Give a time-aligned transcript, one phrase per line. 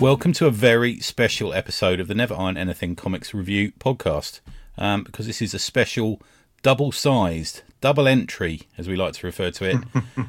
[0.00, 4.40] Welcome to a very special episode of the Never Iron Anything Comics Review podcast.
[4.78, 6.22] Um, because this is a special
[6.62, 9.76] double sized, double entry, as we like to refer to it,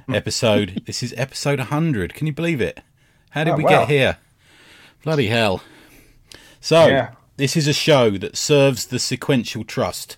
[0.14, 0.84] episode.
[0.86, 2.14] This is episode 100.
[2.14, 2.82] Can you believe it?
[3.30, 3.70] How did Oh, we wow.
[3.70, 4.18] get here?
[5.06, 5.64] Bloody hell.
[6.60, 7.12] So, Yeah.
[7.38, 10.18] this is a show that serves the sequential trust.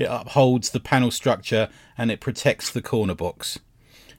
[0.00, 3.58] It upholds the panel structure and it protects the corner box.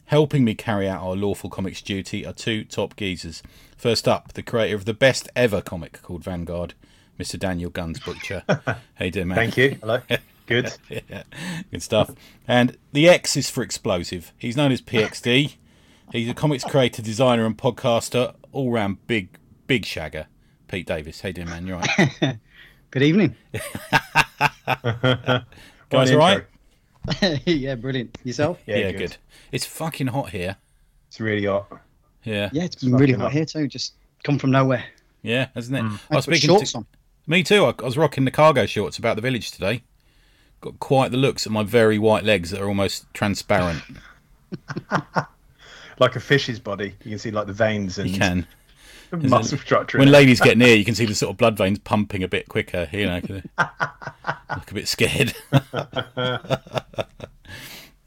[0.05, 3.41] Helping me carry out our lawful comics duty are two top geezers.
[3.77, 6.75] First up, the creator of the best ever comic called Vanguard,
[7.19, 7.39] Mr.
[7.39, 8.43] Daniel Guns Butcher.
[8.95, 9.37] hey, you doing, man?
[9.37, 9.77] Thank you.
[9.81, 10.01] Hello.
[10.45, 10.71] Good.
[11.09, 11.23] Yeah,
[11.71, 12.11] good stuff.
[12.47, 14.33] And the X is for explosive.
[14.37, 15.55] He's known as PXD.
[16.11, 18.35] He's a comics creator, designer, and podcaster.
[18.51, 19.29] All round big,
[19.65, 20.27] big shagger.
[20.67, 21.21] Pete Davis.
[21.21, 21.65] Hey, you doing, man?
[21.65, 22.37] You all right?
[22.91, 23.35] Good evening.
[23.53, 23.61] Guys,
[25.89, 26.45] What all an right?
[27.45, 28.17] yeah, brilliant.
[28.23, 28.59] Yourself?
[28.65, 28.97] Yeah, Yeah, good.
[28.99, 29.17] good.
[29.51, 30.57] It's fucking hot here.
[31.07, 31.67] It's really hot.
[32.23, 33.31] Yeah, Yeah, it's been really hot hot.
[33.31, 33.67] here too.
[33.67, 34.83] Just come from nowhere.
[35.23, 35.83] yeah, hasn't it?
[35.83, 35.99] Mm.
[36.09, 36.85] I I was speaking shorts to on.
[37.27, 37.65] me too.
[37.65, 39.83] I, I was rocking the cargo shorts about the village today.
[40.61, 43.81] Got quite the looks at my very white legs that are almost transparent.
[45.99, 46.95] Like a fish's body.
[47.03, 48.47] You can see like the veins and You can.
[49.21, 49.97] the muscle structure.
[49.99, 52.47] When ladies get near, you can see the sort of blood veins pumping a bit
[52.47, 52.87] quicker.
[52.91, 53.43] You know, 'cause they
[54.55, 55.33] look a bit scared.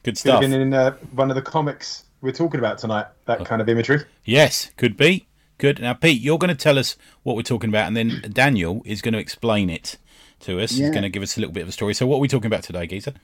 [0.02, 0.40] Good Could have stuff.
[0.40, 3.06] been in uh, one of the comics we're talking about tonight.
[3.26, 4.00] That kind of imagery.
[4.24, 5.26] Yes, could be.
[5.58, 5.80] Good.
[5.80, 9.00] Now, Pete, you're going to tell us what we're talking about, and then Daniel is
[9.00, 9.96] going to explain it
[10.40, 10.72] to us.
[10.72, 11.94] He's going to give us a little bit of a story.
[11.94, 13.14] So, what are we talking about today, Geezer?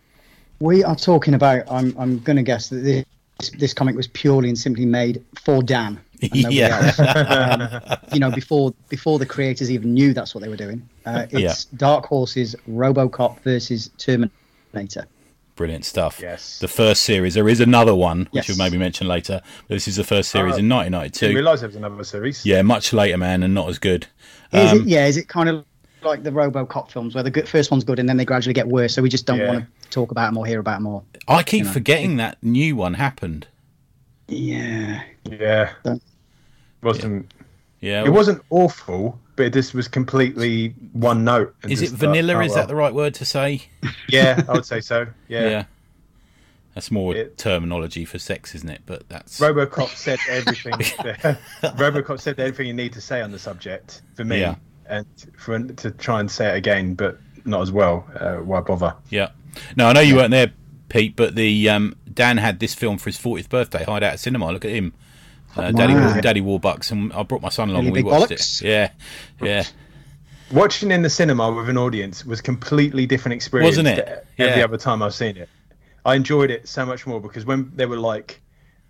[0.60, 1.64] We are talking about.
[1.70, 1.94] I'm.
[1.98, 3.04] I'm going to guess that this
[3.58, 5.98] this comic was purely and simply made for Dan.
[6.22, 6.92] And nobody Yeah.
[6.98, 7.80] else.
[7.90, 10.86] Um, you know, before before the creators even knew that's what they were doing.
[11.06, 15.06] Uh, it's Dark Horse's RoboCop versus Terminator.
[15.56, 16.20] Brilliant stuff.
[16.22, 16.58] Yes.
[16.58, 17.34] The first series.
[17.34, 18.48] There is another one, which Yes.
[18.48, 19.42] we'll maybe mention later.
[19.68, 21.34] This is the first series Oh, in Didn't 1992.
[21.34, 22.46] realise there was another series.
[22.46, 24.06] Yeah, much later, man, and not as good.
[24.52, 24.86] Is Um, it?
[24.86, 25.06] Yeah.
[25.06, 25.64] Is it kind of
[26.02, 28.68] like the RoboCop films where the good, first one's good and then they gradually get
[28.68, 28.94] worse?
[28.94, 29.48] So we just don't Yeah.
[29.48, 31.02] want to talk about them or hear about them more.
[31.28, 31.72] I keep you know.
[31.72, 33.46] forgetting that new one happened.
[34.28, 35.02] Yeah.
[35.24, 35.70] Yeah.
[35.84, 36.02] Don't-
[36.82, 37.32] Wasn't.
[37.80, 38.04] Yeah.
[38.04, 41.54] It wasn't awful, but this was completely one note.
[41.68, 42.34] Is it like, vanilla?
[42.34, 42.58] oh, is well.
[42.58, 43.62] that the right word to say?
[44.08, 45.06] Yeah, I would say so.
[45.28, 45.64] Yeah.
[46.74, 48.82] That's more It- terminology for sex, isn't it?
[48.86, 50.72] But that's RoboCop said everything.
[51.62, 54.54] RoboCop said everything you need to say on the subject for me, Yeah.
[54.86, 58.06] and for to try and say it again, but not as well.
[58.18, 58.94] Uh, why bother?
[59.08, 59.30] yeah.
[59.76, 60.52] No, I know you weren't there,
[60.88, 63.82] Pete, but the um, Dan had this film for his 40th birthday.
[63.84, 64.52] Hideout Cinema.
[64.52, 64.92] Look at him,
[65.56, 66.20] uh, Daddy Wow.
[66.20, 67.86] Daddy Warbucks, and I brought my son along.
[67.86, 68.62] Really and we watched bollocks.
[68.62, 68.66] it.
[68.68, 68.90] Yeah,
[69.42, 69.64] yeah.
[70.52, 73.96] Watching in the cinema with an audience was completely different experience Wasn't it?
[73.96, 74.64] to every Yeah.
[74.64, 75.48] other time I've seen it.
[76.04, 78.40] I enjoyed it so much more because when there were like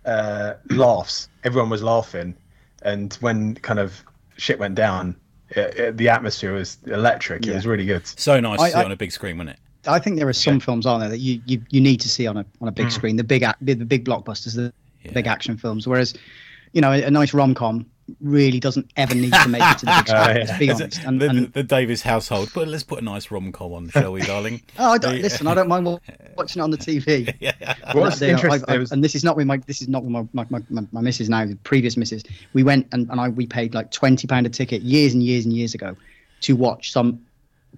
[0.05, 2.35] uh, laughs, everyone was laughing,
[2.81, 4.03] and when kind of
[4.37, 5.15] shit went down,
[5.49, 7.45] it, it- the atmosphere was electric.
[7.45, 8.07] It was really good.
[8.07, 9.59] So nice to see it I- on a big screen, wasn't it?
[9.87, 12.27] I think there are some films on there that you, you, you need to see
[12.27, 12.91] on a on a big Mm.
[12.91, 13.15] screen.
[13.17, 14.71] The big the, the big blockbusters, the
[15.03, 15.11] Yeah.
[15.11, 15.87] big action films.
[15.87, 16.13] Whereas,
[16.73, 17.85] you know, a, a nice rom com
[18.19, 20.21] really doesn't ever need to make it to the big screen.
[20.21, 20.33] Uh, yeah.
[20.45, 21.03] Let's be honest.
[21.05, 22.51] And, the, and the Davis household.
[22.53, 24.61] But let's put a nice rom com on, shall we, darling?
[24.79, 25.21] oh, I don't, Yeah.
[25.21, 25.85] listen, I don't mind
[26.37, 27.27] watching it on the TV.
[27.93, 28.51] What's You know, interesting?
[28.51, 30.45] I've- I've- was- and this is not with my this is not with my my,
[30.49, 31.45] my, my, my missus now.
[31.45, 32.23] The previous missus,
[32.53, 35.45] we went and, and I we paid like twenty pound a ticket years and years
[35.45, 35.95] and years ago
[36.41, 37.19] to watch some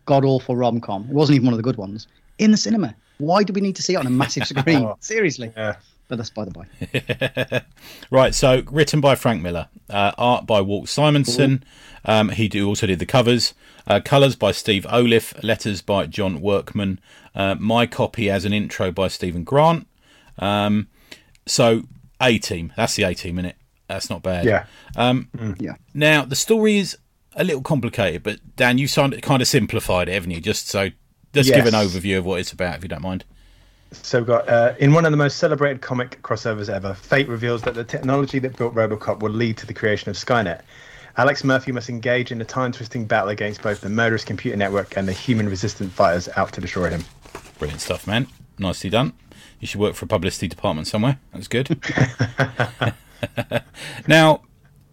[0.06, 1.04] god awful rom com.
[1.04, 2.08] It wasn't even one of the good ones
[2.40, 2.96] in the cinema.
[3.20, 4.92] Why do we need to see it on a massive screen?
[5.00, 5.52] Seriously.
[5.56, 5.75] Yeah.
[6.08, 7.62] But that's by the by.
[8.12, 11.64] Right, so written by Frank Miller, uh, art by Walt Simonson.
[12.06, 13.53] Um, he do, also did the covers.
[13.88, 15.42] Uh, Colours by Steve Oliff.
[15.44, 17.00] Letters by John Workman.
[17.34, 19.88] Uh, my copy as an intro by Steven Grant.
[20.38, 20.88] Um,
[21.46, 21.84] so
[22.22, 22.74] A team.
[22.75, 23.56] That's the A team, in it.
[23.88, 24.46] That's not bad.
[24.46, 24.66] Yeah.
[25.59, 25.75] Yeah.
[25.94, 26.97] Now the story is
[27.36, 30.42] a little complicated, but Dan, you sound, kind of simplified it, haven't you?
[30.42, 30.90] Just so,
[31.34, 33.25] just give an overview of what it's about, if you don't mind.
[34.02, 37.62] So we've got uh, in one of the most celebrated comic crossovers ever, fate reveals
[37.63, 40.62] that the technology that built RoboCop will lead to the creation of Skynet.
[41.18, 45.07] Alex Murphy must engage in a time-twisting battle against both the murderous computer network and
[45.07, 47.04] the human-resistant fighters out to destroy him.
[47.60, 48.28] Brilliant stuff, man.
[48.57, 49.13] Nicely done.
[49.60, 51.19] You should work for a publicity department somewhere.
[51.31, 51.80] That's good.
[54.07, 54.42] now,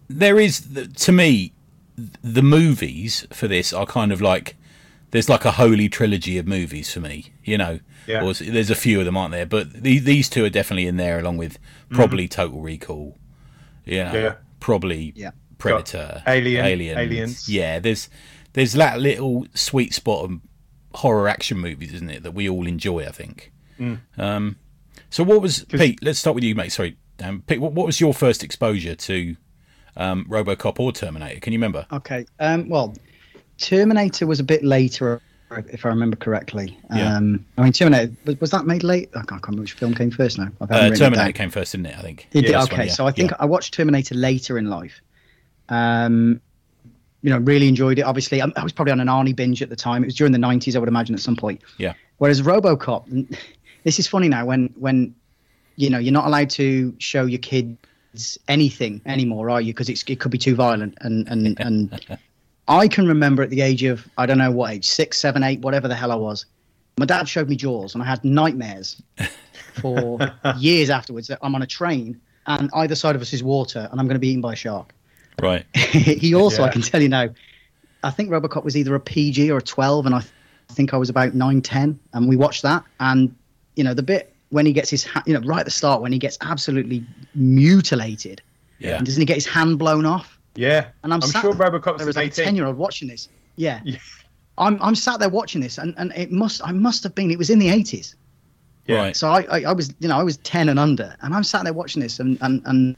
[0.07, 1.53] there is, to me,
[1.95, 4.55] the movies for this are kind of like
[5.11, 7.33] there's like a holy trilogy of movies for me.
[7.43, 8.23] You know, Yeah.
[8.23, 9.45] Or there's a few of them, aren't there?
[9.45, 11.59] But the, these two are definitely in there, along with
[11.91, 13.17] probably Total Recall.
[13.85, 14.33] You know, Yeah.
[14.59, 15.31] probably Yeah.
[15.57, 16.97] Predator, Alien- Aliens.
[16.97, 17.49] Aliens.
[17.49, 18.09] Yeah, there's
[18.53, 20.39] there's that little sweet spot of
[20.95, 23.05] horror action movies, isn't it, that we all enjoy?
[23.05, 23.51] I think.
[24.17, 24.57] Um,
[25.09, 25.99] So what was Pete?
[26.01, 26.71] Let's start with you, mate.
[26.71, 27.59] Sorry, um, Pete.
[27.61, 29.35] What, what was your first exposure to
[29.97, 31.39] um, RoboCop or Terminator?
[31.39, 31.85] Can you remember?
[31.91, 32.25] Okay.
[32.39, 32.95] Um, well,
[33.61, 35.21] Terminator was a bit later,
[35.67, 36.77] if I remember correctly.
[36.93, 37.15] Yeah.
[37.15, 39.09] Um, I mean, Terminator was, was that made late?
[39.15, 40.49] I can't remember which film came first now.
[40.59, 41.97] Uh, Terminator came first, didn't it?
[41.97, 42.27] I think.
[42.31, 42.93] It did, First okay, one, yeah.
[42.93, 43.37] so I think Yeah.
[43.39, 45.01] I watched Terminator later in life.
[45.69, 46.41] Um,
[47.21, 48.01] you know, really enjoyed it.
[48.01, 50.03] Obviously, I, I was probably on an Arnie binge at the time.
[50.03, 51.61] It was during the '90s, I would imagine, at some point.
[51.77, 51.93] Yeah.
[52.17, 53.37] Whereas RoboCop,
[53.83, 55.13] this is funny now when when
[55.75, 59.73] you know you're not allowed to show your kids anything anymore, are you?
[59.73, 60.97] Because it could be too violent.
[61.01, 62.19] And and and
[62.71, 65.59] I can remember at the age of I don't know what age, six, seven, eight,
[65.59, 66.45] whatever the hell I was.
[66.97, 69.01] My dad showed me Jaws, and I had nightmares
[69.81, 70.19] for
[70.57, 73.99] years afterwards that I'm on a train and either side of us is water, and
[73.99, 74.93] I'm going to be eaten by a shark.
[75.41, 75.65] Right.
[75.75, 77.29] he also, I can tell you now,
[78.03, 80.31] I think Robocop was either a PG or a 12, and I th-
[80.69, 82.83] think I was about 9, 10, and we watched that.
[82.99, 83.35] And,
[83.75, 86.01] you know, the bit when he gets his, ha- you know, right at the start,
[86.01, 88.41] when he gets absolutely mutilated,
[88.79, 88.97] Yeah.
[88.97, 90.37] and doesn't he get his hand blown off?
[90.55, 93.07] Yeah, And I'm, I'm sat sure RoboCop's there as like a 10 year old watching
[93.07, 93.29] this.
[93.55, 93.79] Yeah.
[93.85, 93.97] Yeah.
[94.57, 97.37] I'm, I'm sat there watching this, and, and it must, I must have been, it
[97.37, 98.15] was in the 80s.
[98.85, 98.95] Yeah.
[98.97, 99.15] Right.
[99.15, 101.63] So I, I, I was, you know, I was ten and under, and I'm sat
[101.63, 102.95] there watching this, and and and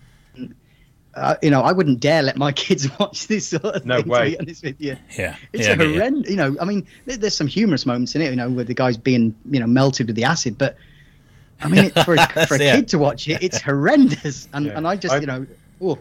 [1.15, 4.07] uh, you know, I wouldn't dare let my kids watch this sort of No thing.
[4.09, 4.31] way.
[4.31, 5.35] To be honest with you, Yeah.
[5.51, 5.93] it's yeah, a I get you.
[5.93, 6.29] horrendous.
[6.31, 8.97] You know, I mean, there's some humorous moments in it, you know, where the guy's
[8.97, 10.75] being, you know, melted with the acid, but
[11.61, 14.77] I mean, it, for a, for a kid to watch it, it's horrendous, and Yeah.
[14.77, 15.45] and I just, I- you know,
[15.81, 15.99] oh,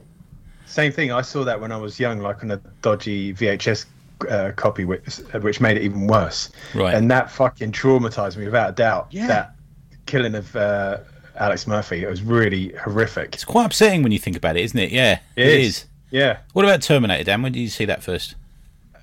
[0.72, 1.12] Same thing.
[1.12, 3.84] I saw that when I was young, like on a dodgy VHS
[4.30, 6.50] uh, copy, which which made it even worse.
[6.74, 6.94] Right.
[6.94, 9.08] And that fucking traumatized me without a doubt.
[9.10, 9.26] Yeah.
[9.26, 9.54] That
[10.06, 10.98] killing of uh,
[11.36, 12.02] Alex Murphy.
[12.02, 13.34] It was really horrific.
[13.34, 14.90] It's quite upsetting when you think about it, isn't it?
[14.90, 15.18] Yeah.
[15.36, 15.66] It it is.
[15.66, 15.84] is.
[16.10, 16.38] Yeah.
[16.54, 17.42] What about Terminator, Dan?
[17.42, 18.34] When did you see that first?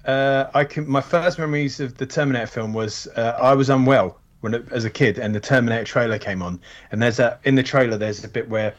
[0.05, 0.89] Uh, I can.
[0.89, 4.89] My first memories of the Terminator film was uh, I was unwell when as a
[4.89, 6.59] kid, and the Terminator trailer came on.
[6.91, 8.73] And there's a in the trailer there's a bit where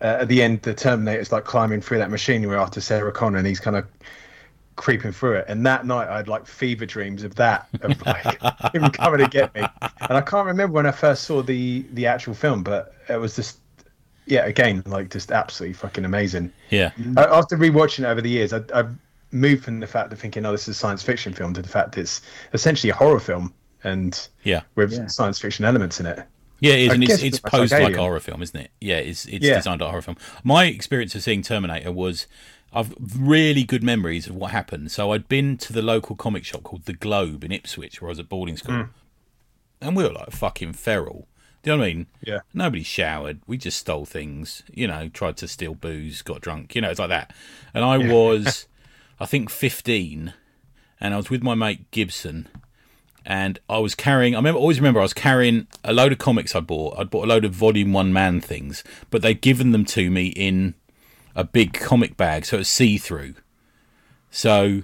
[0.00, 3.46] uh, at the end the Terminator's like climbing through that machinery after Sarah Connor, and
[3.46, 3.86] he's kind of
[4.76, 5.46] creeping through it.
[5.48, 8.40] And that night I had like fever dreams of that, of like
[8.74, 9.62] him coming to get me.
[10.00, 13.36] And I can't remember when I first saw the the actual film, but it was
[13.36, 13.58] just
[14.26, 16.52] yeah, again like just absolutely fucking amazing.
[16.70, 16.90] Yeah.
[17.16, 18.94] Uh, After rewatching it over the years, I, I've
[19.32, 21.68] moved from the fact of thinking, "Oh, this is a science fiction film," to the
[21.68, 22.22] fact it's
[22.52, 23.54] essentially a horror film
[23.84, 24.62] and Yeah.
[24.74, 25.06] with Yeah.
[25.06, 26.26] science fiction elements in it.
[26.60, 28.70] Yeah, it is, I and it's, it's posed like a horror film, isn't it?
[28.80, 29.56] Yeah, it's it's Yeah.
[29.56, 30.16] designed like a horror film.
[30.42, 32.26] My experience of seeing Terminator was
[32.72, 34.90] I've really good memories of what happened.
[34.90, 38.10] So I'd been to the local comic shop called the Globe in Ipswich, where I
[38.12, 38.88] was at boarding school, Mm.
[39.80, 41.28] and we were like fucking feral.
[41.62, 42.06] Do you know what I mean?
[42.22, 42.38] Yeah.
[42.54, 43.40] Nobody showered.
[43.46, 44.62] We just stole things.
[44.72, 46.74] You know, tried to steal booze, got drunk.
[46.74, 47.32] You know, it's like that.
[47.74, 48.66] And I was,
[49.20, 50.34] I think, fifteen,
[51.00, 52.46] and I was with my mate Gibson,
[53.26, 54.34] and I was carrying.
[54.34, 56.96] I remember, always remember, I was carrying a load of comics I bought.
[56.96, 60.28] I'd bought a load of Volume One Man things, but they'd given them to me
[60.28, 60.74] in
[61.34, 63.34] a big comic bag, so it was see through.
[64.30, 64.82] So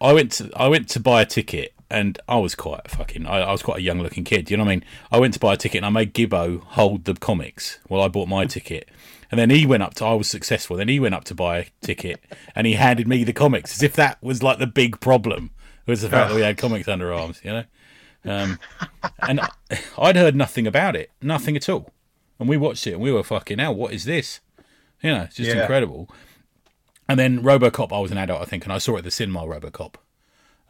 [0.00, 3.26] I went to I went to buy a ticket, and I was quite fucking.
[3.26, 4.50] I, I was quite a young looking kid.
[4.50, 4.84] You know what I mean?
[5.12, 8.08] I went to buy a ticket, and I made Gibbo hold the comics while I
[8.08, 8.88] bought my ticket.
[9.30, 10.04] And then he went up to.
[10.04, 10.76] I was successful.
[10.76, 12.20] Then he went up to buy a ticket,
[12.56, 15.52] and he handed me the comics as if that was like the big problem
[15.88, 17.40] was the fact that we had comics under arms.
[17.44, 17.64] You know.
[18.24, 18.58] Um,
[19.20, 19.40] and
[19.98, 21.92] I'd heard nothing about it, nothing at all.
[22.38, 23.74] And we watched it, and we were fucking hell.
[23.74, 24.40] What is this?
[25.02, 25.62] You know, it's just Yeah.
[25.62, 26.08] incredible.
[27.08, 29.10] And then RoboCop, I was an adult, I think, and I saw it at the
[29.10, 29.40] cinema.
[29.44, 29.94] RoboCop.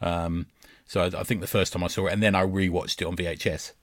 [0.01, 0.45] Um,
[0.85, 3.05] so I, I think the first time I saw it, and then I rewatched it
[3.05, 3.73] on VHS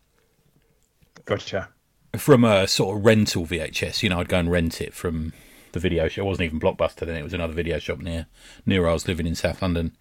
[1.25, 1.69] Gotcha.
[2.17, 4.03] from a sort of rental VHS.
[4.03, 5.33] You know, I'd go and rent it from
[5.77, 6.25] the video shop.
[6.25, 8.27] It wasn't even Blockbuster then; it was another video shop near
[8.65, 9.97] near where I was living in South London.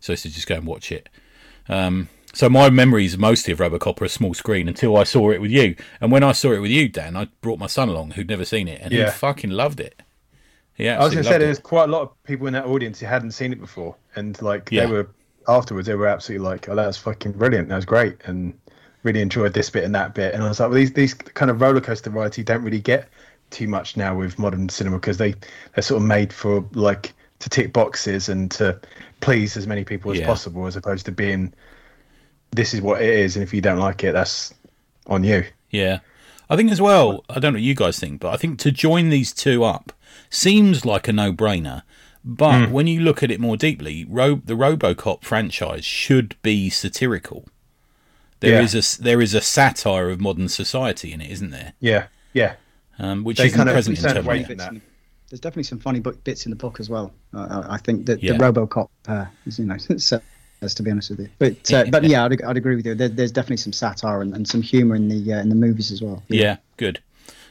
[0.00, 1.08] So I used to just go and watch it.
[1.68, 5.40] Um, so my memories mostly of RoboCop are a small screen until I saw it
[5.40, 5.76] with you.
[6.00, 8.44] And when I saw it with you, Dan, I brought my son along who'd never
[8.44, 10.02] seen it, and he fucking loved it.
[10.76, 13.00] Yeah, I was going to say there's quite a lot of people in that audience
[13.00, 14.86] who hadn't seen it before, and like Yeah.
[14.86, 15.08] they were
[15.48, 17.68] afterwards, they were absolutely like, "Oh, that was fucking brilliant.
[17.68, 18.54] That was great," and
[19.02, 20.34] really enjoyed this bit and that bit.
[20.34, 22.80] And I was like, "Well, these these kind of roller coaster rides you don't really
[22.80, 23.08] get
[23.50, 25.34] too much now with modern cinema because they
[25.74, 28.78] they're sort of made for like to tick boxes and to
[29.20, 30.26] please as many people as Yeah.
[30.26, 31.52] possible, as opposed to being
[32.50, 34.54] this is what it is, and if you don't like it, that's
[35.06, 35.98] on you." Yeah.
[36.50, 38.70] I think as well, I don't know what you guys think, but I think to
[38.70, 39.92] join these two up
[40.30, 41.82] seems like a no brainer.
[42.24, 42.72] But hmm.
[42.72, 47.46] when you look at it more deeply, Ro- the Robocop franchise should be satirical.
[48.40, 48.62] There Yeah.
[48.62, 51.74] is a there is a satire of modern society in it, isn't there?
[51.80, 52.54] Yeah, yeah.
[52.98, 54.48] Um, which They isn't kind of present in Terminator.
[54.56, 54.82] Bits in-
[55.30, 57.12] There's definitely some funny bits in the book as well.
[57.34, 58.32] Uh, I I think that Yeah.
[58.32, 59.76] the RoboCop, uh, is, you know,
[60.58, 61.28] says to be honest with you.
[61.38, 62.94] But uh, but yeah, I'd, I'd agree with you.
[62.94, 65.92] There, there's definitely some satire and, and some humour in the uh, in the movies
[65.92, 66.22] as well.
[66.28, 67.00] Yeah, good.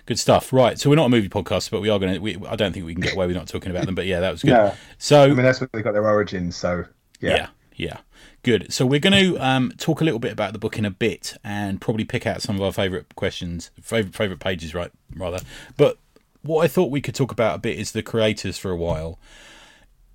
[0.06, 0.52] Good stuff.
[0.54, 0.80] Right.
[0.80, 2.48] So we're not a movie podcast, but we are going to.
[2.48, 3.96] I don't think we can get away with not talking about them.
[3.96, 4.52] But yeah, that was good.
[4.58, 4.74] No.
[4.98, 6.56] So I mean, that's where they got their origins.
[6.56, 6.86] So
[7.20, 8.00] yeah, yeah, yeah.
[8.44, 8.74] Good.
[8.74, 11.38] So we're going to um, talk a little bit about the book in a bit,
[11.44, 14.92] and probably pick out some of our favourite questions, favorite favorite pages, right?
[15.16, 15.40] Rather,
[15.78, 15.98] but
[16.42, 19.20] what I thought we could talk about a bit is the creators for a while.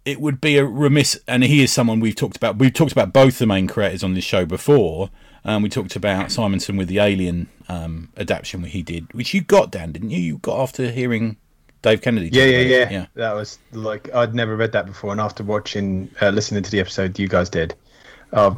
[0.04, 2.58] It would be a remiss, and he is someone we've talked about.
[2.58, 5.10] We've talked about both the main creators on this show before.
[5.44, 9.70] Um, we talked about Simonson with the Alien um, adaptation he did, which you got,
[9.70, 10.20] Dan, didn't you?
[10.20, 11.36] You got after hearing
[11.82, 12.30] Dave Kennedy.
[12.32, 13.06] yeah, yeah, yeah, yeah.
[13.14, 16.80] That was like I'd never read that before, and after watching, uh, listening to the
[16.80, 17.74] episode you guys did,
[18.32, 18.54] I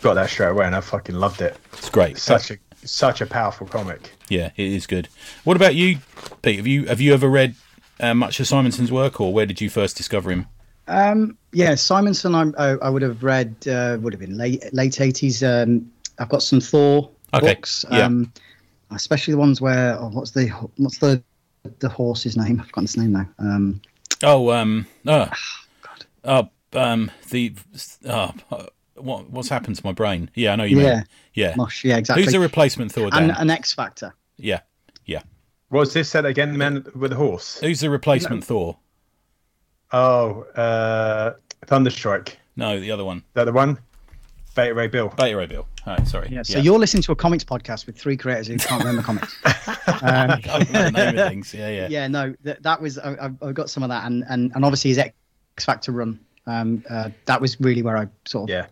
[0.00, 1.56] got that straight away, and I fucking loved it.
[1.74, 2.18] It's great.
[2.18, 4.12] Such a such a powerful comic.
[4.28, 5.08] Yeah, it is good.
[5.44, 5.98] What about you,
[6.42, 6.56] Pete?
[6.56, 7.54] Have you have you ever read
[8.00, 10.46] uh, much of Simonson's work, or where did you first discover him?
[10.88, 12.34] Um, yeah, Simonson.
[12.34, 13.54] I, I, I would have read.
[13.66, 15.42] Uh, would have been late late eighties.
[15.42, 17.84] Um, I've got some Thor Okay, books.
[17.90, 18.06] yeah.
[18.06, 18.32] Um,
[18.90, 21.22] especially the ones where oh, what's the what's the
[21.78, 22.60] the horse's name?
[22.60, 23.28] I've forgotten his name now.
[23.38, 23.80] Um,
[24.24, 25.28] Oh, um, oh,
[25.82, 26.06] God.
[26.74, 27.54] oh, um, the,
[28.06, 30.30] oh, uh, what what's happened to my brain?
[30.34, 30.94] Yeah, I know you Yeah.
[30.96, 31.04] mean.
[31.34, 31.54] Yeah.
[31.56, 31.84] Mosh.
[31.84, 32.22] Yeah, exactly.
[32.24, 33.10] Who's the replacement Thor?
[33.10, 33.30] Dan?
[33.30, 34.14] and an X Factor.
[34.36, 34.60] yeah,
[35.06, 35.22] yeah.
[35.70, 36.52] What was this said again?
[36.52, 37.58] The man with the horse.
[37.60, 38.76] Who's the replacement Thor?
[39.92, 41.34] Oh, uh,
[41.66, 42.28] Thunderstrike.
[42.28, 43.22] Is No, the other one.
[43.34, 43.78] that the one?
[44.54, 45.08] Beta Ray Bill.
[45.16, 45.66] Beta Ray Bill.
[45.86, 46.28] All right, sorry.
[46.30, 46.42] Yeah.
[46.42, 49.34] So you're listening to a comics podcast with three creators who can't remember comics.
[50.02, 51.54] Um, I remember the name of things.
[51.54, 51.86] Yeah, yeah.
[51.88, 54.64] yeah, no, that, that was I, I- I got some of that, and and, and
[54.64, 55.14] obviously his X
[55.64, 56.18] Factor run.
[56.46, 58.66] Um, uh, that was really where I sort of Yeah.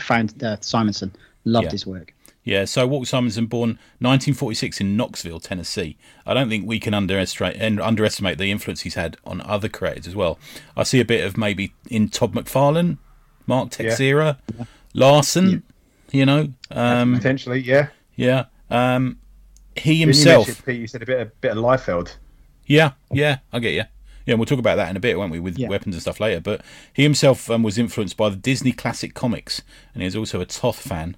[0.00, 1.12] found uh, Simonson.
[1.44, 1.70] Loved Yeah.
[1.72, 2.14] his work.
[2.44, 5.96] Yeah, so Walt Simonson, born 1946 in Knoxville, Tennessee.
[6.26, 10.06] I don't think we can underestimate and underestimate the influence he's had on other creators
[10.08, 10.38] as well.
[10.76, 12.98] I see a bit of maybe in Todd McFarlane,
[13.46, 14.38] Mark Texeira,
[14.94, 15.62] Larsen.
[16.10, 17.88] You know, um, Potentially, yeah.
[18.16, 18.44] yeah.
[18.70, 19.18] Um,
[19.74, 20.66] he Didn't you himself.
[20.66, 22.16] Pete, you said a bit, a bit of Liefeld.
[22.66, 23.84] Yeah, yeah, I get you.
[24.26, 25.68] Yeah, we'll talk about that in a bit, won't we, with Yeah.
[25.68, 26.40] weapons and stuff later.
[26.40, 26.60] But
[26.92, 29.62] he himself um, was influenced by the Disney classic comics,
[29.94, 31.16] and he was also a Toth fan.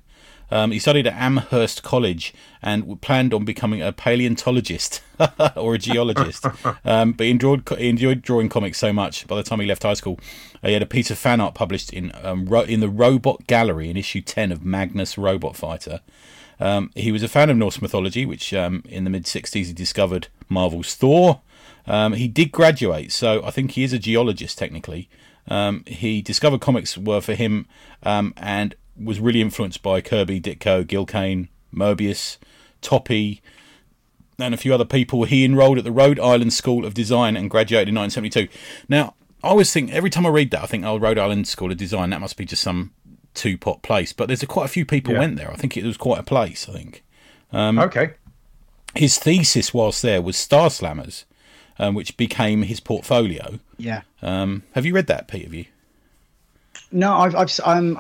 [0.55, 2.33] Um, he studied at Amherst College
[2.63, 5.03] and planned on becoming a paleontologist
[5.57, 6.47] or a geologist.
[6.85, 9.27] um, but he enjoyed, he enjoyed drawing comics so much.
[9.27, 10.21] By the time he left high school,
[10.63, 13.49] uh, he had a piece of fan art published in um, ro- in the Robot
[13.49, 16.03] Gallery in issue ten of Magnus Robot Fighter.
[16.61, 19.73] Um, he was a fan of Norse mythology, which um, in the mid 60s he
[19.73, 21.41] discovered Marvel's Thor.
[21.85, 25.09] Um, he did graduate, so I think he is a geologist technically.
[25.49, 27.67] Um, he discovered comics were for him
[28.05, 32.37] um, and was really influenced by Kirby, Ditko, Gil Kane, Moebius,
[32.83, 33.41] Toppi,
[34.39, 35.25] and a few other people.
[35.25, 38.49] He enrolled at the Rhode Island School of Design and graduated in 1972.
[38.89, 41.71] Now, I always think, every time I read that, I think, oh, Rhode Island School
[41.71, 42.93] of Design, that must be just some
[43.35, 44.13] two pot place.
[44.13, 45.21] But there's a, quite a few people Yeah.
[45.21, 45.51] went there.
[45.51, 47.03] I think it was quite a place, I think.
[47.53, 48.15] okay.
[48.95, 51.25] His thesis whilst there was Star Slammers,
[51.81, 53.59] um, which became his portfolio.
[53.77, 54.03] Yeah.
[54.23, 55.43] Um, have you read that, Pete?
[55.43, 55.65] Have you?
[56.93, 57.99] No, I've, I've I'm,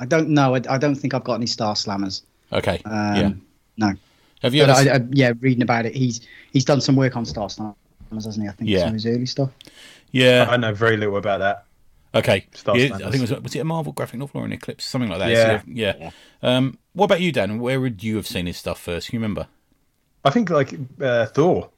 [0.00, 0.54] I don't know.
[0.56, 2.22] I, I don't think I've got any Star Slammers.
[2.52, 2.80] Okay.
[2.84, 3.30] Um, yeah.
[3.76, 3.92] No.
[4.42, 4.72] Have you ever?
[4.72, 7.74] I, I, yeah, reading about it, he's he's done some work on Star Slammers,
[8.12, 8.48] hasn't he?
[8.48, 8.80] I think Yeah.
[8.80, 9.50] some of his early stuff.
[10.10, 10.46] yeah.
[10.50, 11.64] I know very little about that.
[12.14, 12.46] Okay.
[12.54, 12.94] Star Yeah, Slammers.
[13.06, 15.20] I think it was was it a Marvel graphic novel or an Eclipse, something like
[15.20, 15.30] that.
[15.30, 15.60] Yeah.
[15.60, 16.10] So, yeah.
[16.42, 17.60] Um, what about you, Dan?
[17.60, 19.08] Where would you have seen his stuff first?
[19.10, 19.46] Can you remember?
[20.24, 21.68] I think like uh, Thor,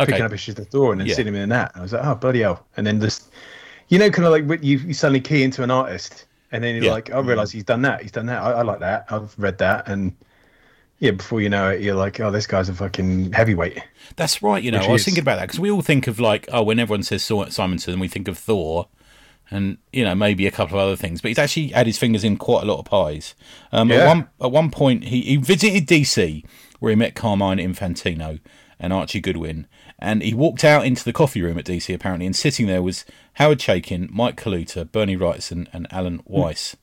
[0.00, 0.12] Okay.
[0.12, 1.14] picking up issues of Thor and then Yeah.
[1.14, 1.72] seeing him in that.
[1.74, 2.66] I was like, oh bloody hell!
[2.76, 3.28] And then just,
[3.88, 6.84] you know, kind of like you, you suddenly key into an artist, and then you're
[6.86, 6.92] Yeah.
[6.92, 8.02] like, I realise he's done that.
[8.02, 8.42] He's done that.
[8.42, 9.06] I, I like that.
[9.10, 10.14] I've read that, and
[10.98, 13.78] yeah, before you know it, you're like, oh, this guy's a fucking heavyweight.
[14.16, 14.62] That's right.
[14.62, 16.48] You know, Which I was is- thinking about that because we all think of like,
[16.52, 18.88] oh, when everyone says Simonson, we think of Thor,
[19.50, 21.20] and you know maybe a couple of other things.
[21.20, 23.34] But he's actually had his fingers in quite a lot of pies.
[23.72, 26.44] Um, At one at one point, he, he visited DC
[26.80, 28.40] where he met Carmine Infantino
[28.80, 29.66] and Archie Goodwin,
[29.98, 33.04] and he walked out into the coffee room at DC apparently, and sitting there was
[33.34, 36.76] Howard Chaykin, Mike Kaluta, Bernie Wrightson, and Alan Weiss.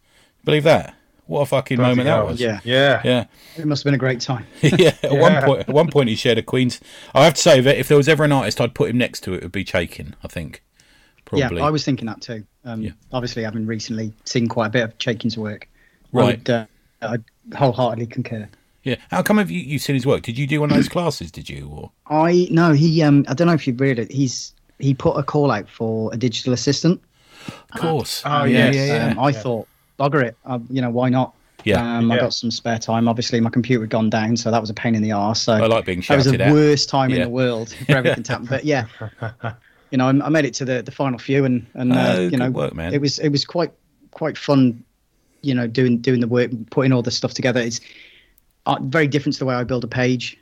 [0.44, 0.96] Believe that?
[1.28, 2.40] What a fucking Bloody moment that was!
[2.40, 2.60] Yeah.
[2.64, 3.02] Yeah.
[3.04, 3.26] yeah.
[3.58, 4.46] It must have been a great time.
[4.62, 6.80] yeah, at one point, at one point, he shared a Queen's.
[7.16, 9.22] I have to say that if there was ever an artist I'd put him next
[9.22, 10.14] to, it would be Chaykin.
[10.24, 10.64] I think,
[11.26, 11.58] probably.
[11.58, 12.44] Yeah, I was thinking that too.
[12.64, 12.92] Um, Yeah.
[13.12, 15.68] Obviously, having recently seen quite a bit of Chaykin's work,
[16.14, 16.38] I Right.
[16.38, 16.66] would, uh,
[17.02, 17.24] I'd
[17.56, 18.48] wholeheartedly concur.
[18.86, 18.96] Yeah.
[19.12, 20.22] How come have you you seen his work?
[20.22, 21.32] Did you do one of those classes?
[21.32, 21.68] Did you?
[21.68, 23.02] Or I no, he.
[23.04, 24.10] Um, I don't know if you've read it.
[24.12, 27.02] He's he put a call out for a digital assistant.
[27.74, 28.22] of course.
[28.26, 28.76] Oh, yeah, yes.
[28.76, 29.08] yeah, yeah.
[29.12, 29.40] Um, I Yeah.
[29.42, 29.68] thought,
[30.00, 30.38] bugger it.
[30.46, 31.34] Uh, you know, why not?
[31.64, 31.98] Yeah.
[31.98, 33.08] Um, I got some spare time.
[33.08, 35.42] Obviously, my computer had gone down, so that was a pain in the arse.
[35.42, 36.54] So I like being shouted that was the shouted at.
[36.54, 37.16] worst time Yeah.
[37.18, 38.48] in the world for everything to happen.
[38.48, 38.86] But yeah,
[39.90, 42.22] you know, I, I made it to the, the final few, and and uh, Oh,
[42.28, 42.94] you know, work, man.
[42.94, 43.72] it was it was quite
[44.12, 44.84] quite fun.
[45.42, 47.62] You know, doing doing the work, putting all this stuff together.
[47.62, 47.80] It's
[48.66, 50.38] uh, very different to the way I build a page.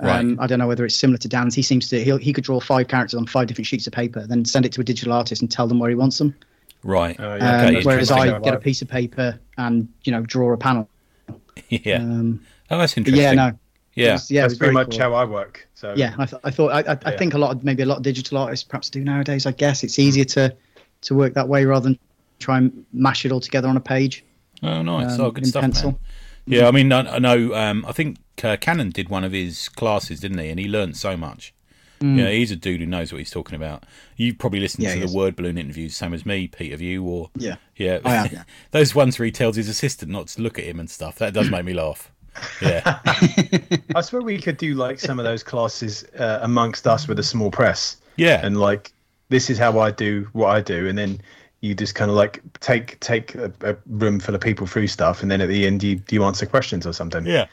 [0.00, 1.54] Um, I don't know whether it's similar to Dan's.
[1.54, 4.26] He seems to he he could draw five characters on five different sheets of paper,
[4.26, 6.34] then send it to a digital artist and tell them where he wants them.
[6.82, 7.16] Right.
[7.18, 8.10] Oh, Um, Okay, whereas.
[8.10, 10.88] I get a piece of paper and you know draw a panel.
[11.68, 11.96] yeah.
[11.98, 12.40] Um,
[12.70, 13.22] oh, that's interesting.
[13.22, 13.54] yeah, no, it
[13.94, 14.12] Yeah.
[14.14, 15.00] was- yeah, that's was pretty very much cool.
[15.00, 15.68] how I work.
[15.74, 17.86] So yeah I, th- I thought I, I, I think a lot of maybe a
[17.86, 20.54] lot of digital artists perhaps do nowadays i guess it's easier to
[21.02, 21.98] to work that way rather than
[22.38, 24.24] try and mash it all together on a page
[24.62, 25.12] Oh, nice.
[25.18, 26.00] um, oh, good in stuff, pencil man.
[26.46, 27.54] Yeah, I mean, I, I know.
[27.54, 30.50] Um, I think uh, Cannon did one of his classes, didn't he?
[30.50, 31.52] And he learned so much.
[32.00, 33.84] Yeah, he's a dude who knows what he's talking about.
[34.18, 34.88] You've probably listened Mm.
[34.88, 35.14] Yeah, to the is.
[35.14, 36.72] word balloon interviews, same as me, Pete.
[36.72, 37.02] Have you?
[37.02, 38.42] Or yeah yeah, I have, yeah.
[38.72, 41.16] those ones where he tells his assistant not to look at him and stuff.
[41.16, 42.12] That does make me laugh.
[42.60, 42.98] Yeah,
[43.94, 47.22] I swear we could do like some of those classes uh, amongst us with a
[47.22, 47.96] small press.
[48.18, 48.92] yeah, and like
[49.30, 51.22] this is how I do what I do, and then
[51.64, 55.22] you just kind of like take take a, a room full of people through stuff,
[55.22, 57.24] and then at the end you you answer questions or something.
[57.26, 57.46] yeah.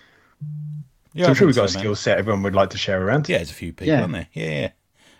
[1.13, 1.81] Yeah, so I I'm sure we've got a so, man.
[1.83, 3.27] skill set everyone would like to share around.
[3.27, 4.01] Yeah, there's a few people, Yeah.
[4.01, 4.27] aren't there?
[4.33, 4.69] Yeah,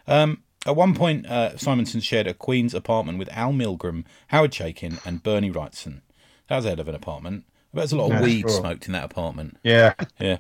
[0.08, 0.22] yeah.
[0.24, 5.06] Um, at one point, uh, Simonson shared a Queen's apartment with Al Milgrom, Howard Chaykin,
[5.06, 6.00] and Bernie Wrightson.
[6.48, 7.44] That was a hell of an apartment.
[7.74, 8.50] I bet there's a lot of Yeah, weed sure.
[8.62, 9.58] smoked in that apartment.
[9.64, 9.94] Yeah.
[10.20, 10.38] Yeah.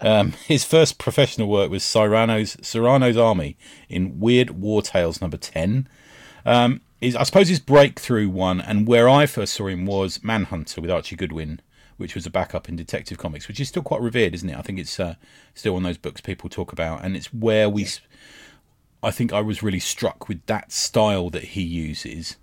[0.00, 3.56] Um, his first professional work was Cyrano's Cyrano's Army
[3.88, 5.88] in Weird War Tales number ten.
[6.44, 10.80] Um, is I suppose his breakthrough one, and where I first saw him was Manhunter
[10.80, 11.60] with Archie Goodwin,
[11.96, 14.56] which was a backup in Detective Comics, which is still quite revered, isn't it?
[14.56, 15.14] I think it's uh,
[15.54, 17.86] still one of those books people talk about, and it's where we.
[19.02, 22.36] I think I was really struck with that style that he uses.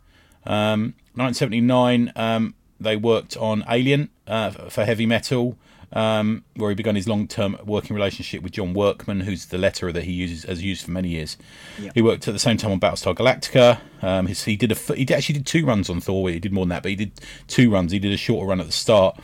[0.46, 5.58] Um, 1979, um, they worked on Alien uh, for heavy metal,
[5.94, 10.04] um, where he began his long-term working relationship with John Workman, who's the letterer that
[10.06, 11.38] he uses has used for many years.
[11.94, 13.80] He worked at the same time on Battlestar Galactica.
[14.02, 16.30] Um, his, he did a f- he did- actually did two runs on Thor.
[16.30, 17.12] He did more than that, but he did
[17.48, 17.92] two runs.
[17.92, 19.18] He did a shorter run at the start.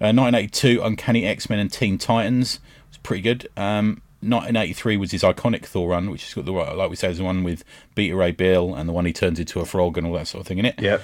[0.00, 3.48] Uh, 1982, Uncanny X-Men and Teen Titans was pretty good.
[3.56, 7.18] Um, 1983 was his iconic Thor run, which has got the like we say, is
[7.18, 7.62] the one with
[7.94, 10.40] Beta Ray Bill and the one he turns into a frog and all that sort
[10.40, 10.80] of thing in it.
[10.80, 11.02] Yep.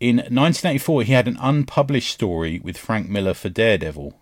[0.00, 4.18] In 1984, he had an unpublished story with Frank Miller for Daredevil.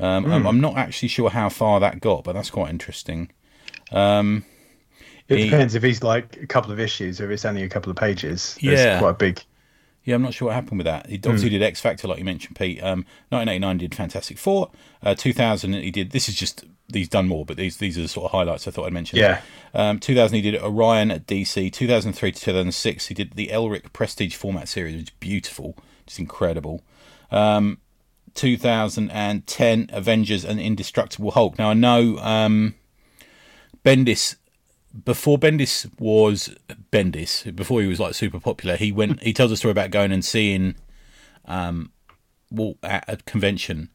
[0.00, 3.30] Um, I'm- I'm not actually sure how far that got, but that's quite interesting.
[5.28, 7.68] It He- depends if he's like a couple of issues or if it's only a
[7.68, 8.56] couple of pages.
[8.60, 8.72] Yeah.
[8.94, 9.42] It's quite big.
[10.04, 11.06] Yeah, I'm not sure what happened with that.
[11.08, 12.82] He obviously did X Factor, like you mentioned, Pete.
[12.82, 14.70] Um, 1989 did Fantastic Four.
[15.02, 16.10] Uh, 2000 he did.
[16.10, 18.70] This is just he's done more, but these these are the sort of highlights I
[18.70, 19.18] thought I'd mention.
[19.18, 19.40] Yeah.
[19.74, 21.72] Um, 2000 he did Orion at DC.
[21.72, 25.76] 2003 to 2006 he did the Elric Prestige format series, which is beautiful,
[26.06, 26.82] just incredible.
[27.30, 27.78] Um,
[28.34, 31.58] 2010 Avengers and Indestructible Hulk.
[31.58, 32.74] Now I know um,
[33.84, 34.36] Bendis
[35.04, 36.54] before Bendis was
[36.92, 39.22] Bendis, before he was like super popular, he went.
[39.22, 40.76] He tells a story about going and seeing
[41.46, 41.90] um,
[42.50, 43.90] Walt at a convention,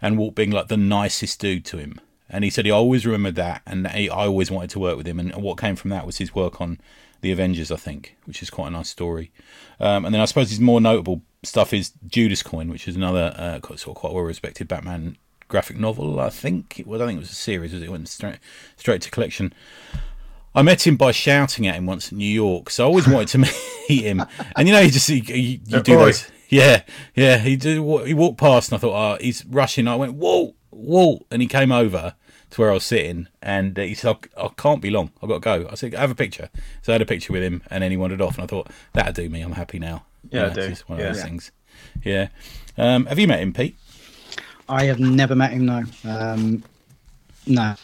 [0.00, 2.00] and Walt being like the nicest dude to him.
[2.32, 5.06] And he said he always remembered that, and he, I always wanted to work with
[5.06, 5.20] him.
[5.20, 6.80] And what came from that was his work on
[7.20, 9.30] the Avengers, I think, which is quite a nice story.
[9.78, 13.34] Um, and then I suppose his more notable stuff is Judas Coin, which is another
[13.36, 15.16] uh, quite- sort of quite well respected Batman
[15.48, 16.18] graphic novel.
[16.18, 17.00] I think it was.
[17.00, 17.72] I think it was a series.
[17.72, 18.38] Was It went straight
[18.76, 19.52] straight to collection.
[20.54, 23.28] I met him by shouting at him once in New York, so I always wanted
[23.28, 23.38] to
[23.88, 24.22] meet him.
[24.56, 26.30] And you know, you just you, you, do those.
[26.48, 26.82] Yeah,
[27.14, 27.38] yeah.
[27.38, 27.74] He did.
[27.74, 29.88] He walked past, and I thought, oh, he's rushing.
[29.88, 32.14] I went, Walt, Walt, and he came over
[32.52, 35.10] to where I was sitting, and he said, I, I can't be long.
[35.22, 35.68] I've got to go.
[35.70, 36.48] I said, have a picture.
[36.82, 38.68] So I had a picture with him, and then he wandered off, and I thought
[38.92, 39.40] that'll do me.
[39.42, 40.04] I'm happy now.
[40.30, 40.74] Yeah, it's I do.
[40.86, 41.06] one Yeah.
[41.06, 41.50] of those things.
[42.04, 42.28] Yeah.
[42.78, 43.76] Um, have you met him, Pete?
[44.68, 46.62] i have never met him no um
[47.46, 47.74] no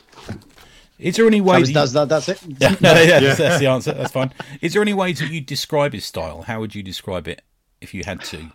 [0.98, 3.20] Is there any way that was, that you- that's, that, that's it Yeah, no, yeah,
[3.20, 3.92] That's, that's the answer.
[3.92, 4.32] That's fine.
[4.62, 6.42] Is there any ways that you describe his style?
[6.42, 7.42] How would you describe it
[7.80, 8.52] if you had to?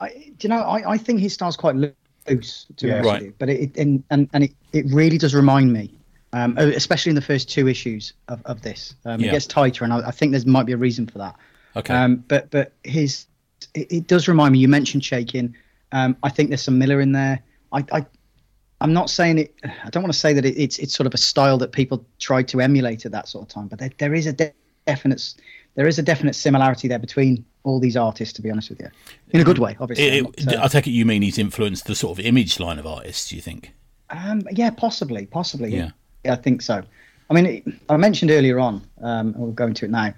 [0.00, 1.92] I, do you know, I, I think his style's quite loose,
[2.26, 2.94] to be Yeah.
[2.94, 3.20] honest Right.
[3.20, 3.34] with you.
[3.38, 5.92] But it, it and, and, and it, it really does remind me,
[6.32, 8.94] um, especially in the first two issues of, of this.
[9.04, 9.28] Um, Yeah.
[9.28, 11.36] It gets tighter, and I, I think there might be a reason for that.
[11.76, 11.94] Okay.
[11.94, 13.26] Um, but but his,
[13.74, 14.58] it, it does remind me.
[14.58, 15.54] You mentioned Chaykin.
[15.92, 17.40] Um, I think there's some Miller in there.
[17.72, 18.06] I, I
[18.80, 19.54] I'm not saying it.
[19.64, 22.04] I don't want to say that it, it's it's sort of a style that people
[22.18, 23.68] tried to emulate at that sort of time.
[23.68, 24.52] But there, there is a de-
[24.86, 25.34] definite
[25.74, 28.34] there is a definite similarity there between all these artists.
[28.34, 28.88] To be honest with you,
[29.30, 30.06] in a good way, obviously.
[30.06, 32.58] It- it- not, uh, I take it you mean he's influenced the sort of image
[32.58, 33.28] line of artists.
[33.30, 33.72] Do you think?
[34.12, 35.74] Um, yeah, possibly, possibly.
[35.74, 35.90] Yeah.
[36.24, 36.82] I think so.
[37.30, 40.12] I mean, it, I mentioned earlier on, um, and we'll go into it now.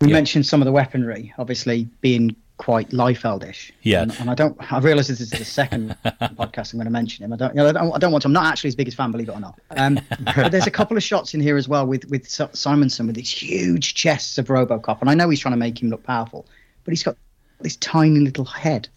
[0.00, 0.14] We Yeah.
[0.14, 3.70] mentioned some of the weaponry, obviously being quite Liefeldish.
[3.82, 4.02] Yeah.
[4.02, 4.56] And, and I don't.
[4.72, 7.32] I realise this is the second podcast I'm going to mention him.
[7.32, 7.54] I don't.
[7.54, 7.92] You know, I don't.
[7.92, 8.28] I don't want to.
[8.28, 9.60] I'm not actually his biggest fan, believe it or not.
[9.76, 10.00] Um,
[10.36, 13.30] but there's a couple of shots in here as well with with Simonson with these
[13.30, 16.46] huge chests of RoboCop, and I know he's trying to make him look powerful,
[16.84, 17.16] but he's got
[17.60, 18.88] this tiny little head.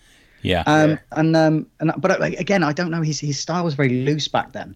[0.42, 0.64] Yeah.
[0.66, 0.98] Um, Yeah.
[1.14, 3.02] and um, and but like, again, I don't know.
[3.02, 4.76] His his style was very loose back then.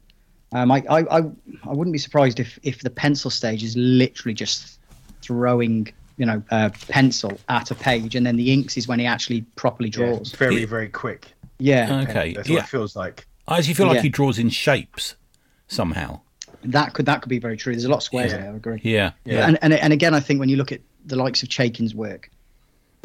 [0.53, 1.23] Um, I, I I
[1.63, 4.79] I wouldn't be surprised if if the pencil stage is literally just
[5.21, 9.05] throwing you know uh, pencil at a page, and then the inks is when he
[9.05, 10.31] actually properly Yeah, draws.
[10.33, 10.65] very Yeah.
[10.67, 11.31] very quick.
[11.59, 12.33] Yeah, okay.
[12.33, 12.55] That's Yeah.
[12.55, 13.25] what it feels like.
[13.47, 14.01] I actually feel like Yeah.
[14.03, 15.15] he draws in shapes
[15.67, 16.21] somehow.
[16.63, 17.73] that could that could be very true.
[17.73, 18.37] There's a lot of squares Yeah.
[18.39, 18.51] there.
[18.53, 18.79] I agree.
[18.83, 19.11] Yeah.
[19.23, 19.47] Yeah.
[19.47, 22.31] And, and and again, I think when you look at the likes of Chaykin's work,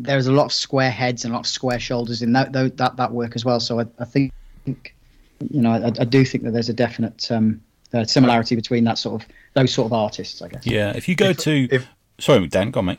[0.03, 2.77] there's a lot of square heads and a lot of square shoulders in that that
[2.77, 3.61] that, that work as well.
[3.61, 4.33] So I, I think,
[4.67, 7.61] you know, I, I do think that there's a definite um,
[7.93, 10.67] uh, similarity between that sort of those sort of artists, I guess.
[10.67, 10.93] Yeah.
[10.97, 11.69] If you go If- to.
[11.71, 12.99] if- Sorry, Dan, go on, mate.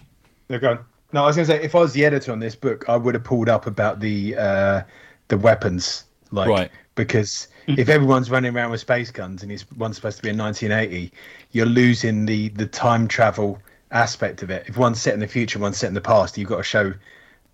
[0.49, 0.79] No, go on.
[1.13, 2.95] No, I was going to say if I was the editor on this book, I
[2.97, 4.81] would have pulled up about the uh,
[5.27, 6.71] the weapons, like Right.
[6.95, 10.37] because if everyone's running around with space guns and it's one's supposed to be in
[10.37, 11.11] 1980,
[11.51, 13.59] you're losing the the time travel
[13.91, 14.65] aspect of it.
[14.67, 16.93] If one's set in the future, one's set in the past, you've got to show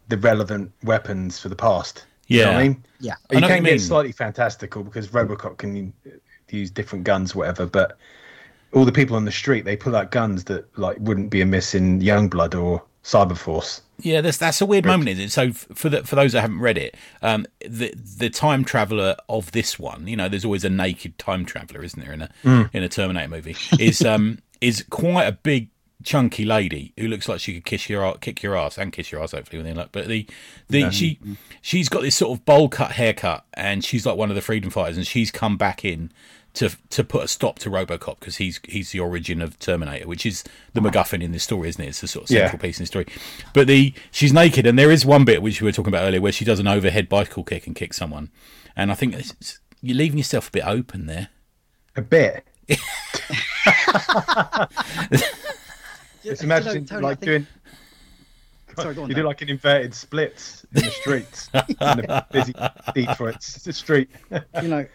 [0.10, 2.06] the relevant weapons for the past.
[2.28, 2.58] You know what Yeah.
[2.60, 2.84] I mean?
[3.00, 3.14] Yeah.
[3.30, 3.74] I You know what can you mean.
[3.74, 5.94] get slightly fantastical because RoboCop can
[6.50, 7.98] use different guns, whatever, but
[8.74, 11.74] all the people on the street they pull out guns that like wouldn't be amiss
[11.74, 13.82] in Youngblood or Cyberforce.
[14.00, 15.32] Yeah, that's that's a weird moment, isn't it?
[15.32, 19.52] So for the, for those that haven't read it, um, the the time traveler of
[19.54, 22.70] this one, you know, there's always a naked time traveler, isn't there, in a Mm.
[22.74, 23.56] in a Terminator movie?
[23.80, 25.70] Is um is quite a big
[26.04, 29.22] chunky lady who looks like she could kiss your kick your ass and kiss your
[29.22, 29.92] ass hopefully when they look.
[29.92, 30.26] But the
[30.70, 31.20] the she
[31.62, 34.70] she's got this sort of bowl cut haircut and she's like one of the freedom
[34.70, 36.12] fighters and she's come back in
[36.54, 40.26] to to put a stop to RoboCop because he's he's the origin of Terminator, which
[40.26, 41.88] is the MacGuffin in this story, isn't it?
[41.90, 42.42] It's the sort of Yeah.
[42.42, 43.06] central piece in the story.
[43.54, 46.22] But the she's naked, and there is one bit which we were talking about earlier
[46.22, 48.30] where she does an overhead bicycle kick and kicks someone,
[48.76, 49.16] and I think
[49.82, 51.30] you're leaving yourself a bit open there.
[51.96, 52.44] A bit.
[56.30, 57.48] Just Just imagine Tony, I like think- doing.
[58.78, 59.24] Sorry, go on, you Dan.
[59.24, 62.54] do like an inverted splits in the streets, in the busy
[62.94, 64.08] Detroit street.
[64.62, 64.86] you know,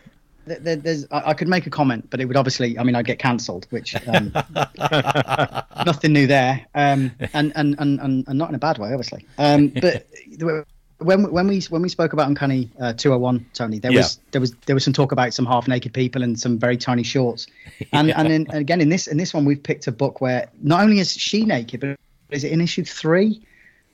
[0.46, 2.94] th- th- there's I, I could make a comment, but it would obviously, I mean,
[2.94, 4.30] I'd get cancelled, which um,
[5.84, 9.26] nothing new there, um, and, and, and and and not in a bad way, obviously.
[9.38, 10.06] Um, but
[11.02, 14.54] when when we when we spoke about Uncanny uh, 201, Tony, there was there was
[14.66, 17.46] there was some talk about some half naked people and some very tiny shorts,
[17.92, 20.48] and and, in, and again in this in this one we've picked a book where
[20.62, 21.96] not only is she naked, but
[22.30, 23.42] is it in issue three?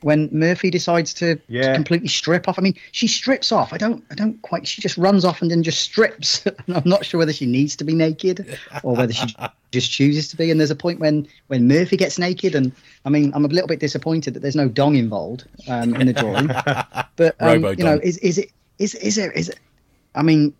[0.02, 1.74] When Murphy decides to, to Yeah.
[1.74, 3.72] completely strip off, I mean, she strips off.
[3.72, 4.66] I don't, I don't quite.
[4.66, 6.44] She just runs off and then just strips.
[6.66, 9.26] and I'm not sure whether she needs to be naked or whether she
[9.72, 10.50] just chooses to be.
[10.50, 12.70] And there's a point when when Murphy gets naked, and
[13.04, 16.12] I mean, I'm a little bit disappointed that there's no dong involved um, in the
[16.12, 16.48] drawing.
[17.16, 19.58] But um, you know, is is it is is it is it?
[20.14, 20.54] I mean,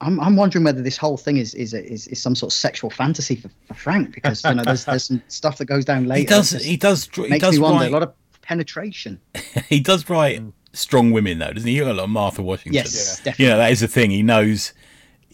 [0.00, 2.90] I'm I'm wondering whether this whole thing is is is, is some sort of sexual
[2.90, 6.18] fantasy for, for Frank because you know there's there's some stuff that goes down later.
[6.20, 6.50] He does.
[6.50, 7.08] He does.
[7.14, 7.90] He makes does me wonder write.
[7.90, 8.12] a lot of
[8.44, 9.20] penetration.
[9.68, 10.40] he does write
[10.72, 11.76] strong women though, doesn't he?
[11.76, 12.74] You got a lot of Martha Washington.
[12.74, 13.46] Yes, You definitely.
[13.52, 14.10] know that is the thing.
[14.10, 14.72] He knows.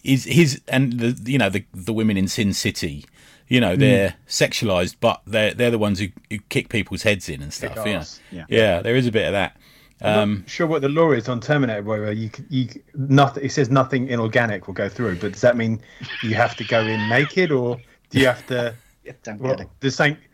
[0.03, 3.05] Is his and the you know the the women in Sin City.
[3.47, 7.41] You know they're sexualized, but they're they're the ones who, who kick people's heads in
[7.43, 7.73] and stuff.
[7.85, 8.03] Yeah.
[8.31, 8.45] Yeah.
[8.49, 9.57] yeah, There is a bit of that.
[10.01, 13.43] Um, sure what the law is on Terminator, where you c- you nothing.
[13.45, 15.79] It says nothing inorganic will go through, but does that mean
[16.23, 18.73] you have to go in naked, or do you have to?
[19.23, 19.69] Don't Well, get it.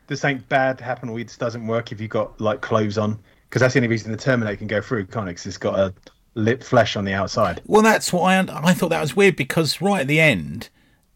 [0.07, 3.19] Something does something bad happen, or it doesn't work if you've got like clothes on?
[3.49, 5.05] Because that's the only reason the Terminator can go through.
[5.07, 5.35] Can't it?
[5.35, 5.93] 'Cause it's got a
[6.35, 7.61] lip flesh on the outside.
[7.65, 10.69] Well, that's what I I thought that was weird because right at the end,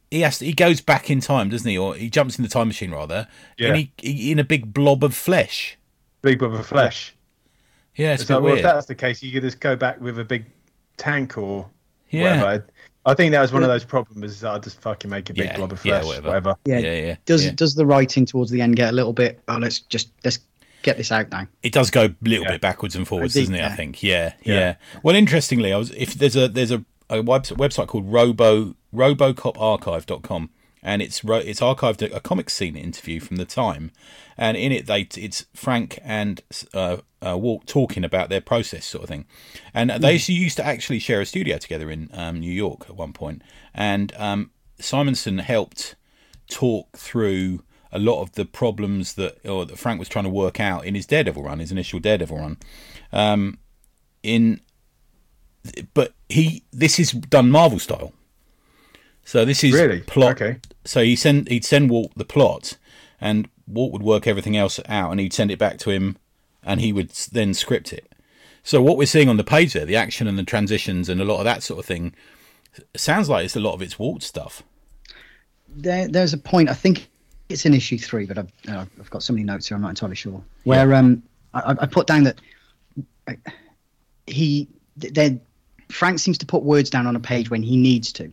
[0.09, 1.77] he has to, he goes back in time, doesn't he?
[1.77, 3.27] Or he jumps in the time machine rather,
[3.57, 3.69] Yeah.
[3.69, 5.77] and he, he in a big blob of flesh.
[6.21, 7.13] Big blob of flesh.
[7.95, 10.23] Yeah, it's bit well, if that's the case, you could just go back with a
[10.23, 10.45] big
[10.97, 11.69] tank or
[12.09, 12.41] Yeah.
[12.41, 12.65] whatever.
[13.05, 14.31] I think that was one of those problems.
[14.33, 16.27] Is that I just fucking make a big Yeah, blob of yeah, flesh, whatever.
[16.27, 16.55] whatever.
[16.65, 16.79] Yeah.
[16.79, 17.15] Yeah, yeah.
[17.25, 17.51] Does yeah.
[17.55, 19.39] does the writing towards the end get a little bit?
[19.47, 20.39] Oh, let's just let's
[20.83, 21.47] get this out now.
[21.63, 22.51] It does go a little Yeah.
[22.51, 23.63] bit backwards and forwards, think, doesn't it?
[23.71, 24.03] I think.
[24.03, 24.75] Yeah, yeah, Yeah.
[25.03, 30.49] Well, interestingly, I was if there's a there's a, a website, website called Robo RoboCopArchive.com,
[30.83, 33.91] and it's it's archived a, a comic scene interview from the time,
[34.37, 36.41] and in it they it's Frank and
[36.73, 39.25] uh, uh, Walt talking about their process sort of thing,
[39.73, 42.85] and they used to- used to actually share a studio together in um, New York
[42.89, 43.41] at one point,
[43.73, 45.95] and um, Simonson helped
[46.47, 50.59] talk through a lot of the problems that or that Frank was trying to work
[50.59, 52.57] out in his Daredevil run, his initial Daredevil run.
[53.11, 53.57] Um,
[54.23, 54.61] in
[55.93, 58.13] but he this is done Marvel style.
[59.23, 60.01] So this is Really?
[60.01, 60.41] plot.
[60.41, 60.59] Okay.
[60.85, 62.77] So he send he'd send Walt the plot,
[63.19, 66.17] and Walt would work everything else out, and he'd send it back to him,
[66.63, 68.11] and he would then script it.
[68.63, 71.25] So what we're seeing on the page there, the action and the transitions and a
[71.25, 72.13] lot of that sort of thing,
[72.95, 74.63] sounds like it's a lot of it's Walt stuff.
[75.67, 76.69] There, there's a point.
[76.69, 77.07] I think
[77.49, 79.75] it's in issue three, but I've uh, I've got so many notes here.
[79.75, 80.43] I'm not entirely sure.
[80.63, 82.39] Where um I, I put down that
[83.27, 83.33] uh,
[84.27, 85.41] he then
[85.89, 88.31] Frank seems to put words down on a page when he needs to,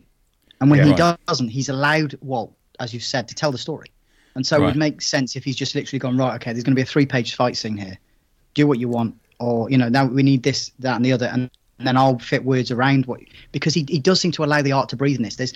[0.61, 0.85] and when Yeah.
[0.85, 1.17] he Right.
[1.27, 3.87] doesn't, he's allowed Walt, as you said, to tell the story.
[4.35, 4.65] And so it Right.
[4.67, 6.35] would make sense if he's just literally gone right.
[6.35, 7.97] Okay, there's going to be a three-page fight scene here.
[8.53, 11.27] Do what you want, or you know, now we need this, that, and the other,
[11.27, 14.61] and, and then I'll fit words around what because he he does seem to allow
[14.61, 15.35] the art to breathe in this.
[15.35, 15.53] There's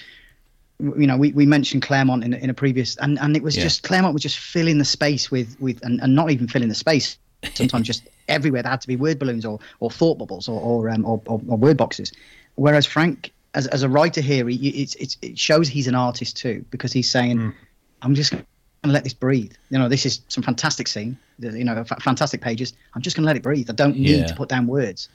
[0.79, 3.55] you know, we, we mentioned Claremont in, a- in a previous, and, and it was
[3.55, 3.63] Yeah.
[3.63, 6.75] just Claremont was just filling the space with with, and, and not even filling the
[6.75, 7.17] space.
[7.53, 10.89] Sometimes just everywhere there had to be word balloons or or thought bubbles or or
[10.89, 12.11] um, or, or, or word boxes.
[12.55, 16.37] Whereas Frank, as as a writer here, he, it's, it's it shows he's an artist
[16.37, 17.53] too because he's saying,
[18.01, 18.43] "I'm just going
[18.83, 21.17] to let this breathe." You know, this is some fantastic scene.
[21.39, 22.73] You know, fa- fantastic pages.
[22.95, 23.69] I'm just going to let it breathe.
[23.69, 24.25] I don't need Yeah.
[24.27, 25.09] to put down words.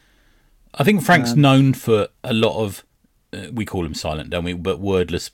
[0.75, 2.85] I think Frank's Um, known for a lot of
[3.33, 4.53] uh, we call him silent, don't we?
[4.55, 5.31] But wordless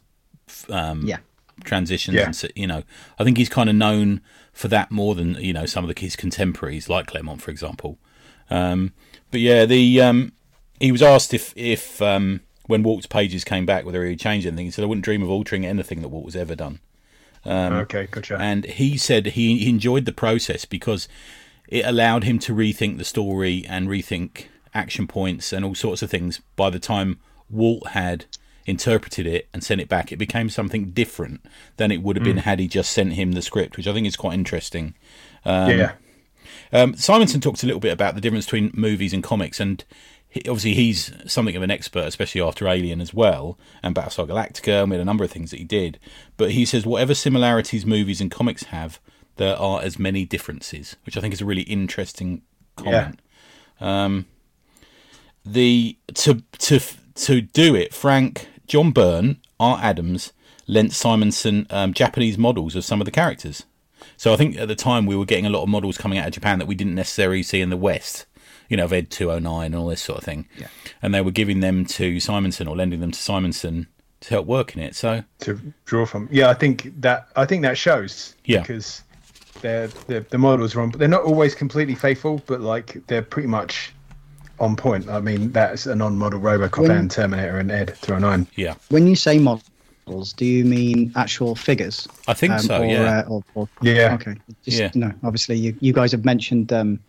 [0.69, 1.19] um, Yeah.
[1.65, 2.15] transitions.
[2.17, 2.25] Yeah.
[2.27, 2.83] And so, you know,
[3.19, 4.21] I think he's kind of known
[4.53, 7.99] for that more than you know some of the his contemporaries, like Claremont, for example.
[8.51, 8.93] Um,
[9.31, 10.33] but yeah, the um,
[10.81, 14.67] he was asked if if um, when Walt's pages came back whether he'd change anything.
[14.67, 16.81] He said, "I wouldn't dream of altering anything that Walt has ever done."
[17.45, 18.39] Um, okay, gotcha.
[18.41, 21.09] and he said he he enjoyed the process because
[21.69, 26.11] it allowed him to rethink the story and rethink action points and all sorts of
[26.11, 28.25] things by the time Walt had
[28.67, 31.45] interpreted it and sent it back it became something different
[31.77, 32.45] than it would have been hmm.
[32.45, 34.95] had he just sent him the script which I think is quite interesting
[35.45, 35.93] yeah,
[36.73, 39.85] um, um Simonson talks a little bit about the difference between movies and comics, and
[40.14, 44.83] he, obviously he's something of an expert, especially after Alien as well, and Battlestar Galactica,
[44.83, 45.99] and we had a number of things that he did.
[46.37, 49.01] But he says whatever similarities movies and comics have,
[49.37, 52.43] there are as many differences, which I think is a really interesting
[52.77, 53.21] comment.
[53.81, 54.27] Um,
[55.45, 56.81] the to to
[57.15, 60.33] to do it, Frank, John Byrne, Art Adams
[60.67, 63.65] lent Simonson um, Japanese models of some of the characters.
[64.17, 66.27] So I think at the time we were getting a lot of models coming out
[66.27, 68.27] of Japan that we didn't necessarily see in the West.
[68.69, 70.49] You know, of Ed 209 and all this sort of thing.
[70.59, 70.69] Yeah.
[71.03, 73.87] And they were giving them to Simonson or lending them to Simonson
[74.21, 74.95] to help work in it.
[74.97, 76.29] So to draw from.
[76.33, 78.35] Yeah, I think that I think that shows.
[78.45, 78.61] Yeah.
[78.61, 79.03] because
[79.61, 80.91] they're, they're the models are on.
[80.91, 83.93] They're not always completely faithful, but like they're pretty much
[84.61, 85.09] on point.
[85.09, 88.47] I mean, that's a non-model RoboCop When- and Terminator and Ed 209.
[88.57, 92.07] yeah, When you say models, do you mean actual figures?
[92.29, 92.81] I think so.
[92.83, 93.21] or, yeah.
[93.21, 94.15] Uh, or, or, Yeah.
[94.15, 94.37] Okay.
[94.65, 94.91] Just, Yeah.
[94.95, 97.01] No, obviously, you, you guys have mentioned um,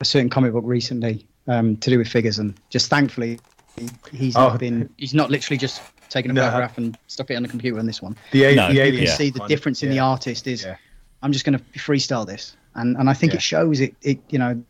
[0.00, 3.38] a certain comic book recently um, to do with figures, and just thankfully,
[3.78, 4.48] he, he's Oh.
[4.48, 4.88] not been.
[4.96, 6.42] He's not literally just taken a No.
[6.42, 8.16] photograph and stuck it on the computer on this one.
[8.32, 9.02] The, a- No, the you alien.
[9.02, 9.14] You Yeah.
[9.14, 9.48] see the one.
[9.48, 10.64] difference in the artist is.
[10.64, 10.76] Yeah.
[11.22, 13.38] I'm just going to freestyle this, and and I think Yeah.
[13.38, 13.94] it shows it.
[14.02, 14.62] It you know,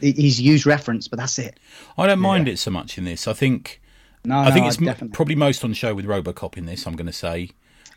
[0.00, 1.58] it, he's used reference, but that's it.
[1.96, 2.54] I don't mind Yeah.
[2.54, 3.26] it so much in this.
[3.28, 3.80] I think
[4.24, 5.14] No, I think no, it's definitely.
[5.14, 6.86] probably most on show with RoboCop in this.
[6.86, 7.50] I'm going to say.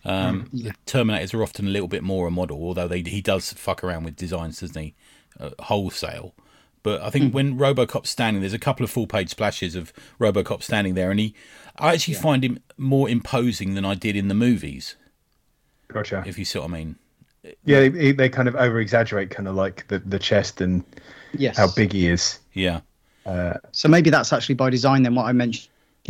[0.05, 0.71] Um, yeah.
[0.85, 3.83] The Terminators are often a little bit more a model, although they, he does fuck
[3.83, 4.93] around with designs, doesn't he?
[5.39, 6.35] Uh, wholesale.
[6.85, 7.31] But I think hmm.
[7.31, 11.19] when RoboCop's standing, there's a couple of full page splashes of RoboCop standing there, and
[11.19, 11.33] he,
[11.79, 14.95] I actually find him more imposing than I did in the movies,
[15.87, 16.23] Gotcha.
[16.27, 16.95] if you see what I mean.
[17.63, 20.83] Yeah, they, they kind of over exaggerate kind of like the, the chest and
[21.33, 21.57] yes.
[21.57, 22.37] how big he is.
[22.53, 22.81] Yeah,
[23.25, 25.01] uh, So maybe that's actually by design.
[25.01, 25.69] Then what I mentioned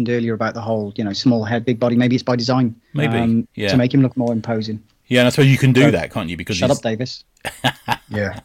[0.10, 1.96] earlier about the whole, you know, small head, big body.
[1.96, 2.76] Maybe it's by design.
[2.94, 3.70] Maybe, um, yeah.
[3.70, 4.84] To make him look more imposing.
[5.08, 6.38] Yeah, and I suppose you can do that, can't you?
[6.38, 7.24] Because Shut he's- up, Davis.
[8.08, 8.40] Yeah.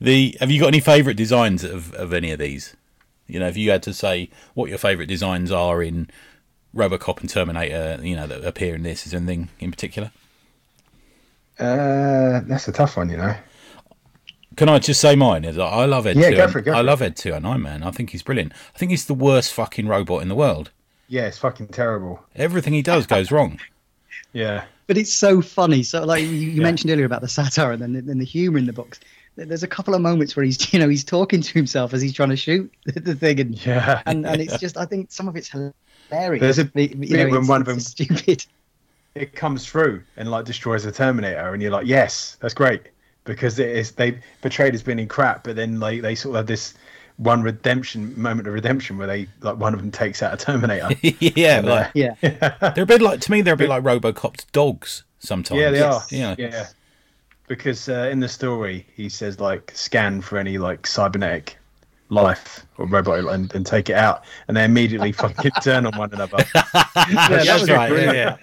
[0.00, 2.76] the have you got any favourite designs of, of any of these?
[3.26, 6.08] You know, if you had to say what your favourite designs are in
[6.74, 10.12] RoboCop and Terminator, you know, that appear in this, is there anything in particular?
[11.58, 13.34] Uh, that's a tough one, you know.
[14.56, 15.44] Can I just say mine?
[15.44, 16.16] Is I love Ed.
[16.16, 16.84] Yeah, 2 go for it, go I for it.
[16.84, 17.82] love Ed 209, man.
[17.82, 18.52] I think he's brilliant.
[18.74, 20.70] I think he's the worst fucking robot in the world.
[21.08, 22.24] Yeah, it's fucking terrible.
[22.36, 23.58] Everything he does goes wrong.
[24.34, 24.64] Yeah.
[24.86, 25.82] But it's so funny.
[25.82, 26.62] So like you, you Yeah.
[26.62, 29.00] mentioned earlier about the satire and then the, the humor in the books.
[29.36, 32.12] There's a couple of moments where he's, you know, he's talking to himself as he's
[32.12, 34.02] trying to shoot the, the thing, and Yeah.
[34.06, 36.40] and, and it's just I think some of it's hilarious.
[36.40, 38.44] There's a The- you bit know, when one of them- stupid.
[39.14, 42.82] it comes through and like destroys the Terminator, and you're like, yes, that's great
[43.24, 46.40] because it is they portrayed as being in crap, but then like they sort of
[46.40, 46.74] have this
[47.16, 50.88] one redemption moment of redemption where they like one of them takes out a Terminator.
[51.20, 52.14] yeah, like, Yeah.
[52.74, 53.40] they're a bit like to me.
[53.42, 55.60] They're a bit like RoboCop's dogs sometimes.
[55.60, 56.12] yeah, they Yes.
[56.12, 56.16] are.
[56.16, 56.34] Yeah.
[56.38, 56.66] yeah.
[57.46, 61.56] Because uh, in the story, he says like scan for any like cybernetic
[62.08, 66.12] life or robot and, and take it out, and they immediately fucking turn on one
[66.12, 66.38] another.
[66.96, 68.36] Yeah, That's right, yeah,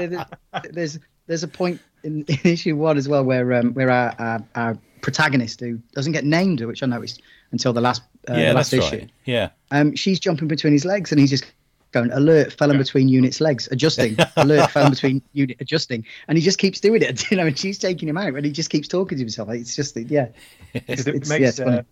[0.00, 0.24] Yeah,
[0.70, 4.44] there's there's a point in, in issue one as well where um, where our, our,
[4.54, 8.54] our protagonist who doesn't get named, which I noticed until the last uh, yeah, the
[8.54, 8.96] last that's issue.
[9.02, 9.10] right.
[9.26, 11.44] Yeah, Um, she's jumping between his legs, and he's just
[11.92, 16.36] going alert, fell in between units' legs, adjusting, alert, fell in between unit, adjusting, and
[16.36, 18.70] he just keeps doing it, you know, and she's taking him out, and he just
[18.70, 19.48] keeps talking to himself.
[19.50, 20.28] It's just, yeah,
[20.74, 21.82] it's, it it's- yeah, makes it's uh,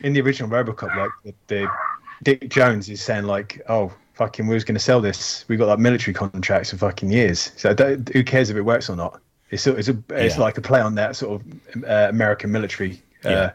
[0.00, 1.68] in the original RoboCop, like the, the
[2.22, 5.44] Dick Jones is saying like, "Oh, fucking, we was going to sell this.
[5.48, 7.52] We got like military contracts for fucking years.
[7.56, 9.20] So don't, who cares if it works or not?
[9.50, 10.42] It's a, it's a, it's Yeah.
[10.42, 13.00] like a play on that sort of uh, American military.
[13.24, 13.50] Uh, Yeah.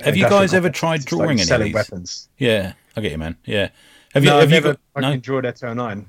[0.00, 1.74] Have you guys ever tried drawing like any of selling these?
[1.74, 2.28] weapons?
[2.38, 3.36] Yeah, I get you, man.
[3.44, 3.68] Yeah.
[4.14, 4.30] Have you?
[4.30, 6.06] No, have I've you never got, fucking no, drawn Dead 09.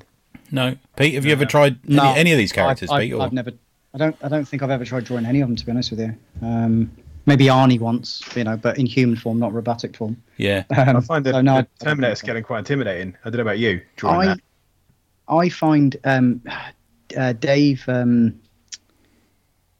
[0.52, 1.14] no, Pete.
[1.16, 3.14] Have you ever tried any, No, any of these characters, I've, Pete?
[3.14, 3.24] I've, Or?
[3.24, 3.52] I've never.
[3.94, 4.16] I don't.
[4.24, 5.56] I don't think I've ever tried drawing any of them.
[5.58, 6.90] To be honest with you, um,
[7.26, 10.16] maybe Arnie once, you know, but in human form, not robotic form.
[10.38, 10.64] Yeah.
[10.76, 13.16] Um, I find the, so no, the I- Terminator getting quite intimidating.
[13.26, 14.40] I don't know about you, drawing I, that.
[15.28, 16.42] I find um,
[17.18, 17.84] uh, Dave.
[17.88, 18.40] Um,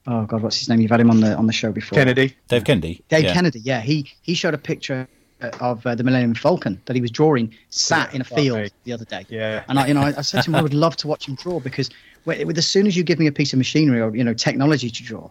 [0.08, 0.82] oh God, what's his name?
[0.82, 1.98] You've had him on the on the show before.
[1.98, 2.36] Kennedy.
[2.48, 3.04] Dave Kennedy.
[3.10, 3.34] Dave yeah.
[3.34, 3.60] Kennedy.
[3.60, 5.08] Yeah, he he showed a picture
[5.42, 8.70] uh, of uh, the Millennium Falcon that he was drawing sat in a field me.
[8.86, 9.26] the other day.
[9.30, 9.64] Yeah.
[9.68, 11.36] And I, you know, I, I said to him, I would love to watch him
[11.36, 11.90] draw because
[12.26, 14.34] with, with as soon as you give me a piece of machinery or you know
[14.34, 15.30] technology to draw,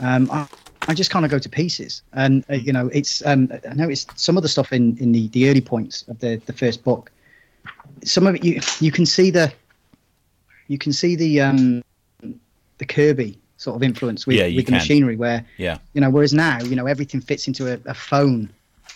[0.00, 0.46] um, I,
[0.86, 2.02] I just kind of go to pieces.
[2.12, 5.28] And uh, you know, it's um, I noticed some of the stuff in in the
[5.28, 7.10] the early points of the the first book.
[8.04, 9.52] Some of it you you can see the
[10.68, 11.82] you can see the um
[12.78, 15.78] the Kirby sort of influence with, Yeah, with the machinery where Yeah.
[15.92, 18.48] you know whereas now you know everything fits into a, a phone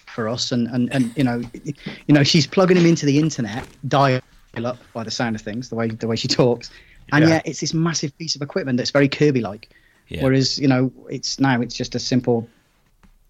[0.07, 3.67] for us and, and and you know you know she's plugging him into the internet
[3.89, 4.21] dial
[4.65, 6.71] up by the sound of things the way the way she talks
[7.13, 7.31] and Yeah.
[7.31, 9.69] yet it's this massive piece of equipment that's very kirby like
[10.09, 10.23] Yeah.
[10.23, 12.49] whereas you know it's now it's just a simple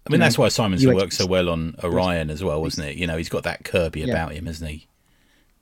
[0.05, 2.97] I mean, that's know, why simon's works so well on Orion as well, wasn't it?
[2.97, 4.85] You know, he's got that Kirby about him, hasn't he?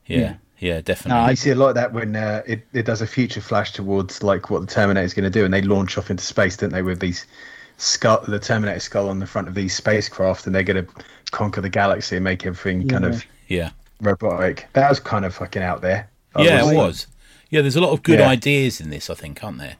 [0.07, 0.37] Yeah.
[0.61, 0.81] Yeah, Yeah.
[0.81, 1.21] definitely.
[1.23, 3.73] No, You see a lot of that when uh, it, it does a future flash
[3.73, 6.55] towards like what the Terminator is going to do, and they launch off into space,
[6.55, 7.25] don't they, with these
[7.77, 10.91] skull, the Terminator skull on the front of these spacecraft, and they're going to
[11.31, 13.71] conquer the galaxy and make everything kind of yeah.
[14.01, 14.67] robotic.
[14.73, 16.07] That was kind of fucking out there.
[16.35, 17.07] I Yeah, was- it was.
[17.49, 18.29] Yeah, there's a lot of good Yeah.
[18.29, 19.75] ideas in this, I think, aren't there?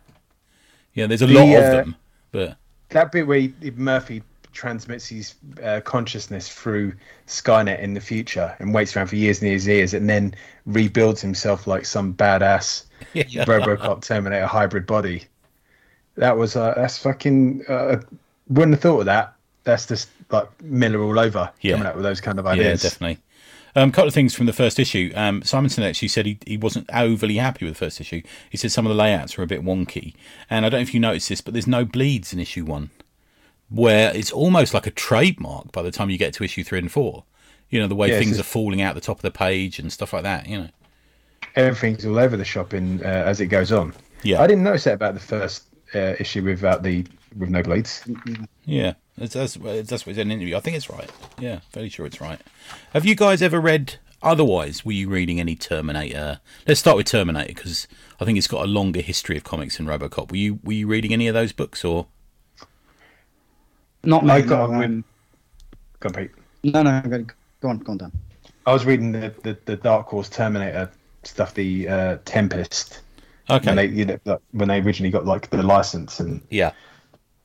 [0.94, 1.96] Yeah, there's a The, lot of uh, them,
[2.34, 2.58] but
[2.90, 6.94] that bit where he, Murphy transmits his uh, consciousness through
[7.28, 10.36] Skynet in the future and waits around for years and years and years, and then
[10.66, 15.26] rebuilds himself like some badass yeah, RoboCop Terminator hybrid body.
[16.16, 17.64] That was uh, that's fucking.
[17.68, 18.02] Uh,
[18.50, 19.34] wouldn't have thought of that.
[19.64, 21.74] That's just like Miller all over Yeah.
[21.74, 22.84] coming up with those kind of ideas.
[22.84, 23.20] yeah, definitely.
[23.76, 25.14] A um, couple of things from the first issue.
[25.16, 28.22] Um, Simonson actually said he, he wasn't overly happy with the first issue.
[28.50, 30.14] He said some of the layouts were a bit wonky.
[30.50, 32.90] And I don't know if you noticed this, but there's no bleeds in issue one,
[33.72, 36.92] where it's almost like a trademark by the time you get to issue three and
[36.92, 37.24] four.
[37.70, 39.92] You know, the way Yeah, things are falling out the top of the page and
[39.92, 40.70] stuff like that, you know.
[41.56, 43.94] Everything's all over the shop in uh, as it goes on.
[44.24, 44.42] Yeah.
[44.42, 45.64] I didn't notice that about the first
[45.96, 47.06] uh, issue without the
[47.38, 48.04] with no blades.
[48.66, 50.58] Yeah, that's, that's, that's what it's in an interview.
[50.58, 51.10] I think it's right.
[51.40, 52.42] Yeah, fairly sure it's right.
[52.92, 56.42] Have you guys ever read, otherwise, were you reading any Terminator?
[56.68, 57.88] Let's start with Terminator because
[58.20, 60.30] I think it's got a longer history of comics than Robocop.
[60.30, 62.08] Were you were you reading any of those books or?
[64.04, 65.04] Not I me, got no, on um,
[66.00, 66.32] Go on, Pete.
[66.64, 67.26] no no go,
[67.62, 68.12] go on go on Dan
[68.66, 70.92] I was reading the, the, the Dark Horse Terminator
[71.24, 73.02] stuff, the uh, Tempest.
[73.50, 73.66] Okay.
[73.68, 76.72] When they you know, when they originally got like the license, and yeah.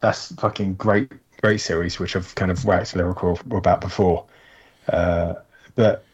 [0.00, 4.26] that's fucking great, great series, which I've kind of waxed lyrical about before.
[4.88, 5.34] Uh,
[5.74, 6.04] but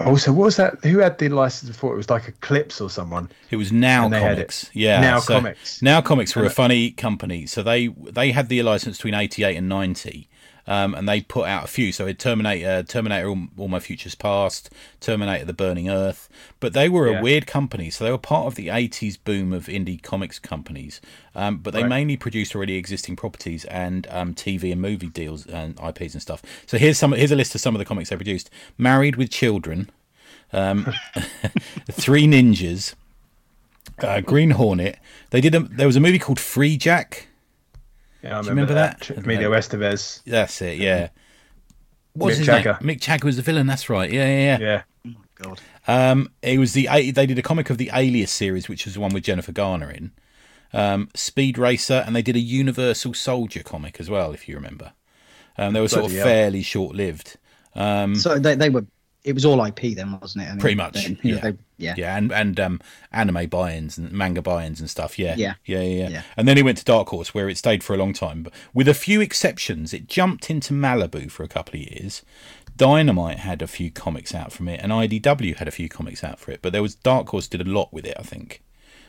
[0.00, 0.82] Oh, also, what was that?
[0.84, 1.92] Who had the license before?
[1.94, 3.30] It was like Eclipse or someone.
[3.50, 4.70] It was Now And they had Comics.
[4.72, 5.00] Yeah.
[5.00, 5.82] Now so Comics.
[5.82, 7.46] Now Comics were a funny company.
[7.46, 10.28] So they they had the license between 88 and 90.
[10.68, 11.92] Um, and they put out a few.
[11.92, 14.68] So it Terminator, Terminator, All, All My Futures Past,
[15.00, 16.28] Terminator: The Burning Earth.
[16.60, 17.18] But they were Yeah.
[17.20, 17.88] a weird company.
[17.88, 21.00] So they were part of the 80s boom of indie comics companies.
[21.34, 21.88] Um, but they Right.
[21.88, 26.42] mainly produced already existing properties and um, TV and movie deals and IPs and stuff.
[26.66, 27.12] So here's some.
[27.12, 29.88] Here's a list of some of the comics they produced: Married with Children,
[30.52, 30.92] um,
[31.90, 32.94] Three Ninjas,
[34.02, 34.98] uh, Green Hornet.
[35.30, 35.54] They did.
[35.54, 37.24] A, there was a movie called Freejack.
[38.22, 39.00] Yeah, I you remember that?
[39.00, 40.22] Tr- Emilio Estevez.
[40.24, 40.78] That's it.
[40.78, 41.08] Yeah.
[42.14, 42.78] What's Mick his Jagger.
[42.82, 42.96] name?
[42.96, 43.66] Mick Jagger was the villain.
[43.66, 44.10] That's right.
[44.10, 44.82] Yeah, yeah, yeah.
[45.04, 48.84] Yeah, god Um, it was the they did a comic of the Alias series, which
[48.84, 50.12] was the one with Jennifer Garner in.
[50.72, 54.92] Um, Speed Racer, and they did a Universal Soldier comic as well, if you remember.
[55.56, 56.24] Um, they were sort of hell.
[56.24, 57.36] fairly short lived.
[57.74, 58.84] Um, so they, they were
[59.28, 61.50] it was all ip then wasn't it I mean, Pretty much, then, you know, yeah.
[61.50, 62.80] they- yeah yeah, and and um,
[63.12, 65.16] anime buy-ins and manga buy-ins and stuff.
[65.18, 65.54] Yeah, Yeah.
[65.64, 66.08] yeah, yeah, yeah.
[66.08, 66.22] Yeah.
[66.36, 68.42] And then he went to Dark Horse, where it stayed for a long time.
[68.42, 72.22] But with a few exceptions, it jumped into Malibu for a couple of years.
[72.76, 76.38] Dynamite had a few comics out from it, and IDW had a few comics out
[76.40, 76.62] for it.
[76.62, 78.62] But there was Dark Horse did a lot with it, I think,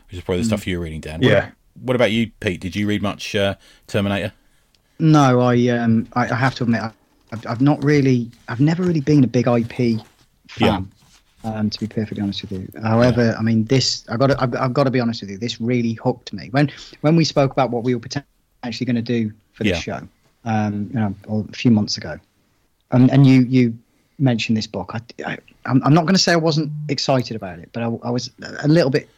[0.08, 1.22] which is probably the stuff you were reading, Dan.
[1.22, 1.50] What- Yeah.
[1.82, 2.60] What, about you, Pete?
[2.62, 3.56] Did you read much uh,
[3.88, 4.34] Terminator?
[5.00, 6.92] No, I um, I, I have to admit, I,
[7.32, 10.02] I've, I've not really, I've never really been a big IP
[10.50, 10.90] fan.
[11.46, 12.70] Um, to be perfectly honest with you.
[12.84, 15.38] However, I mean, this I've got to, I've, I've got to be honest with you.
[15.38, 16.70] This really hooked me when
[17.00, 20.00] when we spoke about what we were potentially going to do for this Yeah.
[20.00, 20.08] show.
[20.44, 21.16] Um, you know,
[21.50, 22.20] a few months ago,
[22.92, 23.78] and and you you
[24.18, 24.92] mentioned this book.
[24.94, 27.86] I, I I'm, I'm not going to say I wasn't excited about it, but I,
[28.04, 29.10] I was a little bit,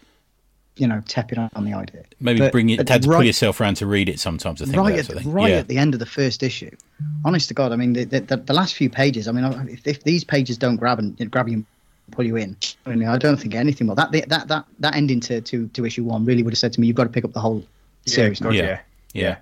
[0.77, 2.03] you know, tepid on the idea.
[2.19, 4.61] Maybe But- bring it, but had to pull right- yourself around to read it sometimes.
[4.61, 5.57] I think right that's at the the, right yeah.
[5.57, 6.71] at the end of the first issue.
[7.25, 9.27] Honest to God, I mean the the, the last few pages.
[9.27, 11.65] I mean, if, if these pages don't grab and grab you and
[12.11, 12.55] pull you in,
[12.85, 13.95] I mean, I don't think anything will.
[13.95, 16.81] That that that that ending to to, to issue one really would have said to
[16.81, 17.63] me, you've got to pick up the whole
[18.05, 18.39] series.
[18.39, 18.63] God, Yeah.
[18.63, 18.79] yeah.
[19.13, 19.35] Yeah.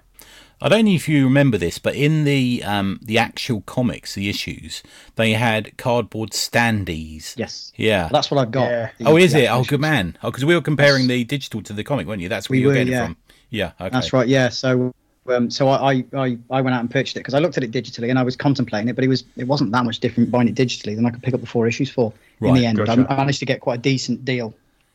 [0.62, 4.30] I don't know if you remember this, but in the um, the actual comics, the
[4.30, 4.84] issues,
[5.16, 7.34] they had cardboard standees.
[7.38, 8.10] Yes, Yeah.
[8.12, 8.70] that's what I've got.
[8.70, 8.90] Yeah.
[8.98, 9.48] The- oh, is the it?
[9.48, 10.18] Oh, good man.
[10.22, 12.30] Oh, because we were comparing the digital to the comic, weren't you?
[12.30, 13.04] That's where We you were were, getting yeah.
[13.04, 13.18] it from.
[13.52, 13.72] Yeah.
[13.80, 13.90] Okay.
[13.90, 14.28] That's right.
[14.28, 14.50] Yeah.
[14.50, 14.94] So,
[15.30, 17.64] um, so I, I, I, I went out and purchased it because I looked at
[17.64, 20.30] it digitally and I was contemplating it, but it was it wasn't that much different
[20.30, 22.78] buying it digitally than I could pick up the four issues for in the end.
[22.78, 22.92] gotcha.
[23.10, 24.54] I managed to get quite a decent deal.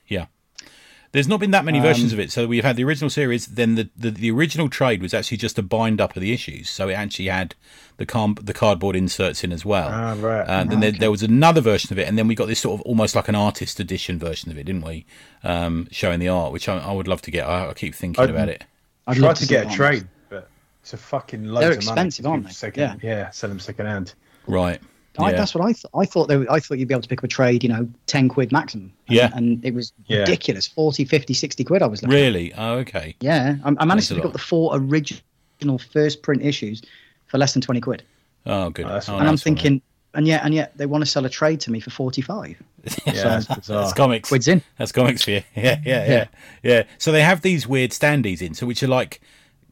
[0.09, 0.27] Yeah.
[1.15, 2.31] There's not been that many Um, versions of it.
[2.33, 5.59] So we've had the original series, then the, the, the original trade was actually just
[5.59, 6.69] a bind up of the issues.
[6.69, 7.55] So it actually had
[7.99, 9.89] the car, the cardboard inserts in as well.
[9.93, 10.45] Ah, right.
[10.49, 12.81] And then there, there was another version of it, and then we got this sort
[12.81, 15.07] of almost like an artist edition version of it, didn't we?
[15.45, 17.47] Um, showing the art, which I, I would love to get.
[17.47, 18.65] I, I keep thinking I'd- about it.
[19.07, 20.49] I'd Try love to get a trade, but
[20.83, 21.91] it's a fucking loads They're of money.
[21.93, 22.51] expensive, aren't they?
[22.53, 23.31] Second, yeah.
[23.31, 24.15] sell them second hand.
[24.49, 24.81] Right.
[25.19, 25.37] I, Yeah.
[25.37, 25.91] That's what I thought.
[25.95, 27.69] I thought they were, I thought you'd be able to pick up a trade, you
[27.69, 28.93] know, 10 quid maximum.
[29.09, 29.31] And, Yeah.
[29.35, 30.21] And it was Yeah.
[30.21, 32.21] ridiculous 40, 50, 60 quid I was looking at.
[32.21, 32.53] Really?
[32.55, 33.15] Oh, okay.
[33.21, 33.57] Yeah.
[33.65, 36.83] I, I managed That's to pick up the four original first print issues
[37.27, 38.03] for less than 20 quid.
[38.47, 38.87] Oh, good.
[38.87, 39.21] Oh, that's oh, fine.
[39.21, 39.83] and I'm nice one, thinking,
[40.15, 42.62] and yet, and yet they want to sell a trade to me for 45.
[43.07, 43.83] Yeah, that's bizarre.
[43.83, 44.29] That's comics.
[44.29, 44.62] Quid's in.
[44.79, 45.43] That's comics for you.
[45.57, 46.27] Yeah, yeah, yeah,
[46.62, 46.83] yeah.
[46.99, 49.21] So they have these weird standees in, so which are like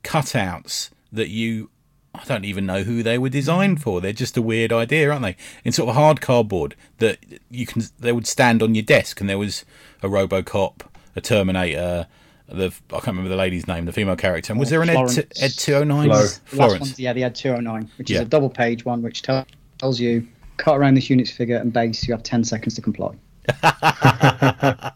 [0.03, 1.71] cutouts that you.
[2.15, 4.01] I don't even know who they were designed for.
[4.01, 5.37] They're just a weird idea, aren't they?
[5.65, 7.19] In sort of hard cardboard that
[7.51, 7.83] you can.
[7.99, 9.65] They would stand on your desk, and there was
[10.03, 10.83] a RoboCop,
[11.17, 12.07] a Terminator.
[12.49, 14.53] The I can't remember the lady's name, the female character.
[14.53, 15.19] And was there an Ed, Florence.
[15.41, 16.09] Ed two hundred nine?
[16.09, 16.17] Flo.
[16.17, 16.99] The last Florence.
[16.99, 18.17] yeah, they had 209, which Yeah.
[18.19, 19.47] is a double page one, which tell,
[19.79, 20.27] tells you
[20.59, 23.15] cut around this unit's figure and base, you have 10 seconds to comply.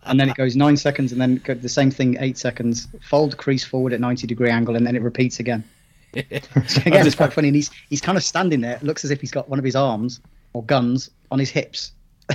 [0.04, 2.88] and then it goes nine seconds, and then the same thing, eight seconds.
[3.00, 5.64] Fold crease forward at 90 degree angle, and then it repeats again.
[6.66, 7.48] So again, it's quite funny.
[7.48, 8.76] And he's he's kind of standing there.
[8.76, 10.20] It looks as if he's got one of his arms
[10.52, 11.92] or guns on his hips.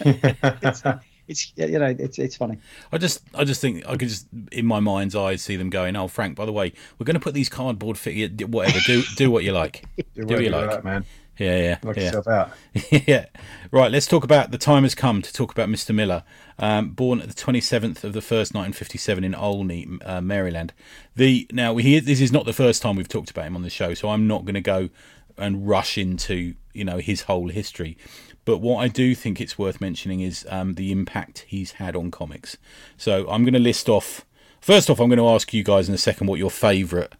[0.00, 0.82] it's,
[1.28, 2.58] it's you know it's it's funny.
[2.92, 5.96] I just, I just think I could just in my mind's eye see them going.
[5.96, 8.30] Oh, Frank, by the way, we're going to put these cardboard figures.
[8.48, 8.78] whatever.
[8.86, 9.84] Do do what you like.
[10.14, 10.84] Do Do what you like, like.
[10.84, 11.04] man.
[11.38, 12.02] Yeah, yeah, Knock yeah.
[12.04, 12.50] yourself out.
[13.08, 13.26] yeah.
[13.70, 15.94] Right, let's talk about the time has come to talk about Mr.
[15.94, 16.22] Miller.
[16.58, 20.72] Um, born at the 27th of the 1st, 1957 in Olney, uh, Maryland.
[21.16, 23.70] The Now, we, this is not the first time we've talked about him on the
[23.70, 24.90] show, so I'm not going to go
[25.36, 27.98] and rush into, you know, his whole history.
[28.44, 32.10] But what I do think it's worth mentioning is um, the impact he's had on
[32.10, 32.56] comics.
[32.96, 34.24] So I'm going to list off,
[34.60, 37.14] first off, I'm going to ask you guys in a second what your favourite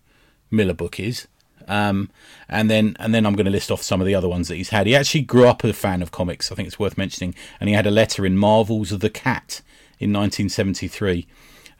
[0.50, 1.26] Miller book is.
[1.68, 2.10] Um,
[2.48, 4.56] and then and then I'm going to list off some of the other ones that
[4.56, 4.86] he's had.
[4.86, 6.50] He actually grew up a fan of comics.
[6.50, 7.34] I think it's worth mentioning.
[7.60, 9.60] And he had a letter in Marvels of the Cat
[9.98, 11.26] in 1973.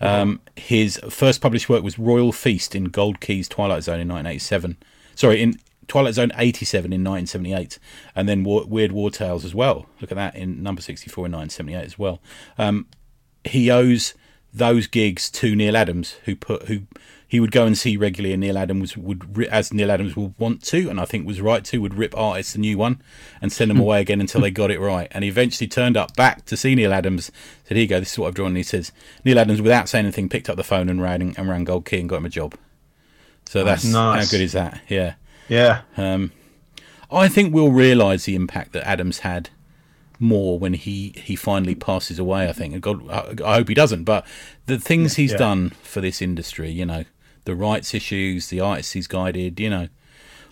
[0.01, 4.77] Um, his first published work was Royal Feast in Gold Keys Twilight Zone in 1987.
[5.15, 7.79] Sorry, in Twilight Zone 87 in 1978,
[8.17, 9.87] and then War, Weird War Tales as well.
[10.01, 12.21] Look at that in number 64 in 1978 as well.
[12.59, 12.87] Um,
[13.45, 14.15] he owes
[14.53, 16.83] those gigs to Neal Adams, who put who
[17.35, 20.63] he would go and see regularly, and Neal Adams would, as Neal Adams would want
[20.67, 23.03] to, and I think was right to, would rip artists a new one
[23.43, 25.09] and send them away again until they got it right.
[25.11, 27.33] And he eventually turned up back to see Neal Adams.
[27.65, 28.93] Said, "Here you go, this is what I've drawn." And he says,
[29.25, 31.99] Neal Adams, without saying anything, picked up the phone and rang and rang Gold Key
[31.99, 32.55] and got him a job.
[33.47, 34.27] So that's Nice.
[34.27, 34.81] how good is that?
[34.89, 35.15] Yeah.
[35.49, 35.81] Yeah.
[35.97, 36.31] Um,
[37.11, 39.51] I think we'll realise the impact that Adams had
[40.21, 42.49] more when he, he finally passes away.
[42.49, 42.81] I think.
[42.81, 44.05] God, I, I hope he doesn't.
[44.05, 44.25] But
[44.67, 45.39] the things he's yeah.
[45.39, 47.05] done for this industry, you know,
[47.45, 49.89] the rights issues, the artists he's guided, you know,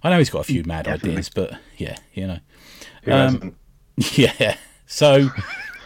[0.03, 1.13] I know he's got a few mad Definitely.
[1.13, 2.39] ideas, but yeah, you know,
[3.07, 3.55] Um,
[3.97, 4.57] yeah.
[4.87, 5.31] So.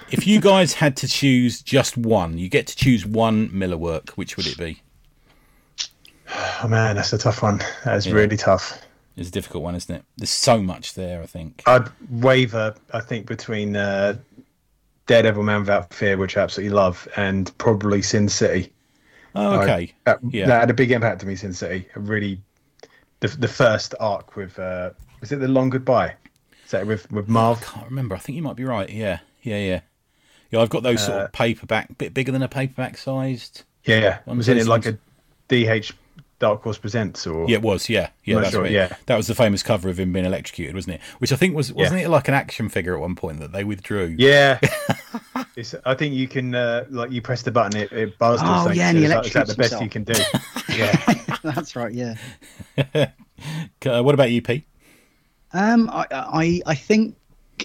[0.09, 4.11] If you guys had to choose just one, you get to choose one Miller work.
[4.11, 4.81] Which would it be?
[6.63, 7.59] Oh man, that's a tough one.
[7.85, 8.15] That is Yeah.
[8.15, 8.81] really tough.
[9.17, 10.05] It's a difficult one, isn't it?
[10.17, 11.23] There's so much there.
[11.23, 11.63] I think.
[11.67, 14.17] I'd waver, I think, between uh,
[15.07, 18.73] Daredevil Man Without Fear, which I absolutely love, and probably Sin City.
[19.37, 19.93] Oh, okay.
[20.05, 20.47] That, Yeah.
[20.47, 21.87] that had a big impact to me, Sin City.
[21.95, 22.41] Really,
[23.21, 26.15] the, the first arc with, uh, was it The Long Goodbye?
[26.65, 27.61] Is that with, with Marv?
[27.63, 28.15] can't remember.
[28.15, 28.91] I think you might be right.
[28.91, 29.81] Yeah, yeah, yeah.
[30.51, 33.63] Yeah, I've got those sort Uh, of paperback, bit bigger than a paperback sized.
[33.85, 34.35] Yeah, yeah.
[34.35, 34.97] Was it like ones.
[35.51, 35.93] a DH
[36.39, 37.49] Dark Horse Presents or?
[37.49, 37.89] Yeah, it was.
[37.89, 38.71] Yeah, yeah, that's sure, right.
[38.71, 38.95] yeah.
[39.07, 41.01] that was the famous cover of him being electrocuted, wasn't it?
[41.19, 43.65] Which I think was wasn't it like an action figure at one point that they
[43.65, 44.15] withdrew?
[44.19, 44.59] Yeah.
[45.57, 48.47] it's, I think you can, uh, like, you press the button, it, it bars to
[48.47, 48.77] Oh, something.
[48.77, 50.15] yeah, so and he is that- is that the electrocutes best you can do?
[50.77, 51.37] yeah.
[51.55, 51.93] That's right.
[51.93, 52.15] Yeah.
[52.95, 54.65] Uh, what about you, Pete?
[55.53, 57.17] Um, I, I, I think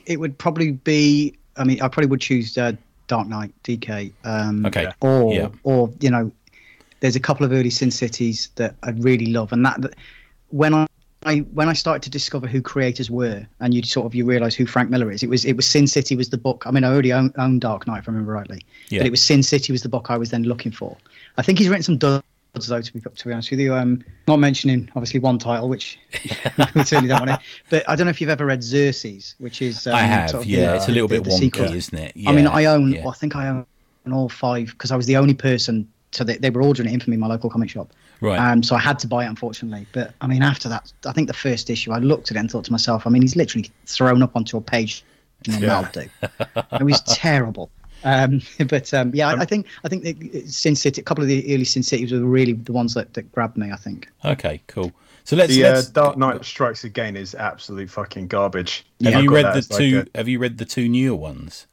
[0.05, 1.37] it would probably be.
[1.57, 2.73] I mean, I probably would choose uh,
[3.07, 4.13] Dark Knight, DK.
[4.23, 4.87] Um, Okay.
[5.01, 5.49] Or Yeah.
[5.63, 6.31] or you know,
[7.01, 9.95] there's a couple of early Sin Cities that I really love, and that, that
[10.49, 10.87] when I.
[11.23, 14.55] I, when I started to discover who creators were, and you sort of you realize
[14.55, 16.63] who Frank Miller is, it was it was Sin City was the book.
[16.65, 19.01] I mean, I already own, own Dark Knight, if I remember rightly, Yeah.
[19.01, 20.97] but it was Sin City was the book I was then looking for.
[21.37, 22.23] I think he's written some duds
[22.55, 23.75] though, to be to be honest with you.
[23.75, 25.99] Um, not mentioning obviously one title, which
[26.73, 27.47] we certainly don't want to.
[27.69, 30.41] But I don't know if you've ever read Xerxes, which is um, I have, sort
[30.45, 30.71] of yeah.
[30.71, 31.65] the- It's a little the- bit the wonky, sequel.
[31.65, 32.13] isn't it?
[32.25, 32.93] I mean, I own.
[32.93, 33.01] yeah.
[33.01, 33.65] Well, I think I own
[34.11, 35.87] all five because I was the only person.
[36.11, 37.91] So they, they were ordering it in for me in my local comic shop.
[38.19, 38.37] Right.
[38.37, 39.87] Um, so I had to buy it, unfortunately.
[39.93, 42.51] But I mean, after that, I think the first issue, I looked at it and
[42.51, 45.03] thought to myself, I mean, he's literally thrown up onto a page
[45.45, 45.81] and then Yeah.
[45.81, 46.09] that'll do.
[46.79, 47.71] It was terrible.
[48.03, 51.27] Um, but um, yeah, I, I think I think that Sin City, a couple of
[51.27, 53.71] the early Sin Cities were really the ones that, that grabbed me.
[53.71, 54.09] I think.
[54.25, 54.91] Okay, cool.
[55.23, 55.53] So let's.
[55.53, 58.85] The uh, let's Dark Knight Strikes Again is absolute fucking garbage.
[59.03, 60.05] have I've you read the as like two?
[60.13, 61.67] a- Have you read the two newer ones?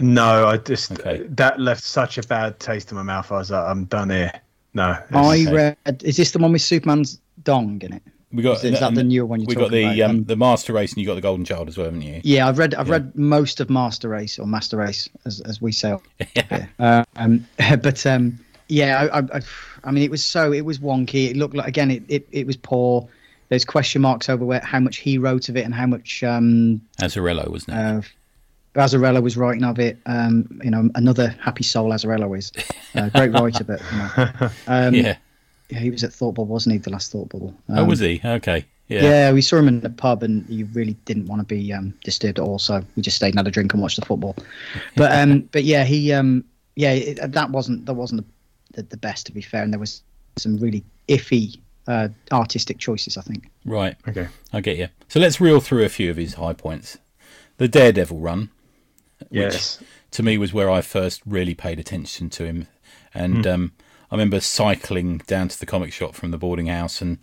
[0.00, 1.24] No, I just Okay.
[1.30, 3.30] that left such a bad taste in my mouth.
[3.30, 4.32] I was like, I'm done here.
[4.74, 5.52] No, I it's- Okay.
[5.86, 6.02] read.
[6.04, 8.02] Is this the one with Superman's dong in it?
[8.32, 10.10] We got Is, is that the newer one you're We got talking the about?
[10.10, 12.20] um, Um, the Master Race, and you got the Golden Child as well, haven't you?
[12.22, 12.74] Yeah, I've read.
[12.76, 12.92] I've Yeah.
[12.94, 15.96] read most of Master Race or Master Race, as as we say.
[16.36, 16.66] Yeah.
[16.78, 17.44] Uh, um,
[17.82, 18.38] but um,
[18.68, 19.40] yeah, I, I, I,
[19.82, 21.28] I mean, it was so it was wonky.
[21.30, 23.08] It looked like again, it, it, it was poor.
[23.48, 26.80] There's question marks over where how much he wrote of it and how much um,
[27.00, 27.80] Azzarello, wasn't it?
[27.80, 28.00] uh,
[28.74, 29.98] Azzarello was writing of it.
[30.06, 32.52] Um, you know, another happy soul Azzarello is
[32.94, 35.16] uh, great writer, but you know, um, yeah.
[35.68, 36.78] yeah, he was at Thought Bubble, wasn't he?
[36.78, 37.54] The last Thought Bubble.
[37.68, 38.20] oh, Um, was he?
[38.24, 38.64] Okay.
[38.88, 39.02] Yeah.
[39.02, 39.32] yeah.
[39.32, 42.38] we saw him in the pub, and he really didn't want to be um, disturbed
[42.38, 42.58] at all.
[42.58, 44.36] So we just stayed and had a drink and watched the football.
[44.96, 46.44] But um, but yeah, he um,
[46.76, 48.24] yeah, it, that wasn't that wasn't
[48.72, 50.02] the, the, the best to be fair, and there was
[50.36, 51.58] some really iffy
[51.88, 53.16] uh, artistic choices.
[53.16, 53.50] I think.
[53.64, 53.96] Right.
[54.08, 54.28] okay.
[54.52, 54.88] I get you.
[55.08, 56.98] So let's reel through a few of his high points.
[57.58, 58.50] The Daredevil run,
[59.30, 59.78] Yes.
[60.12, 62.66] to me was where I first really paid attention to him.
[63.14, 63.72] And um,
[64.10, 67.18] I remember cycling down to the comic shop from the boarding house and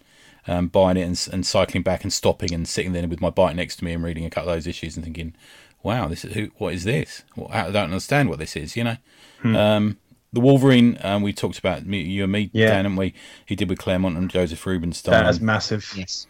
[0.47, 3.55] um, buying it and, and cycling back and stopping and sitting there with my bike
[3.55, 5.35] next to me and reading a couple of those issues and thinking,
[5.83, 6.49] "Wow, this is who?
[6.57, 7.23] What is this?
[7.35, 8.97] Well, I don't understand what this is." You know.
[9.43, 9.97] Um,
[10.33, 12.69] the Wolverine, um, we talked about you and me, Yeah.
[12.69, 13.13] Dan, and we
[13.45, 15.91] he did with Claremont and Josef Rubinstein That is massive.
[15.95, 16.27] Yes.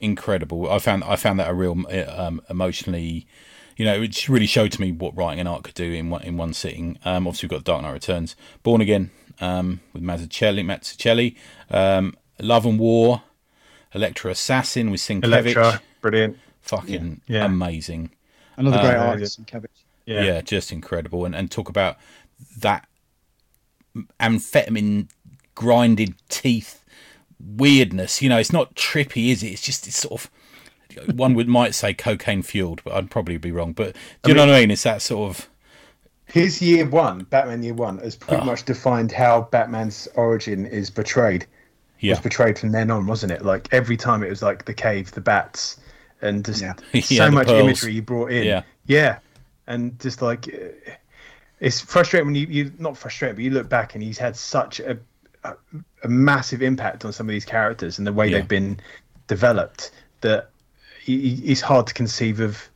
[0.00, 0.70] incredible.
[0.70, 3.26] I found I found that a real um, emotionally,
[3.76, 6.22] you know, it really showed to me what writing an art could do in one
[6.22, 6.98] in one sitting.
[7.04, 9.10] Um, obviously, we've got Dark Knight Returns, Born Again
[9.40, 11.34] um, with Mazzucchelli, Mazzucchelli,
[11.70, 13.22] um, Love and War,
[13.94, 16.38] Elektra Assassin with Sienkiewicz, Elektra, brilliant.
[16.60, 17.44] fucking Yeah.
[17.44, 18.10] amazing.
[18.56, 19.70] Another great Uh, artist, Cabbage.
[20.06, 20.22] Yeah.
[20.22, 20.40] Yeah.
[20.40, 21.24] just incredible.
[21.24, 21.96] And and talk about
[22.58, 22.86] that
[24.20, 25.08] amphetamine
[25.54, 26.84] grinded teeth
[27.40, 28.22] weirdness.
[28.22, 29.48] You know, it's not trippy, is it?
[29.48, 30.30] It's just it's sort of
[31.14, 33.72] one would might say cocaine fueled, but I'd probably be wrong.
[33.72, 34.70] But do you know what I mean?
[34.70, 35.48] It's that sort of
[36.26, 38.44] His year one, Batman year one, has pretty Ah.
[38.46, 41.46] much defined how Batman's origin is portrayed.
[42.00, 43.44] yeah, Was portrayed from then on, wasn't it?
[43.44, 45.78] Like every time it was like the cave, the bats,
[46.22, 46.74] and just Yeah.
[46.92, 47.60] Yeah, so the much pearls.
[47.62, 48.44] imagery you brought in.
[48.44, 48.62] Yeah.
[48.86, 49.18] yeah,
[49.66, 50.46] and just like
[51.60, 54.80] it's frustrating when you you not frustrating, but you look back and he's had such
[54.80, 54.98] a
[55.44, 55.54] a,
[56.02, 58.38] a massive impact on some of these characters and the way Yeah.
[58.38, 58.80] they've been
[59.26, 59.90] developed
[60.22, 60.53] that he, he-
[61.06, 62.68] it's hard to conceive of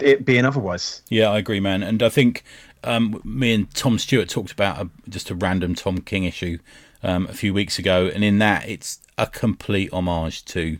[0.00, 1.02] it being otherwise.
[1.08, 1.82] Yeah, I agree, man.
[1.82, 2.44] And I think
[2.84, 6.58] um, me and Tom Stewart talked about a, just a random Tom King issue
[7.02, 10.78] um, a few weeks ago, and in that, it's a complete homage to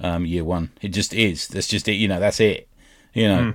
[0.00, 0.70] um, Year One.
[0.82, 1.48] It just is.
[1.48, 1.94] That's just it.
[1.94, 2.68] You know, that's it.
[3.14, 3.54] You know,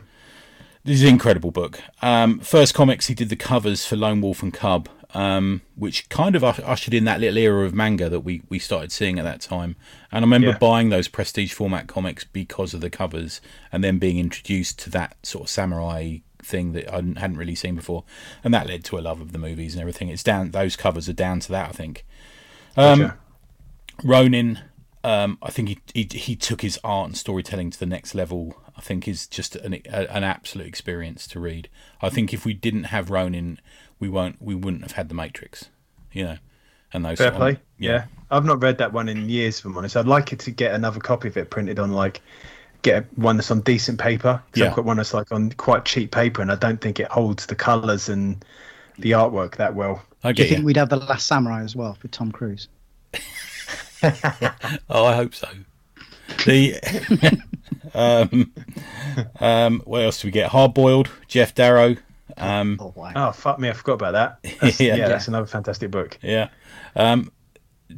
[0.84, 1.80] this is an incredible book.
[2.02, 6.36] Um, first comics, he did the covers for Lone Wolf and Cub, um, which kind
[6.36, 9.42] of ushered in that little era of manga that we, we started seeing at that
[9.42, 9.76] time.
[10.12, 10.58] And I remember Yeah.
[10.58, 13.42] buying those prestige format comics because of the covers,
[13.72, 17.76] and then being introduced to that sort of samurai thing that I hadn't really seen
[17.76, 18.04] before,
[18.44, 20.10] and that led to a love of the movies and everything.
[20.10, 22.06] It's down; those covers are down to that, I think.
[22.78, 23.18] Um, Gotcha.
[24.04, 24.60] Ronin,
[25.04, 28.56] um, I think he, he he took his art and storytelling to the next level.
[28.78, 31.70] I think is just an a, an absolute experience to read.
[32.02, 33.60] I think if we didn't have Ronin,
[34.00, 35.66] we won't we wouldn't have had the Matrix,
[36.12, 36.38] you know,
[36.94, 37.60] and those Fair sort of- play.
[37.78, 38.06] Yeah.
[38.30, 39.98] I've not read that one in years, if I'm honest.
[39.98, 42.22] I'd like it to get another copy of it printed on like
[42.82, 44.42] get one that's on decent paper.
[44.52, 44.70] 'cause Yeah.
[44.70, 47.46] I've got one that's like on quite cheap paper, and I don't think it holds
[47.48, 48.44] the colours and
[48.98, 50.02] the artwork that well.
[50.24, 50.66] I Do you think you.
[50.66, 52.68] we'd have the Last Samurai as well for Tom Cruise?
[54.90, 55.48] Oh, I hope so.
[56.46, 57.42] The
[57.94, 58.52] um,
[59.40, 60.50] um, what else do we get?
[60.50, 61.98] Hard boiled, Geof Darrow.
[62.38, 63.12] Um, Oh wow!
[63.16, 64.58] Oh fuck me, I forgot about that.
[64.62, 64.96] That's, Yeah.
[64.96, 66.18] yeah, that's another fantastic book.
[66.22, 66.50] Yeah.
[66.96, 67.32] Um,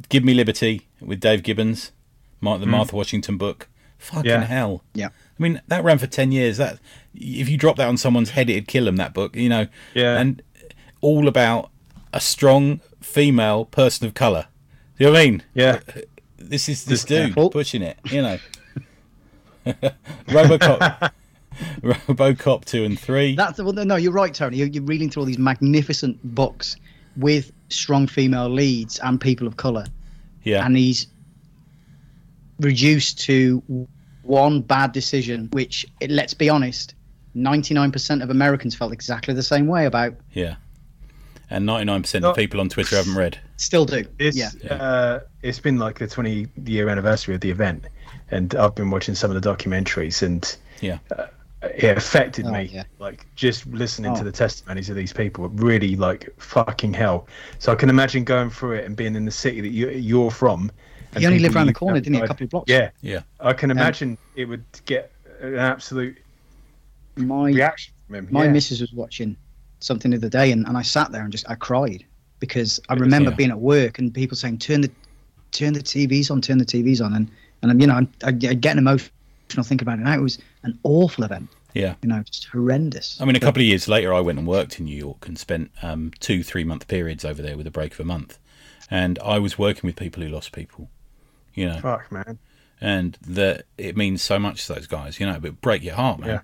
[0.08, 1.92] Give Me Liberty with Dave Gibbons,
[2.40, 3.68] Mar- the Martha Washington book.
[3.98, 4.44] Fucking Yeah.
[4.44, 4.82] hell.
[4.92, 5.06] Yeah.
[5.08, 6.56] I mean, that ran for ten years.
[6.56, 6.78] That
[7.14, 8.96] if you drop that on someone's head, it'd kill them.
[8.96, 9.68] That book, you know.
[9.94, 10.18] Yeah.
[10.18, 10.42] And
[11.00, 11.70] all about
[12.12, 14.46] a strong female person of color.
[14.98, 15.42] Do you know what I mean?
[15.54, 15.80] Yeah.
[16.38, 17.50] This is this Just dude careful.
[17.50, 17.98] pushing it.
[18.04, 18.38] You know.
[20.26, 21.10] RoboCop.
[21.82, 23.34] RoboCop two and three.
[23.34, 24.58] That's well, no, you're right, Tony.
[24.58, 26.76] You're, you're reading through all these magnificent books
[27.16, 29.84] with strong female leads and people of color,
[30.42, 30.64] yeah.
[30.66, 31.06] and he's
[32.60, 33.62] reduced to
[34.22, 36.94] one bad decision, which it, let's be honest,
[37.36, 40.14] 99% of Americans felt exactly the same way about.
[40.32, 40.56] yeah.
[41.50, 42.30] And ninety nine percent No.
[42.30, 43.38] of people on Twitter haven't read.
[43.56, 44.04] Still do.
[44.18, 44.50] It's yeah.
[44.74, 47.84] uh, it's been like the 20 year anniversary of the event,
[48.30, 50.98] and I've been watching some of the documentaries, and Yeah.
[51.62, 52.64] it affected Oh, me.
[52.72, 52.82] yeah.
[52.98, 54.16] Like just listening Oh.
[54.16, 57.26] to the testimonies of these people, really like fucking hell.
[57.58, 60.30] So I can imagine going through it and being in the city that you, you're
[60.32, 60.70] from.
[61.12, 62.20] and He only people lived around the corner, didn't he?
[62.22, 62.68] A couple of blocks.
[62.70, 63.20] Yeah, Yeah.
[63.40, 66.18] I can imagine it would get an absolute
[67.16, 68.28] My reaction from him.
[68.32, 68.50] my yeah.
[68.52, 69.36] missus was watching
[69.78, 72.04] something the other day, and, and I sat there and just I cried
[72.48, 73.36] because I remember Yeah.
[73.36, 74.90] being at work and people saying turn the
[75.52, 77.30] turn the TVs on, turn the TVs on, and
[77.62, 79.10] and I'm, you know I, I get emotional
[79.62, 80.02] thinking about it.
[80.02, 81.94] Now it was an awful event, Yeah.
[82.02, 83.20] you know, just horrendous.
[83.20, 85.38] I mean, a couple of years later, I went and worked in New York and
[85.38, 88.38] spent um, two, three month periods over there with a break of a month.
[88.90, 90.90] And I was working with people who lost people,
[91.54, 92.38] you know, Fuck, man.
[92.80, 96.20] and that it means so much to those guys, you know, but break your heart,
[96.20, 96.28] man.
[96.28, 96.40] Yeah.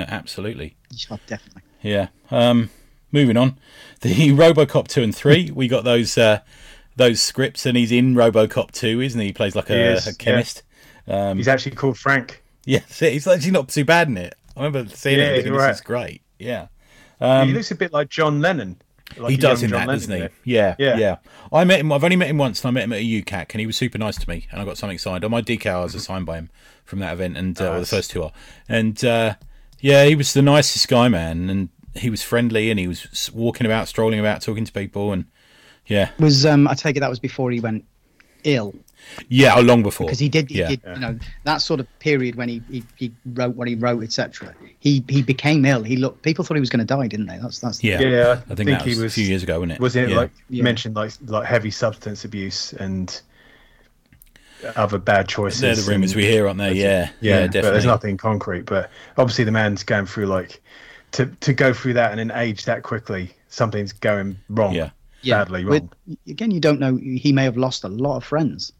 [0.00, 0.74] Yeah, absolutely.
[1.10, 1.62] Oh, definitely.
[1.82, 2.08] Yeah.
[2.32, 2.70] Um,
[3.14, 3.58] moving on,
[4.02, 6.40] the RoboCop two and three, we got those uh,
[6.96, 9.28] those scripts, and he's in RoboCop two, isn't he?
[9.28, 10.14] He plays like a, is, a yeah.
[10.18, 10.62] chemist.
[11.06, 12.42] Um, He's actually called Frank.
[12.66, 14.34] yeah, he's actually not too bad in it.
[14.56, 15.34] I remember seeing Yeah, it.
[15.36, 16.22] thinking, you're This is great.
[16.38, 16.68] Yeah.
[17.20, 18.80] he looks a bit like John Lennon.
[19.18, 20.52] Like he does in John that, Lennon doesn't he?
[20.54, 21.16] Yeah, yeah, Yeah.
[21.52, 21.92] I met him.
[21.92, 23.76] I've only met him once, and I met him at a UCAC, and he was
[23.76, 25.24] super nice to me, and I got something signed.
[25.24, 26.50] On my decals are signed by him
[26.84, 28.32] from that event, and uh, or the first two are.
[28.68, 29.34] And uh,
[29.80, 33.66] yeah, he was the nicest guy, man, and he was friendly, and he was walking
[33.66, 35.24] about, strolling about, talking to people, and
[35.86, 37.84] yeah, Was um I take it that was before he went
[38.44, 38.74] ill
[39.28, 40.68] yeah, oh, long before because he did, he Yeah.
[40.68, 44.02] did you know that sort of period when he, he, he wrote what he wrote
[44.02, 44.54] etc.
[44.80, 45.82] He he became ill.
[45.82, 47.36] He looked people thought he was going to die, didn't they?
[47.38, 49.72] That's that's Yeah, Yeah, I think, that he was, was- a few years ago, wasn't
[49.72, 49.80] it?
[49.80, 50.16] Was it yeah.
[50.16, 50.62] like Yeah.
[50.62, 53.20] mentioned like like heavy substance abuse and
[54.76, 55.60] other bad choices?
[55.60, 56.72] They're the rumours and- we hear, aren't they?
[56.72, 58.64] Yeah, yeah, yeah, but there's nothing concrete.
[58.66, 60.62] But obviously, the man's going through like
[61.14, 63.30] to to go through that and then age that quickly.
[63.48, 64.74] Something's going wrong.
[64.74, 64.90] Yeah.
[65.24, 65.90] badly But wrong.
[66.28, 66.96] again, you don't know.
[66.96, 68.72] He may have lost a lot of friends.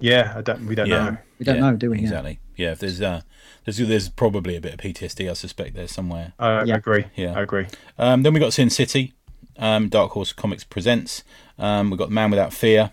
[0.00, 0.66] Yeah, I don't.
[0.66, 1.10] We don't Yeah.
[1.10, 1.16] know.
[1.38, 2.00] We don't Yeah, know, do we?
[2.00, 2.40] Exactly.
[2.56, 3.20] Yeah, if there's uh,
[3.64, 5.30] there's there's probably a bit of PTSD.
[5.30, 6.32] I suspect there somewhere.
[6.38, 6.76] I Yeah.
[6.76, 7.04] agree.
[7.16, 7.34] Yeah.
[7.38, 7.66] I agree.
[7.98, 9.12] Um, then we got Sin City,
[9.56, 11.22] um, Dark Horse Comics presents.
[11.58, 12.90] Um, we got Man Without Fear.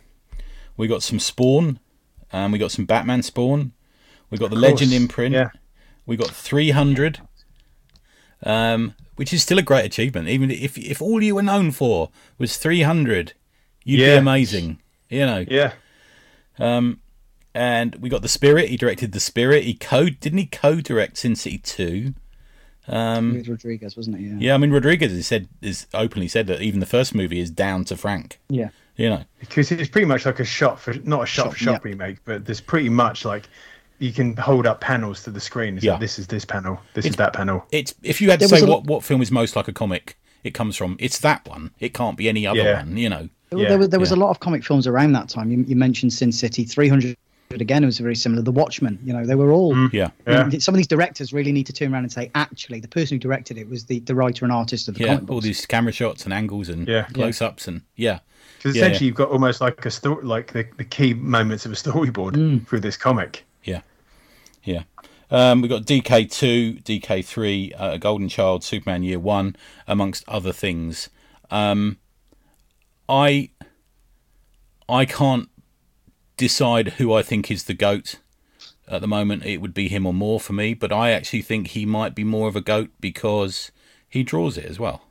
[0.77, 1.79] We got some Spawn.
[2.33, 3.71] Um, we got some Batman Spawn.
[4.29, 5.33] We got the Of Legend imprint.
[5.35, 5.49] Yeah,
[6.05, 7.19] We got 300,
[8.43, 10.27] um, which is still a great achievement.
[10.27, 13.33] Even if if all you were known for was 300,
[13.83, 14.79] you'd be amazing.
[15.09, 15.45] You know.
[15.47, 15.73] yeah.
[16.59, 16.99] Um,
[17.53, 18.69] And we got the Spirit.
[18.69, 19.63] He directed the Spirit.
[19.65, 22.13] He co didn't he co-direct Sin City 2?
[22.87, 24.21] Um, With Rodriguez, wasn't it?
[24.21, 24.35] Yeah.
[24.39, 27.51] Yeah, I mean Rodriguez has said is openly said that even the first movie is
[27.51, 28.39] down to Frank.
[28.49, 28.69] Yeah.
[28.95, 29.23] You know.
[29.39, 31.79] Because it's pretty much like a shot for not a shot, Shot, for shot yeah.
[31.91, 33.47] remake, but there's pretty much like
[34.02, 35.76] you can hold up panels to the screen.
[35.78, 35.91] It's Yeah.
[35.93, 36.80] like, this is this panel.
[36.95, 37.66] This is that panel.
[37.72, 39.68] It's if you had to There say was a- what what film is most like
[39.68, 40.97] a comic, it comes from.
[40.99, 41.72] It's that one.
[41.80, 42.80] It can't be any other Yeah.
[42.84, 42.97] one.
[42.97, 43.30] You know.
[43.56, 44.18] Yeah, there was there was yeah.
[44.18, 45.52] a lot of comic films around that time.
[45.52, 47.16] You, you mentioned Sin City, 300
[47.52, 47.84] again.
[47.84, 48.41] It was very similar.
[48.41, 48.97] The Watchmen.
[49.04, 49.76] You know, they were all.
[49.91, 50.10] Yeah.
[50.26, 50.49] Yeah.
[50.60, 53.20] Some of these directors really need to turn around and say, actually, the person who
[53.20, 55.16] directed it was the, the writer and artist of the Yeah.
[55.16, 57.04] comic All these camera shots and angles and Yeah.
[57.14, 58.20] close-ups and yeah.
[58.58, 59.08] Because essentially yeah.
[59.08, 62.66] you've got almost like a story, like the, the key moments of a storyboard Mm.
[62.68, 63.43] through this comic.
[63.66, 63.82] Yeah.
[65.32, 65.51] Yeah.
[65.51, 69.55] Um, we've got DK2, DK3, uh, Golden Child, Superman Year One,
[69.88, 71.09] amongst other things.
[71.49, 71.97] Um,
[73.07, 73.49] I
[74.88, 75.49] I can't
[76.38, 78.15] decide who I think is the goat
[78.88, 79.45] at the moment.
[79.45, 82.23] It would be him or more for me, but I actually think he might be
[82.23, 83.71] more of a goat because
[84.09, 85.03] he draws it as well.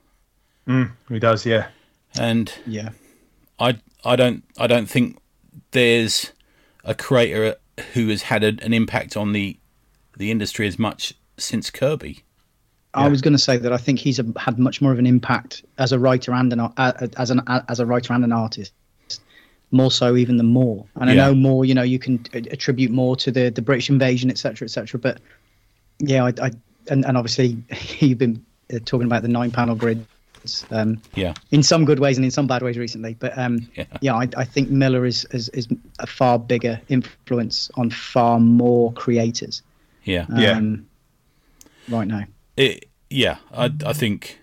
[1.09, 1.69] He does, yeah.
[2.19, 2.89] And yeah.
[3.59, 5.17] I I don't I don't think
[5.71, 6.31] there's
[6.83, 7.55] a creator
[7.93, 9.57] who has had a, an impact on the
[10.21, 12.23] the industry as much since Kirby.
[12.93, 15.07] I was going to say that I think he's a, had much more of an
[15.07, 18.73] impact as a writer and an uh, as an as a writer and an artist,
[19.71, 20.85] more so even than Moore.
[20.95, 24.29] And I know Moore, you know, you can attribute more to the the British invasion,
[24.29, 24.99] etc., etc.
[24.99, 25.19] But
[25.99, 26.51] yeah, I, I
[26.89, 27.57] and, and obviously
[27.99, 30.05] you've been uh, talking about the nine panel grids.
[30.69, 33.13] Um, Yeah, in some good ways and in some bad ways recently.
[33.13, 33.85] But um, Yeah.
[34.01, 35.67] yeah, I, I think Miller is, is is
[35.99, 39.63] a far bigger influence on far more creators.
[40.03, 40.57] Yeah, Yeah.
[40.57, 40.87] Um,
[41.89, 42.25] right now.
[42.57, 44.39] It, yeah, I, I think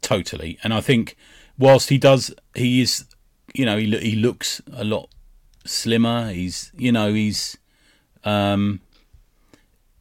[0.00, 1.16] totally, and I think
[1.58, 3.04] whilst he does, he is,
[3.54, 5.08] you know, he he looks a lot
[5.64, 6.30] slimmer.
[6.32, 7.56] He's, you know, he's,
[8.24, 8.80] um,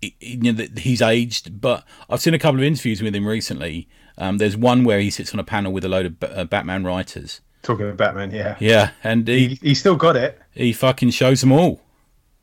[0.02, 1.62] he- he- you know, he's aged.
[1.62, 3.88] But I've seen a couple of interviews with him recently.
[4.18, 6.44] Um, there's one where he sits on a panel with a load of Ba- uh,
[6.46, 7.42] Batman writers.
[7.64, 8.58] Talking about Batman, yeah.
[8.60, 10.40] Yeah, and He, he he still got it.
[10.52, 11.82] he fucking shows them all.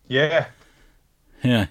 [0.08, 0.46] Yeah.
[1.44, 1.66] Yeah,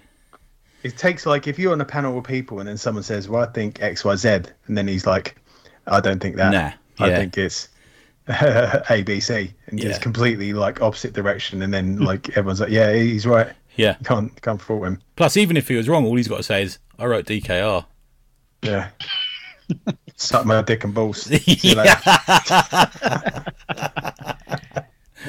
[0.82, 3.42] It takes like if you're on a panel with people and then someone says, "Well,
[3.42, 4.28] I think X, Y, Z,"
[4.66, 5.36] and then he's like,
[5.86, 6.50] "I don't think that.
[6.52, 7.16] Nah, I yeah.
[7.18, 7.68] think it's
[8.28, 9.90] A, B, C," and Yeah.
[9.90, 11.62] it's completely like opposite direction.
[11.62, 13.48] And then like everyone's like, "Yeah, he's right.
[13.76, 13.96] yeah.
[14.00, 16.42] You can't can't fault him." Plus, even if he was wrong, all he's got to
[16.42, 17.84] say is, "I wrote DKR."
[18.62, 18.88] Yeah.
[20.16, 21.30] Suck my dick and balls.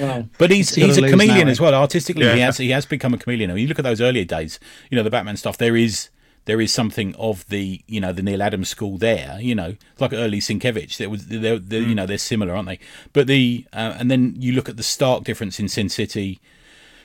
[0.02, 0.22] See you later.
[0.22, 1.74] Well, But he's He's he's a gotta chameleon now, as well.
[1.74, 3.52] Artistically, he has he has become a chameleon.
[3.52, 5.58] When you look at those earlier days, you know the Batman stuff.
[5.58, 6.10] There is
[6.45, 9.38] there is something of the you know the Neal Adams school there.
[9.39, 10.97] You know, it's like early Sienkiewicz.
[10.97, 12.80] There was they're, they're, you know they're similar, aren't they?
[13.14, 16.39] But the uh, and then you look at the stark difference in Sin City.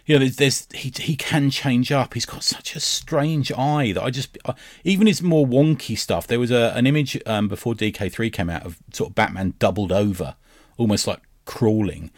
[0.06, 2.14] You know, there's, there's he he can change up.
[2.14, 6.26] He's got such a strange eye that I just uh, even his more wonky stuff.
[6.26, 9.92] There was a an image um, before DK3 came out of sort of Batman doubled
[9.92, 10.36] over,
[10.78, 12.10] almost like crawling,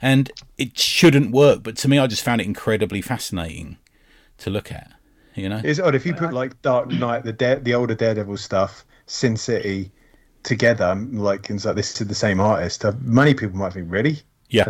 [0.00, 1.62] and it shouldn't work.
[1.62, 3.78] But to me, I just found it incredibly fascinating
[4.38, 4.90] to look at.
[5.34, 8.38] You know, It's odd if you put like Dark Knight, the Dare, the older Daredevil
[8.38, 9.90] stuff, Sin City
[10.42, 12.84] together, like and it's like this is the same artist.
[12.84, 14.20] Uh, Many people might think, really?
[14.48, 14.64] yeah,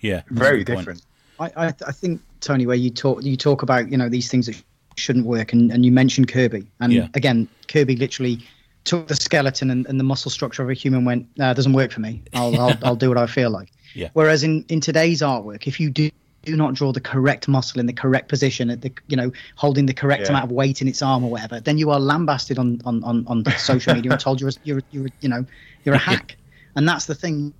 [0.00, 1.02] yeah, very different.
[1.38, 4.46] I, I, I think Tony, where you talk you talk about you know these things
[4.46, 4.62] that
[4.96, 7.08] shouldn't work, and, and you mentioned Kirby, and Yeah.
[7.14, 8.46] again, Kirby literally
[8.84, 11.72] took the skeleton and, and the muscle structure of a human, went, nah, it doesn't
[11.72, 12.22] work for me.
[12.34, 13.70] I'll, I'll I'll do what I feel like.
[13.94, 14.08] Yeah.
[14.12, 16.10] Whereas in in today's artwork, if you do
[16.42, 19.86] do not draw the correct muscle in the correct position at the you know holding
[19.86, 20.30] the correct Yeah.
[20.30, 23.24] amount of weight in its arm or whatever then you are lambasted on on on,
[23.28, 25.46] on social media and told you're a, you're you're you know
[25.84, 26.36] you're a hack
[26.76, 27.54] and that's the thing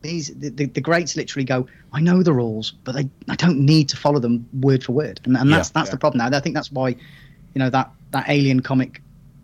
[0.00, 3.58] these the, the, the greats literally go i know the rules but they i don't
[3.58, 5.72] need to follow them word for word and, and that's Yeah.
[5.74, 5.96] that's Yeah.
[5.96, 9.02] the problem now i think that's why you know that that alien comic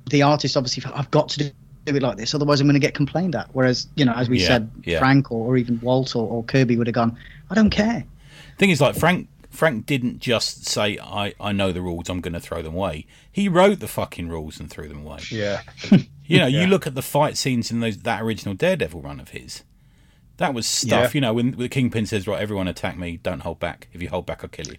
[0.08, 1.50] the artist obviously felt, i've got to do
[1.86, 4.28] do it like this otherwise i'm going to get complained at whereas you know as
[4.28, 4.98] we Yeah, said yeah.
[4.98, 7.16] frank or, or even walt or, or kirby would have gone
[7.50, 8.04] i don't care
[8.58, 12.08] thing is, like Frank, Frank didn't just say, "I I know the rules.
[12.08, 15.18] I'm going to throw them away." He wrote the fucking rules and threw them away.
[15.30, 15.60] Yeah.
[16.26, 19.28] You know, you look at the fight scenes in those that original Daredevil run of
[19.28, 19.62] his.
[20.38, 21.14] That was stuff.
[21.14, 21.18] Yeah.
[21.18, 23.18] You know, when the Kingpin says, "Right, everyone attack me.
[23.18, 23.88] Don't hold back.
[23.92, 24.76] If you hold back, I'll kill you."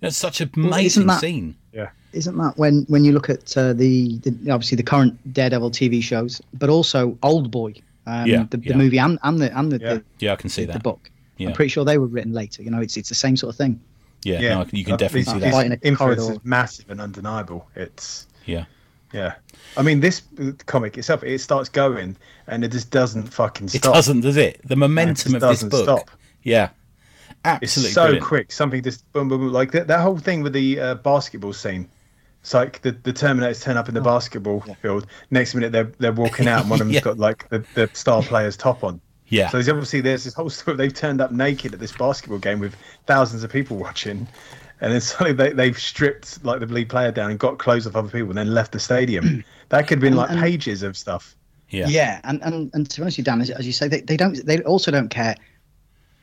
[0.00, 1.56] That's such an Well, amazing that- scene.
[2.12, 6.02] Isn't that when when you look at uh, the, the obviously the current Daredevil TV
[6.02, 7.74] shows, but also Old Boy,
[8.06, 8.76] um, Yeah, the, the yeah.
[8.76, 9.94] movie and and the and the, Yeah.
[9.94, 10.72] the, Yeah, I can see the that.
[10.74, 11.10] The book.
[11.38, 11.48] Yeah.
[11.48, 12.62] I'm pretty sure they were written later.
[12.62, 13.80] You know, it's it's the same sort of thing.
[14.24, 14.54] Yeah, Yeah.
[14.58, 15.52] no, you can Uh, definitely see that.
[15.52, 16.40] Fight in a influence corridor.
[16.40, 17.66] is massive and undeniable.
[17.74, 18.66] It's Yeah,
[19.12, 19.34] yeah.
[19.76, 20.22] I mean, this
[20.66, 23.94] comic itself, it starts going and it just doesn't fucking it stop.
[23.94, 24.60] doesn't, does it?
[24.68, 25.84] The momentum It of this book.
[25.84, 26.10] stop.
[26.44, 26.68] Yeah,
[27.62, 27.92] It's absolutely.
[27.92, 28.26] so brilliant.
[28.26, 28.52] quick.
[28.52, 29.52] Something just boom, boom, boom.
[29.52, 31.88] Like that, that whole thing with the uh, basketball scene.
[32.42, 34.04] It's like the, the Terminators turn up in the oh.
[34.04, 35.06] basketball field.
[35.30, 37.00] Next minute, they're they're walking out, and one of them's Yeah.
[37.00, 39.00] got like the, the star player's top on.
[39.28, 40.76] Yeah, So there's obviously there's this whole story.
[40.76, 42.74] They've turned up naked at this basketball game with
[43.06, 44.26] thousands of people watching,
[44.82, 47.96] and then suddenly they, they've stripped like the lead player down and got clothes off
[47.96, 49.42] other people, and then left the stadium.
[49.70, 51.34] that could have been And- like and- pages of stuff.
[51.70, 53.88] yeah, Yeah, and, and and to be honest with you, Dan, as, as you say,
[53.88, 55.34] they, they don't they also don't care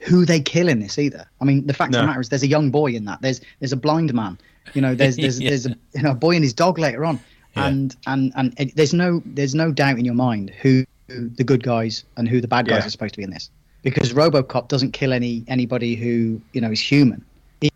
[0.01, 1.25] who they kill in this either.
[1.41, 3.21] I mean, the fact of the matter is, there's a young boy in that.
[3.21, 4.37] There's there's a blind man.
[4.73, 5.49] You know, there's there's Yeah.
[5.49, 7.19] there's a you know a boy and his dog later on,
[7.55, 7.67] Yeah.
[7.67, 11.43] and and and it, there's no there's no doubt in your mind who, who the
[11.43, 12.87] good guys and who the bad guys Yeah.
[12.87, 13.49] are supposed to be in this,
[13.83, 17.23] because RoboCop doesn't kill any anybody who you know is human.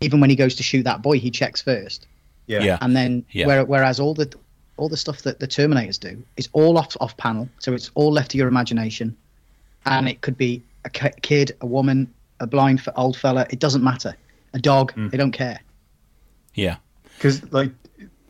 [0.00, 2.06] Even when he goes to shoot that boy, he checks first
[2.46, 2.62] Yeah.
[2.62, 3.46] yeah, and then Yeah.
[3.46, 4.32] where, whereas all the
[4.76, 8.10] all the stuff that the terminators do is all off off panel so it's all
[8.12, 9.16] left to your imagination
[9.86, 13.84] and it could be a kid a woman a blind f- old fella it doesn't
[13.84, 14.16] matter
[14.52, 15.10] a dog Mm.
[15.12, 15.60] they don't care
[16.54, 16.76] yeah,
[17.16, 17.72] because like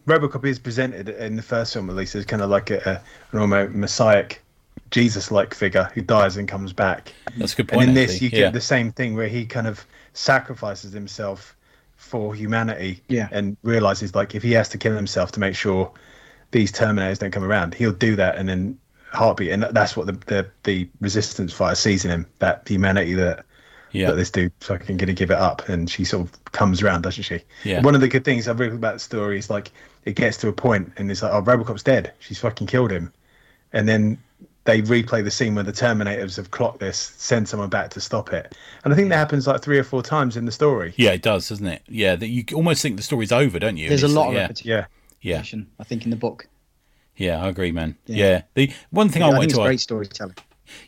[0.07, 3.03] RoboCop is presented in the first film at least as kind of like a, a
[3.33, 4.27] an almost messiah,
[4.91, 7.12] Jesus-like figure who dies and comes back.
[7.37, 7.83] That's a good point.
[7.83, 7.99] And point.
[7.99, 8.51] in this, you get yeah.
[8.51, 11.57] the same thing where he kind of sacrifices himself
[11.97, 13.29] for humanity, Yeah.
[13.33, 15.91] and realizes like if he has to kill himself to make sure
[16.51, 18.79] these Terminators don't come around, he'll do that, and then
[19.11, 23.47] heartbeat, and that's what the the, the Resistance fighter sees in him, that humanity that
[23.95, 27.03] yeah, that this dude fucking gonna give it up, and she sort of comes around,
[27.03, 27.40] doesn't she?
[27.64, 27.80] Yeah.
[27.82, 29.72] One of the good things I've read about the story is like
[30.05, 32.12] it gets to a point, and it's like, oh, Robocop's dead.
[32.18, 33.12] She's fucking killed him,
[33.72, 34.18] and then
[34.64, 38.32] they replay the scene where the Terminators have clocked this, send someone back to stop
[38.32, 40.95] it, and I think that happens like three or four times in the story.
[40.97, 41.82] yeah, it does, doesn't it?
[41.88, 43.88] Yeah, that you almost think the story's over, don't you?
[43.88, 44.88] there's a lot like, of yeah, repetition
[45.20, 46.49] Yeah, yeah, i think in the book
[47.16, 47.97] Yeah, I agree, man.
[48.07, 48.42] Yeah.
[48.55, 50.34] The one thing I I wanted think it's to great storytelling.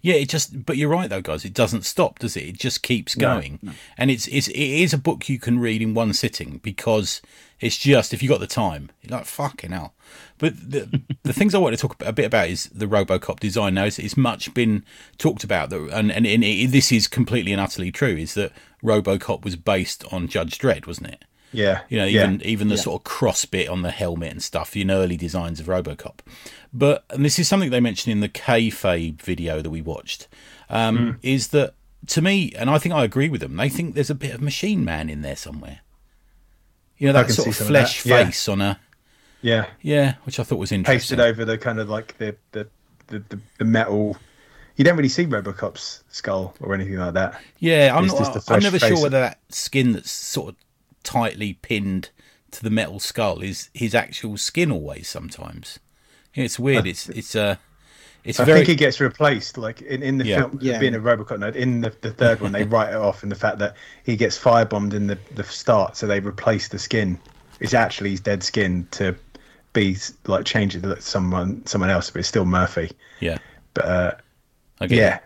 [0.03, 0.65] Yeah, it just.
[0.65, 1.45] But you're right though, guys.
[1.45, 2.45] It doesn't stop, does it?
[2.45, 3.59] It just keeps going,
[3.99, 7.23] and it's it's it is a book you can read in one sitting because
[7.61, 9.95] it's just if you got the time, you're like fucking hell.
[10.39, 13.75] But the the things I want to talk a bit about is the RoboCop design.
[13.75, 14.85] Now, it's, it's much been
[15.19, 18.17] talked about, that, and and, and it, this is completely and utterly true.
[18.17, 18.53] Is that
[18.85, 21.25] RoboCop was based on Judge Dredd, wasn't it?
[21.57, 21.81] Yeah.
[21.89, 22.25] You know, yeah.
[22.25, 25.59] even even the sort of cross bit on the helmet and stuff in early designs
[25.61, 26.19] of RoboCop.
[26.73, 30.29] But and this is something they mentioned in the kayfabe video that we watched.
[30.69, 31.11] Um, Hmm.
[31.23, 31.75] Is that
[32.09, 33.57] to me, and I think I agree with them.
[33.57, 35.81] They think there's a bit of Machine Man in there somewhere.
[36.99, 38.25] You know that can sort of some of that, flesh yeah.
[38.25, 38.81] face on a
[39.43, 39.67] yeah.
[39.83, 41.19] yeah, which I thought was interesting.
[41.19, 42.69] pasted over the kind of like the the,
[43.09, 44.17] the, the, the metal.
[44.77, 47.41] You don't really see RoboCop's skull or anything like that.
[47.61, 48.35] Yeah, I'm It's not.
[48.35, 48.91] just I'm never face.
[48.91, 50.57] sure whether that skin that's sort of
[51.07, 52.11] tightly pinned
[52.51, 54.71] to the metal skull is his actual skin.
[54.71, 55.79] Always, sometimes.
[56.35, 56.87] It's weird.
[56.87, 57.57] It's it's uh,
[58.25, 58.59] it's I very.
[58.59, 60.37] think he gets replaced, like in, in the Yeah.
[60.41, 60.79] film, Yeah.
[60.79, 61.57] being a RoboCop node.
[61.57, 64.37] In the, the third one, they write it off in the fact that he gets
[64.39, 67.19] firebombed in the, the start, so they replace the skin.
[67.61, 69.15] It's actually his dead skin to
[69.73, 69.97] be
[70.27, 72.91] like change it to someone someone else, but it's still Murphy.
[73.21, 73.39] yeah,
[73.75, 74.13] But uh,
[74.81, 75.23] I get yeah, it.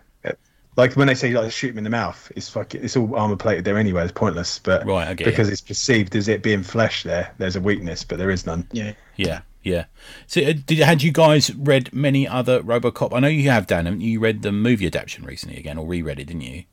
[0.81, 3.37] Like when they say like shoot him in the mouth, it's like it's all armor
[3.37, 4.03] plated there anyway.
[4.03, 4.59] It's pointless.
[4.59, 5.53] But Right, I get because you.
[5.53, 8.67] it's perceived as it being flesh, there, there's a weakness, but there is none.
[8.73, 8.93] Yeah.
[9.17, 9.85] Yeah, yeah.
[10.27, 13.13] So, uh, did had you guys read many other RoboCop?
[13.15, 13.85] I know you have, Dan.
[13.85, 14.13] haven't you?
[14.13, 16.65] You read the movie adaptation recently again, or reread it, didn't you?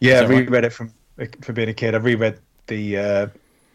[0.00, 0.46] Yeah, I that right?
[0.46, 0.92] reread it from
[1.42, 1.94] for being a kid.
[1.94, 3.26] I reread the uh,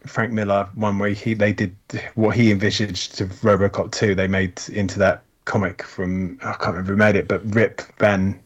[0.06, 1.74] Frank Miller one where he they did
[2.14, 4.14] what he envisaged of RoboCop two.
[4.14, 8.38] They made into that comic from I can't remember who made it, but Rip Van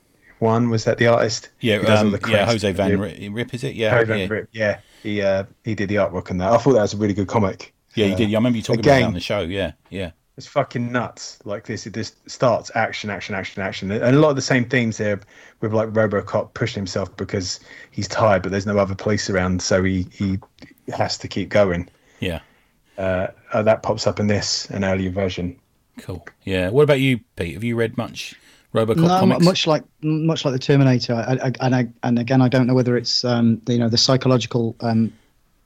[0.43, 1.51] One was that the artist?
[1.61, 2.47] Yeah, Who does all um, yeah.
[2.47, 3.77] Jose Van Rip, is it?
[3.77, 4.27] Yeah, Jose Van yeah.
[4.29, 4.49] Rip.
[4.51, 6.51] Yeah, he uh, he did the artwork on that.
[6.53, 7.73] I thought that was a really good comic.
[7.95, 8.29] Yeah, you Uh, did.
[8.31, 9.41] Yeah, I remember you talking about it on the show.
[9.43, 11.39] Yeah, yeah, It's fucking nuts.
[11.45, 14.65] Like this, it just starts action, action, action, action, and a lot of the same
[14.65, 15.21] themes there
[15.61, 17.61] with like RoboCop pushing himself because
[17.93, 20.41] he's tired, but there's no other police around, so he he
[20.93, 21.89] has to keep going.
[22.19, 22.41] yeah.
[22.99, 25.57] Uh, uh, that pops up in this an earlier version.
[25.99, 26.27] Cool.
[26.43, 26.71] Yeah.
[26.71, 27.55] What about you, Pete?
[27.55, 28.35] Have you read much
[28.75, 29.45] RoboCop No, comics?
[29.45, 32.75] much like much like the Terminator, I, I, and I, and again, I don't know
[32.75, 35.13] whether it's um, the, you know the psychological um,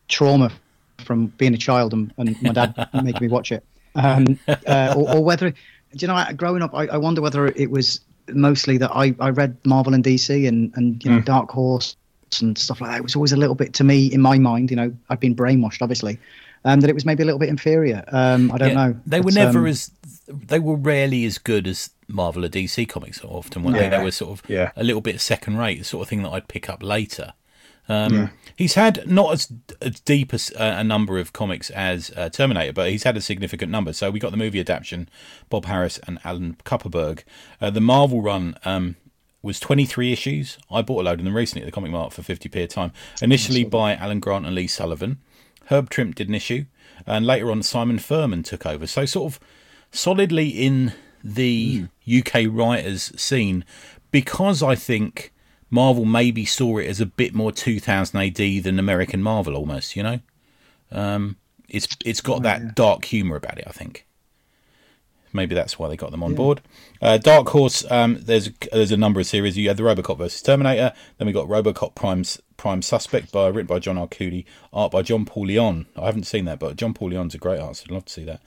[0.09, 0.51] trauma
[0.99, 5.17] from being a child and, and my dad making me watch it, um, uh, or,
[5.17, 5.57] or whether do
[5.99, 9.57] you know growing up, I, I wonder whether it was mostly that I, I read
[9.65, 11.97] Marvel and DC and and you know Dark Horse
[12.41, 12.99] and stuff like that.
[12.99, 15.37] It was always a little bit to me in my mind, you know, I'd been
[15.37, 16.19] brainwashed, obviously.
[16.65, 18.03] Um, that it was maybe a little bit inferior.
[18.09, 18.97] Um, I don't Yeah, know.
[19.07, 19.91] They were But, never um, as
[20.27, 23.77] they were rarely as good as Marvel or DC comics often, weren't?
[23.77, 23.89] Yeah.
[23.91, 24.71] They were sort of Yeah.
[24.77, 27.35] a little bit second rate, the sort of thing that I'd pick up later.
[27.89, 29.53] Um, He's had not as,
[29.83, 33.21] as deep as uh, a number of comics as uh, Terminator, but he's had a
[33.21, 33.93] significant number.
[33.93, 35.09] So we got the movie adaptation,
[35.51, 37.23] Bob Harras and Alan Kupperberg.
[37.61, 38.97] Uh, the Marvel run um,
[39.43, 40.59] was 23 issues.
[40.71, 42.93] I bought a load of them recently at the Comic Mart for 50p a time.
[43.23, 45.19] Initially by Alan Grant and Lee Sullivan.
[45.67, 46.65] Herb Trimpe did an issue,
[47.07, 48.87] and later on Simon Furman took over.
[48.87, 49.41] So sort of
[49.93, 50.93] solidly in
[51.23, 53.65] the UK writers scene
[54.11, 55.33] because I think
[55.71, 60.03] Marvel maybe saw it as a bit more 2000 AD than American Marvel almost, you
[60.03, 60.21] know.
[60.91, 61.37] Um,
[61.69, 64.07] it's it's got that dark humor about it, I think.
[65.33, 66.63] Maybe that's why they got them on board.
[67.03, 69.59] Uh, Dark Horse, um, there's there's a number of series.
[69.59, 70.95] You had the RoboCop versus Terminator.
[71.19, 75.27] Then we got RoboCop Prime's Prime Suspect by written by John Arcudi, art by John
[75.27, 75.87] Paul Leon.
[75.97, 77.85] I haven't seen that, but John Paul Leon's a great artist.
[77.87, 78.41] I'd love to see that.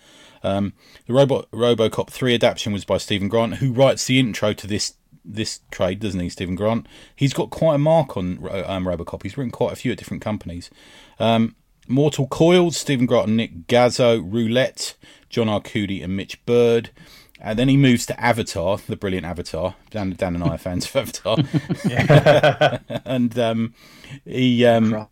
[0.43, 0.73] Um,
[1.05, 4.93] the Robo- RoboCop 3 adaptation was by Steven Grant, who writes the intro to this
[5.25, 6.87] this trade, doesn't he, Steven Grant?
[7.15, 9.23] He's got quite a mark on um, RoboCop.
[9.23, 10.69] He's written quite a few at different companies.
[11.19, 11.55] Um,
[11.87, 14.95] Mortal Coils, Steven Grant and Nick Gnazzo, Roulette,
[15.29, 16.91] John Arcudi and Mitch Byrd.
[17.41, 19.75] And then he moves to Avatar, the brilliant Avatar.
[19.91, 21.37] Dan, Dan and I are fans of Avatar.
[23.05, 23.73] and um,
[24.25, 25.07] he um,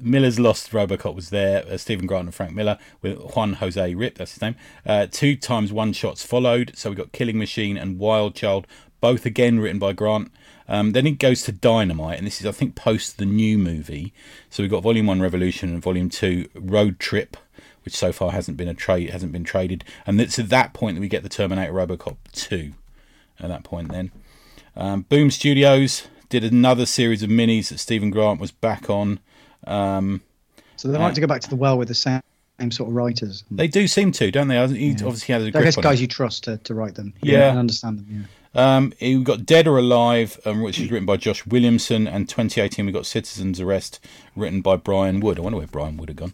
[0.00, 1.64] Miller's Lost Robocop was there.
[1.66, 4.56] Uh, Steven Grant and Frank Miller with Juan Jose Ryp, that's his name.
[4.84, 6.72] Uh, two times one shots followed.
[6.74, 8.66] So we got Killing Machine and Wild Child,
[9.00, 10.32] both again written by Grant.
[10.68, 14.12] Um, then it goes to Dynamite, and this is I think post the new movie.
[14.50, 17.36] So we've got Volume One Revolution and Volume Two Road Trip,
[17.84, 20.96] which so far hasn't been a trade, hasn't been traded, and it's at that point
[20.96, 22.72] that we get the Terminator Robocop Two.
[23.38, 24.12] At that point, then
[24.74, 29.20] um, Boom Studios did another series of minis that Steven Grant was back on.
[29.66, 30.20] Um,
[30.76, 32.20] So they like to go back to the well with the same,
[32.60, 33.44] same sort of writers.
[33.50, 34.54] they do seem to, don't they?
[34.68, 36.02] He obviously has a I grip guess on guys it.
[36.02, 37.12] you trust to, to write them.
[37.22, 37.50] Yeah.
[37.50, 38.06] and understand them.
[38.54, 38.76] Yeah.
[38.76, 42.86] Um, we've got Dead or Alive, um, which is written by Josh Williamson, and 2018
[42.86, 44.00] we've got Citizen's Arrest,
[44.34, 45.38] written by Brian Wood.
[45.38, 46.32] I wonder where Brian Wood had gone.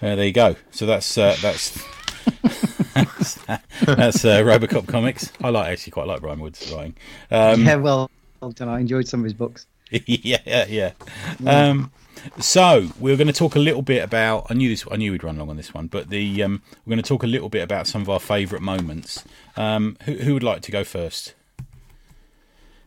[0.00, 0.54] Uh, there you go.
[0.70, 1.76] So that's uh, that's
[2.94, 5.32] That's uh, Robocop comics.
[5.42, 6.94] I like actually quite like Brian Wood's writing.
[7.30, 8.10] Um, yeah, well,
[8.40, 8.68] well done.
[8.68, 9.66] I enjoyed some of his books.
[9.90, 10.92] yeah, yeah, yeah.
[11.46, 11.90] Um,
[12.38, 14.46] so we're going to talk a little bit about.
[14.50, 14.84] I knew this.
[14.90, 17.22] I knew we'd run long on this one, but the um, we're going to talk
[17.22, 19.24] a little bit about some of our favourite moments.
[19.56, 21.34] Um, who, who would like to go first?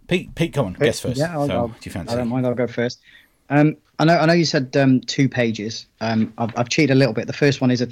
[0.08, 1.18] Pete, Pete, come on, guess first.
[1.20, 2.14] Yeah, I'll, so, I'll, do you fancy?
[2.14, 2.46] I don't mind.
[2.46, 3.02] I'll go first.
[3.50, 4.18] Um, I know.
[4.18, 5.86] I know you said um, two pages.
[6.02, 7.28] Um, I've, I've cheated a little bit.
[7.28, 7.90] The first one is a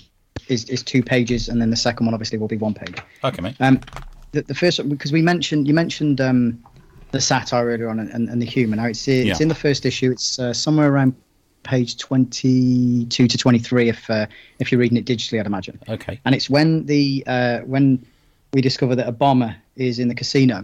[0.47, 2.97] is, is two pages, and then the second one obviously will be one page.
[3.23, 3.55] Okay, mate.
[3.59, 3.81] Um,
[4.31, 6.63] the, the first because we mentioned you mentioned um,
[7.11, 8.75] the satire earlier on and, and the humour.
[8.75, 9.35] Now it's it's Yeah.
[9.39, 10.11] in the first issue.
[10.11, 11.15] It's uh, somewhere around
[11.65, 14.27] page twenty two to twenty three if uh,
[14.59, 15.77] if you're reading it digitally, I'd imagine.
[15.89, 16.19] Okay.
[16.23, 18.05] And it's when the uh, when
[18.53, 20.63] we discover that a bomber is in the casino,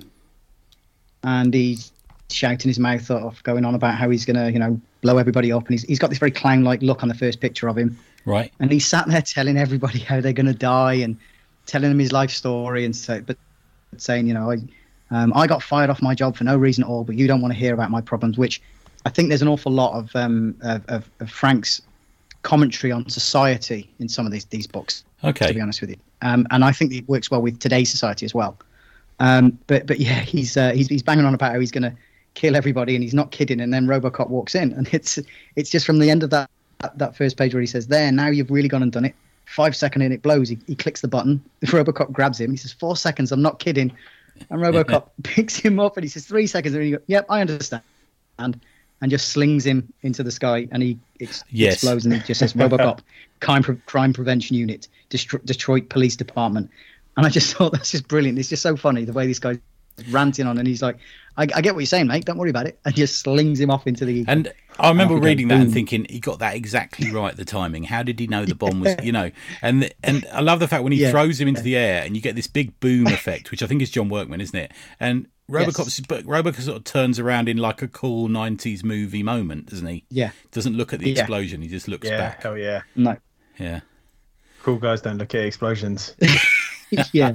[1.23, 1.91] and he's
[2.29, 5.63] shouting his mouth off, going on about how he's gonna you know blow everybody up,
[5.67, 7.97] and he's he's got this very clown like look on the first picture of him
[8.23, 8.53] Right.
[8.59, 11.17] and he's sat there telling everybody how they're going to die and
[11.65, 13.35] telling them his life story and so but
[13.97, 14.57] saying you know I
[15.09, 17.41] um, I got fired off my job for no reason at all but you don't
[17.41, 18.61] want to hear about my problems which
[19.05, 21.81] I think there's an awful lot of um of, of, of Frank's
[22.43, 25.47] commentary on society in some of these these books Okay.
[25.47, 28.25] to be honest with you um, and I think it works well with today's society
[28.25, 28.57] as well
[29.19, 31.95] um, but but yeah he's uh, he's he's banging on about how he's going to
[32.33, 35.19] kill everybody and he's not kidding and then RoboCop walks in and it's
[35.55, 36.49] it's just from the end of that
[36.81, 39.15] that, that first page where he says, "There, now you've really gone and done it."
[39.45, 40.49] Five second and it blows.
[40.49, 41.43] He, he clicks the button.
[41.65, 42.51] RoboCop grabs him.
[42.51, 43.31] He says, four seconds.
[43.31, 43.91] I'm not kidding."
[44.49, 47.41] And RoboCop picks him up and he says, three seconds." And he goes, "Yep, I
[47.41, 47.83] understand."
[48.39, 48.59] And
[49.01, 51.73] and just slings him into the sky and he ex- Yes.
[51.75, 52.99] explodes and it just says RoboCop
[53.41, 56.69] crime Pre- crime prevention unit Destro- Detroit Police Department.
[57.17, 58.37] And I just thought that's just brilliant.
[58.39, 59.57] It's just so funny the way this guy's
[60.09, 60.97] ranting on and he's like,
[61.37, 62.25] I, I get what you're saying, mate.
[62.25, 62.79] Don't worry about it.
[62.85, 65.57] And just slings him off into the And I remember reading goes.
[65.59, 67.35] that and thinking he got that exactly right.
[67.35, 67.83] The timing.
[67.83, 68.95] How did he know the bomb was?
[69.03, 69.31] You know,
[69.61, 71.11] and and I love the fact when he Yeah.
[71.11, 73.81] throws him into the air and you get this big boom effect, which I think
[73.81, 74.71] is John Workman, isn't it?
[74.99, 79.67] And Robocop's but Robocop sort of turns around in like a cool '90s movie moment,
[79.69, 80.03] doesn't he?
[80.09, 80.31] Yeah.
[80.51, 81.19] Doesn't look at the Yeah.
[81.21, 81.61] explosion.
[81.61, 82.43] He just looks Yeah, back.
[82.43, 82.81] hell yeah.
[82.95, 83.17] no.
[83.59, 83.81] Yeah.
[84.63, 86.15] Cool guys don't look at explosions.
[87.13, 87.33] yeah.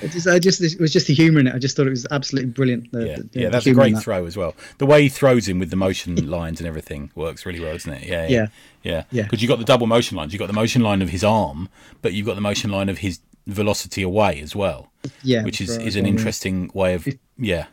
[0.00, 1.54] It just, I just, it was just the humour in it.
[1.54, 2.92] I just thought it was absolutely brilliant.
[2.92, 4.00] The, Yeah, the- the yeah, that's a great that.
[4.02, 4.54] throw as well.
[4.78, 7.92] The way he throws him with the motion lines and everything works really well, doesn't
[7.94, 8.02] it?
[8.04, 8.46] Yeah, yeah, Yeah.
[8.84, 9.04] yeah.
[9.10, 9.22] Yeah.
[9.24, 10.32] Because you got the double motion lines.
[10.32, 11.68] You have got the motion line of his arm,
[12.00, 13.18] but you've got the motion line of his
[13.48, 14.92] velocity away as well,
[15.22, 16.10] Yeah, which is right, is an yeah.
[16.10, 17.66] interesting way of yeah.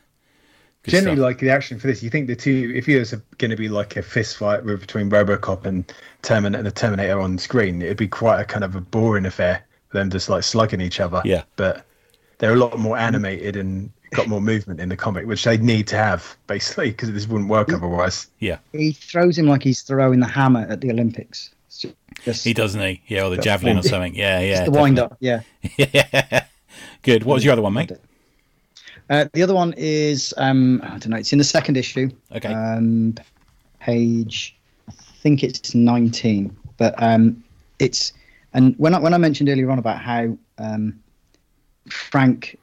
[0.86, 1.24] Generally, stuff.
[1.24, 3.96] like the action for this, you think the two, if there's going to be like
[3.98, 8.40] a fist fight with- between RoboCop and Terminator, the Terminator on screen, it'd be quite
[8.40, 11.22] a kind of a boring affair for them just like slugging each other.
[11.26, 11.42] Yeah.
[11.56, 11.86] But
[12.38, 15.88] they're a lot more animated and got more movement in the comic, which they need
[15.88, 17.76] to have basically because this wouldn't work mm.
[17.76, 18.28] otherwise.
[18.40, 21.50] yeah, He throws him like he's throwing the hammer at the Olympics.
[21.68, 23.02] It's ju- just, he doesn't he?
[23.08, 24.16] Yeah, or the javelin or something.
[24.16, 24.66] Yeah, yeah.
[24.66, 25.18] the wind up.
[25.20, 25.42] Yeah.
[25.78, 26.46] yeah.
[27.02, 27.24] Good.
[27.24, 27.92] What was your other one, mate?
[29.10, 31.18] Uh, the other one is um, I don't know.
[31.18, 32.10] It's in the second issue.
[32.32, 32.52] Okay.
[32.52, 33.16] Um,
[33.80, 34.56] page,
[34.88, 36.56] I think it's nineteen.
[36.78, 37.44] But um,
[37.80, 38.14] it's
[38.54, 41.00] and when I when I mentioned earlier on about how um,
[41.90, 42.58] Frank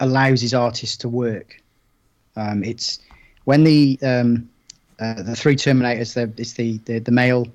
[0.00, 1.60] allows his artists to work,
[2.36, 3.00] um, it's
[3.44, 4.48] when the um,
[5.00, 7.46] uh, the three Terminators, the, it's the the, the male,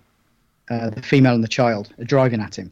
[0.70, 2.72] uh, the female, and the child are driving at him,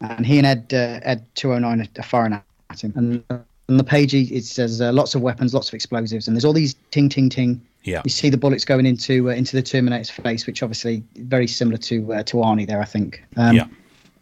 [0.00, 2.32] and he and Ed uh, Ed two hundred nine are firing
[2.70, 3.24] at him, and
[3.68, 6.52] on the page it says uh, lots of weapons, lots of explosives, and there's all
[6.52, 7.60] these ting ting ting.
[7.82, 8.02] Yeah.
[8.04, 11.78] You see the bullets going into uh, into the Terminator's face, which obviously very similar
[11.78, 13.22] to uh, to Arnie there, I think.
[13.36, 13.66] Um, Yeah.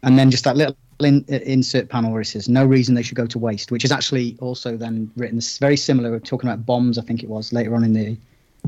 [0.05, 3.17] And then just that little in, insert panel where it says no reason they should
[3.17, 6.13] go to waste, which is actually also then written very similar.
[6.13, 8.17] We're talking about bombs, I think it was later on in the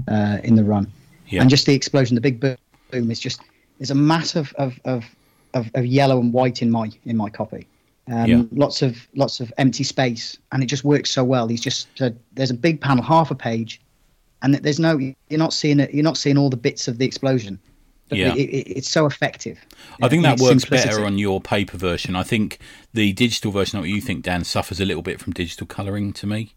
[0.09, 0.90] uh, in the run,
[1.28, 1.40] Yeah.
[1.42, 3.42] and just the explosion, the big boom is just
[3.80, 5.04] there's a mass of of, of,
[5.54, 7.66] of, of yellow and white in my in my copy.
[8.08, 8.42] Um, Yeah.
[8.52, 11.48] Lots of lots of empty space, and it just works so well.
[11.48, 13.80] He's just uh, there's a big panel, half a page,
[14.42, 15.92] and there's no you're not seeing it.
[15.94, 17.58] You're not seeing all the bits of the explosion.
[18.08, 18.34] But Yeah.
[18.34, 19.58] it, it, it's so effective.
[20.02, 20.88] I think that works simplicity.
[20.88, 22.16] better on your paper version.
[22.16, 22.58] I think
[22.92, 26.26] the digital version, what you think, Dan, suffers a little bit from digital colouring to
[26.26, 26.52] me.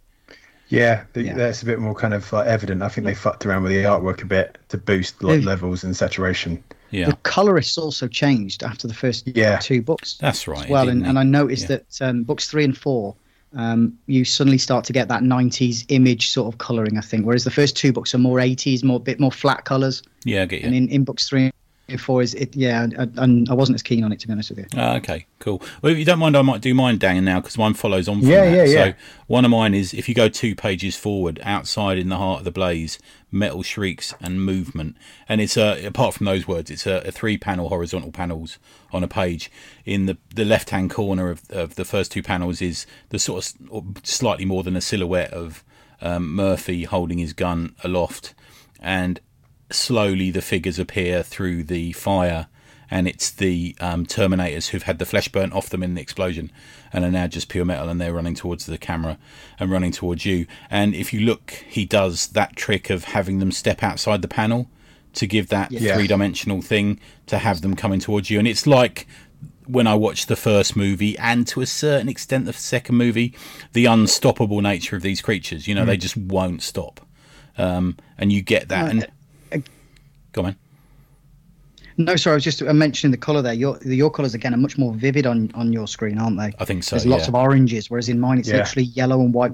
[0.69, 1.35] Yeah, the, Yeah.
[1.35, 2.81] that's a bit more kind of like evident.
[2.81, 5.47] I think they fucked around with the artwork a bit to boost like Yeah.
[5.49, 6.63] levels and saturation.
[6.93, 9.57] Yeah, The colorists also changed after the first Yeah.
[9.57, 10.15] two books.
[10.21, 10.69] that's right.
[10.69, 11.77] well, and, and I noticed Yeah.
[11.77, 13.15] that um, books three and four,
[13.55, 16.97] um, you suddenly start to get that '90s image sort of coloring.
[16.97, 20.03] I think, whereas the first two books are more '80s, more bit more flat colors,
[20.23, 20.67] yeah, I get you.
[20.67, 21.53] and in, in books three and
[21.99, 22.55] for is it.
[22.55, 24.65] Yeah, and I wasn't as keen on it to be honest with you.
[24.79, 25.61] Uh, okay, cool.
[25.81, 28.21] Well, if you don't mind, I might do mine, Dan, now because mine follows on.
[28.21, 28.55] From Yeah, that.
[28.55, 28.91] yeah, yeah.
[28.91, 28.93] So
[29.27, 32.45] one of mine is if you go two pages forward, outside in the heart of
[32.45, 32.99] the blaze,
[33.31, 34.95] metal shrieks and movement,
[35.27, 38.59] and it's a apart from those words, it's a, a three panel horizontal panels
[38.91, 39.51] on a page.
[39.85, 43.53] In the the left hand corner of of the first two panels is the sort
[43.71, 45.63] of slightly more than a silhouette of
[46.01, 48.33] um, Murphy holding his gun aloft,
[48.79, 49.19] and
[49.73, 52.47] slowly the figures appear through the fire
[52.91, 56.51] and it's the um, terminators who've had the flesh burnt off them in the explosion
[56.91, 59.17] and are now just pure metal and they're running towards the camera
[59.59, 63.51] and running towards you and if you look he does that trick of having them
[63.51, 64.69] step outside the panel
[65.13, 65.95] to give that Yeah.
[65.95, 69.07] three-dimensional thing to have them coming towards you and it's like
[69.65, 73.33] when I watched the first movie and to a certain extent the second movie,
[73.71, 75.69] the unstoppable nature of these creatures.
[75.69, 76.99] You know, they just won't stop,
[77.57, 78.89] um, and you get that.
[78.89, 79.07] And
[80.33, 80.55] go on.
[81.97, 83.53] No, sorry, I was just uh, mentioning the colour there.
[83.53, 86.51] Your your colours again are much more vivid on on your screen, aren't they?
[86.59, 86.95] I think so.
[86.95, 88.57] There's lots of oranges, whereas in mine it's Yeah.
[88.57, 89.51] literally yellow and white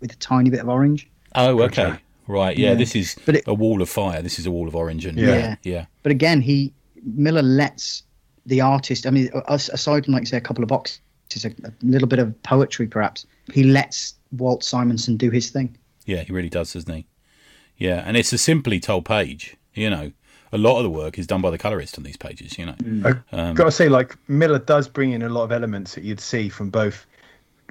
[0.00, 1.08] with a tiny bit of orange.
[1.34, 1.82] Oh, okay.
[1.82, 2.00] Gotcha.
[2.28, 2.56] Right.
[2.56, 2.74] Yeah, Yeah.
[2.76, 4.22] This is But it- a wall of fire.
[4.22, 5.04] This is a wall of orange.
[5.04, 5.26] And Yeah.
[5.26, 5.56] yeah.
[5.64, 5.86] Yeah.
[6.04, 6.72] But again, he
[7.02, 8.04] Miller lets
[8.46, 9.06] the artist.
[9.06, 11.00] I mean, aside from like say a couple of boxes,
[11.44, 15.76] a, a little bit of poetry perhaps, he lets Walt Simonson do his thing.
[16.06, 17.06] Yeah, he really does, doesn't he?
[17.78, 19.56] Yeah, and it's a simply told page.
[19.74, 20.12] You know,
[20.52, 22.58] a lot of the work is done by the colorist on these pages.
[22.58, 22.74] You know.
[23.32, 26.04] I Um, got to say, like Miller does bring in a lot of elements that
[26.04, 27.06] you'd see from both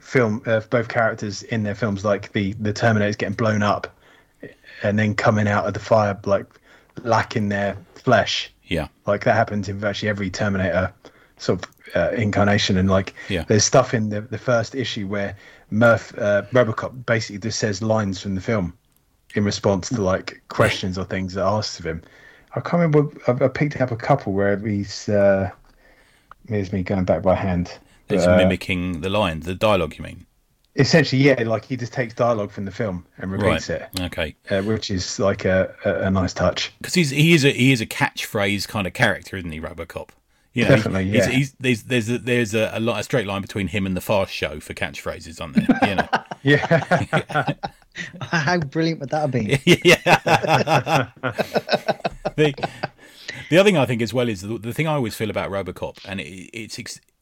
[0.02, 3.94] film, uh, both characters in their films, like the the Terminators getting blown up,
[4.84, 6.46] and then coming out of the fire like
[7.04, 8.52] lacking their flesh.
[8.64, 8.88] Yeah.
[9.06, 10.94] Like that happens in virtually every Terminator
[11.38, 13.44] sort of uh, incarnation, and like Yeah.
[13.48, 15.36] there's stuff in the the first issue where
[15.72, 18.74] Murph uh, RoboCop basically just says lines from the film
[19.36, 22.02] in response to like questions or things that are asked of him.
[22.56, 23.10] I can't remember.
[23.28, 25.08] I, I picked up a couple where he's.
[25.10, 25.52] Uh,
[26.48, 27.78] here's me going back by hand.
[28.10, 29.96] It's But, uh, mimicking the line, the dialogue.
[29.98, 30.26] You mean?
[30.76, 33.82] essentially, yeah, like he just takes dialogue from the film and repeats Right.
[33.82, 34.36] it, Okay.
[34.50, 36.72] uh, which is like a, a, a nice touch.
[36.80, 40.10] because he's he is a he is a catchphrase kind of character, isn't he, RoboCop?
[40.54, 41.28] You know, Definitely, he's, yeah.
[41.30, 44.02] he's, there's there's a, there's a, a, lot, a straight line between him and the
[44.02, 45.90] Fast Show for catchphrases, aren't there?
[45.90, 46.08] You know,
[46.44, 47.54] Yeah,
[48.22, 49.60] How brilliant would that have been?
[49.66, 51.10] yeah.
[52.40, 52.54] The
[53.50, 55.52] the other thing I think as well is the, the thing I always feel about
[55.52, 56.80] RoboCop, and it, it's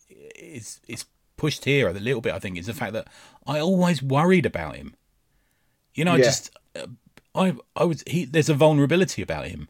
[0.09, 1.05] it's it's
[1.35, 2.33] pushed here a little bit.
[2.33, 3.07] I think is the fact that
[3.45, 4.95] I always worried about him.
[5.93, 6.87] You know, I just uh,
[7.35, 8.25] I I was he.
[8.25, 9.67] There's a vulnerability about him.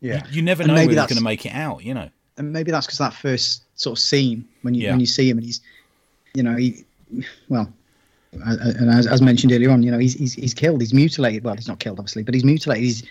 [0.00, 1.84] yeah, You never And know maybe whether he's that's- going to make it out.
[1.84, 2.10] You know.
[2.36, 4.90] and maybe that's because that first sort of scene when you Yeah.
[4.92, 5.60] when you see him and he's,
[6.34, 6.84] you know, he,
[7.48, 7.72] well,
[8.32, 11.44] and as, as mentioned earlier on, you know, he's, he's he's killed, he's mutilated.
[11.44, 12.84] Well, he's not killed, obviously, but he's mutilated.
[12.84, 13.02] He's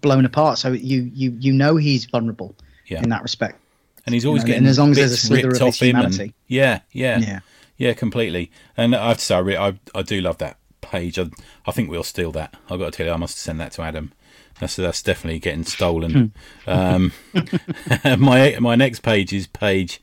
[0.00, 0.58] blown apart.
[0.58, 2.54] So you you you know he's vulnerable
[2.86, 3.02] Yeah.
[3.02, 3.58] in that respect.
[4.06, 5.96] and he's always know, getting and as long as there's a slither of his him.
[5.96, 6.34] And, humanity.
[6.46, 7.40] yeah, yeah, Yeah.
[7.76, 8.50] yeah, completely.
[8.76, 11.18] And I have to say, I, re- I, I do love that page.
[11.18, 11.26] I,
[11.66, 12.54] I think we'll steal that.
[12.70, 14.12] I've got to tell you, I must send that to Adam.
[14.60, 16.32] That's that's definitely getting stolen.
[16.66, 17.12] um,
[18.18, 20.00] my my next page is page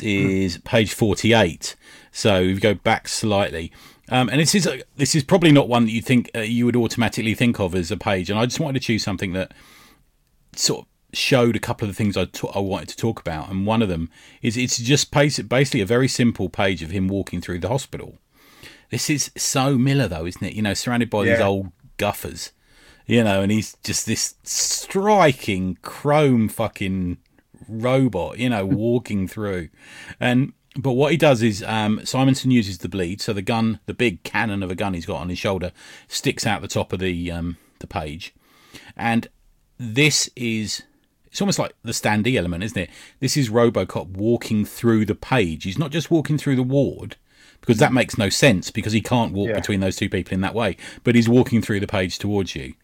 [0.00, 1.74] is page forty eight.
[2.12, 3.72] So if you go back slightly.
[4.10, 6.66] Um, and this is a, this is probably not one that you think uh, you
[6.66, 8.28] would automatically think of as a page.
[8.28, 9.54] And I just wanted to choose something that
[10.56, 10.86] sort of
[11.16, 14.10] showed a couple of the things I wanted to talk about, and one of them
[14.42, 18.18] is it's just basically a very simple page of him walking through the hospital.
[18.90, 20.54] This is so Miller, though, isn't it?
[20.54, 22.50] You know, surrounded by these old guffers,
[23.06, 27.18] you know, and he's just this striking chrome fucking
[27.68, 29.68] robot, you know, walking through,
[30.18, 30.52] and.
[30.76, 34.22] But what he does is um, Simonson uses the bleed, so the gun, the big
[34.22, 35.72] cannon of a gun he's got on his shoulder,
[36.06, 38.32] sticks out the top of the um, the page,
[38.96, 39.26] and
[39.78, 40.82] this is
[41.26, 42.90] it's almost like the standee element, isn't it?
[43.20, 45.64] This is RoboCop walking through the page.
[45.64, 47.16] He's not just walking through the ward
[47.60, 49.54] because that makes no sense because he can't walk Yeah.
[49.56, 50.76] between those two people in that way.
[51.04, 52.74] But he's walking through the page towards you.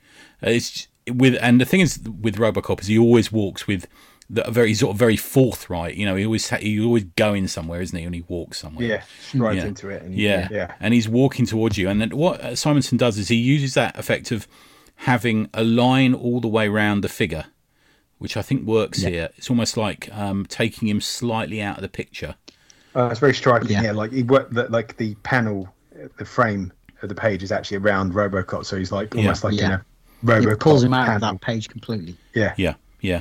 [0.45, 3.87] Uh, It's with and the thing is with RoboCop is he always walks with
[4.29, 5.95] the a very sort of very forthright.
[5.95, 8.05] You know, he always ha- he's always going somewhere, isn't he?
[8.05, 8.87] And he walks somewhere.
[8.87, 9.03] yeah,
[9.35, 9.65] right Yeah.
[9.67, 10.03] into it.
[10.03, 10.49] And, Yeah.
[10.51, 11.89] yeah, And he's walking towards you.
[11.89, 14.47] And then what uh, Simonson does is he uses that effect of
[15.01, 17.45] having a line all the way around the figure,
[18.19, 19.29] which I think works here.
[19.37, 22.35] It's almost like um, taking him slightly out of the picture.
[22.95, 23.71] Uh, it's very striking.
[23.71, 23.83] Yeah.
[23.83, 25.69] Yeah, like he worked the, like the panel,
[26.19, 26.73] the frame
[27.03, 29.67] of the page is actually around RoboCop, so he's like almost like Yeah.
[29.67, 29.85] in a
[30.25, 30.53] RoboCop.
[30.53, 32.17] It pulls him out of that page completely.
[32.35, 33.21] Yeah, Yeah, yeah.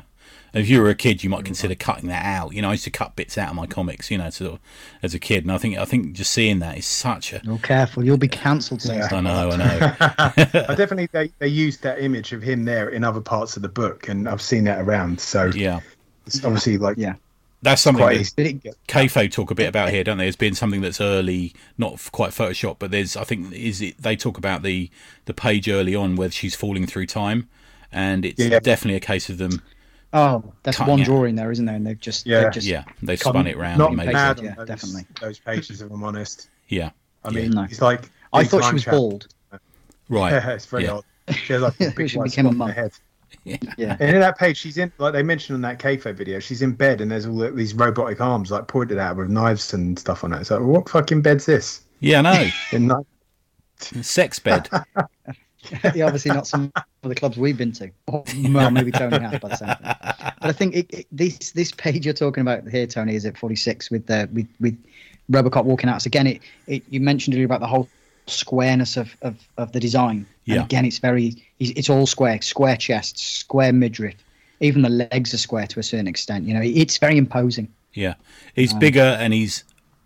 [0.55, 1.47] And if you were a kid, you might mm.
[1.47, 2.53] consider cutting that out.
[2.53, 4.59] You know, I used to cut bits out of my comics, you know, sort of,
[5.03, 5.43] as a kid.
[5.43, 7.41] And I think I think just seeing that is such a.
[7.45, 8.81] Oh, careful, you'll be cancelled.
[8.81, 8.95] soon.
[8.95, 9.09] Yeah.
[9.11, 9.95] I know, I know.
[10.69, 13.69] I definitely they, they used that image of him there in other parts of the
[13.69, 15.19] book, and I've seen that around.
[15.19, 15.81] So Yeah,
[16.25, 17.15] It's obviously like Yeah.
[17.61, 18.61] That's something quite that easy.
[18.93, 20.27] But talk a bit about here, don't they?
[20.27, 24.15] It's been something that's early, not quite Photoshop, but there's I think is it they
[24.15, 24.89] talk about the
[25.25, 27.49] the page early on where she's falling through time,
[27.91, 28.59] and it's Yeah.
[28.59, 29.61] definitely a case of them.
[30.17, 31.05] Oh, that's Cutting one it.
[31.05, 31.75] drawing there, isn't there?
[31.75, 32.43] And they've just, Yeah.
[32.43, 34.39] they've just Yeah, they've Come- spun it round Not and made mad.
[34.41, 35.05] Yeah, those, definitely.
[35.19, 36.49] those pages, if I'm honest.
[36.69, 36.91] Yeah,
[37.25, 37.41] I Yeah.
[37.41, 37.63] mean, No.
[37.63, 38.95] it's like I thought she was trap.
[38.95, 39.27] bald.
[40.09, 40.31] right.
[40.31, 40.91] Yeah, it's very Yeah.
[40.93, 41.03] odd.
[41.35, 42.67] She has like a big She white became a on mum.
[42.69, 42.91] her head.
[43.77, 43.97] Yeah.
[43.99, 46.39] And in that page, she's in like they mentioned on that Kayfabe video.
[46.39, 49.29] She's in bed, and there's all the- these robotic arms like pointed at her with
[49.29, 50.39] knives and stuff on it.
[50.39, 51.81] It's like, what fucking bed's this?
[51.99, 53.03] Yeah, no In that,
[54.01, 54.69] sex bed.
[55.95, 57.91] Yeah, obviously not some of the clubs we've been to.
[58.07, 59.77] Well, maybe Tony has by the sound.
[59.81, 63.37] But I think it, it, this this page you're talking about here, Tony, is at
[63.37, 64.77] 46 with the with with
[65.31, 66.01] Robocop walking out.
[66.01, 67.89] So again, it, it you mentioned earlier about the whole
[68.27, 70.25] squareness of of, of the design.
[70.45, 70.55] Yeah.
[70.55, 74.15] And again, it's very it's it's all square, square chest, square midriff.
[74.61, 76.45] Even the legs are square to a certain extent.
[76.45, 77.67] You know, it's very imposing.
[77.93, 78.15] Yeah,
[78.53, 79.63] he's Um, bigger and he's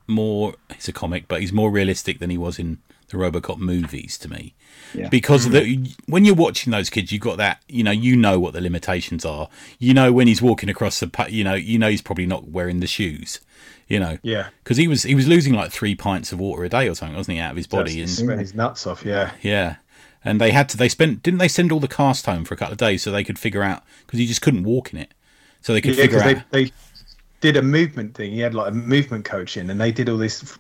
[0.08, 0.56] more.
[0.74, 2.80] He's a comic, but he's more realistic than he was in
[3.10, 4.56] the RoboCop movies to me.
[4.94, 5.10] Yeah.
[5.10, 5.86] Because of mm.
[5.86, 7.62] the, when you're watching those kids, you've got that.
[7.68, 9.50] You know, you know what the limitations are.
[9.78, 11.28] You know when he's walking across the.
[11.30, 13.40] You know, you know he's probably not wearing the shoes.
[13.88, 16.70] You know, yeah, because he was he was losing like three pints of water a
[16.70, 17.94] day or something, wasn't he, out of his body?
[17.94, 19.04] He's And his nuts off.
[19.04, 19.78] Yeah, yeah,
[20.24, 20.78] and they had to.
[20.78, 23.12] They spent didn't they send all the cast home for a couple of days so
[23.12, 25.12] they could figure out because he just couldn't walk in it,
[25.62, 26.44] so they could yeah, figure out.
[26.52, 26.72] they, they
[27.42, 28.32] did a movement thing.
[28.32, 30.58] He had like a movement coach in, and they did all this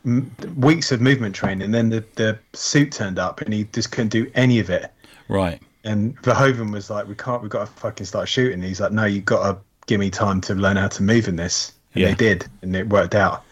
[0.55, 1.63] weeks of movement training.
[1.63, 4.91] And then the the suit turned up, and he just couldn't do any of it.
[5.27, 5.61] right.
[5.85, 7.41] And Verhoeven was like, "We can't.
[7.41, 9.57] We've got to fucking start shooting." He's like, "No, you've got to
[9.87, 12.07] give me time to learn how to move in this." And Yeah.
[12.09, 13.43] they did, and it worked out.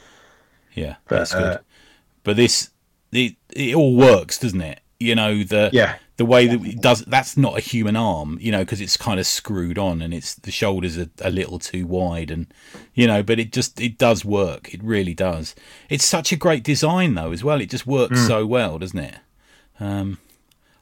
[0.74, 1.44] Yeah, But, that's good.
[1.44, 1.58] uh,
[2.24, 2.70] but this,
[3.14, 4.82] it, it all works, doesn't it?
[5.00, 5.96] You know the Yeah.
[6.18, 7.02] The way that it does.
[7.06, 10.36] That's not a human arm, you know, because it's kind of screwed on and it's
[10.36, 12.48] the shoulders are a little too wide, and
[12.94, 14.74] you know, but it just it does work.
[14.74, 15.56] It really does.
[15.90, 17.62] It's such a great design though, as well.
[17.62, 18.28] It just works Hmm.
[18.28, 19.16] so well, doesn't it?
[19.80, 20.18] Um,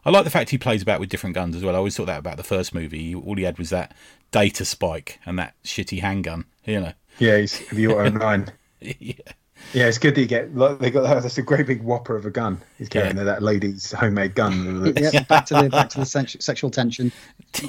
[0.05, 1.75] I like the fact he plays about with different guns as well.
[1.75, 3.13] I always thought that about the first movie.
[3.15, 3.93] All he had was that
[4.31, 6.45] data spike and that shitty handgun.
[6.65, 6.93] You know.
[7.19, 8.51] Yeah, he's the Auto Nine.
[8.81, 9.13] yeah.
[9.73, 10.55] Yeah, it's good that you get.
[10.55, 11.21] Like, they got.
[11.21, 12.61] That's a great big whopper of a gun.
[12.77, 13.23] He's carrying Yeah.
[13.23, 14.93] that lady's homemade gun.
[14.97, 17.11] Yeah, back to the back to the sen- sexual tension.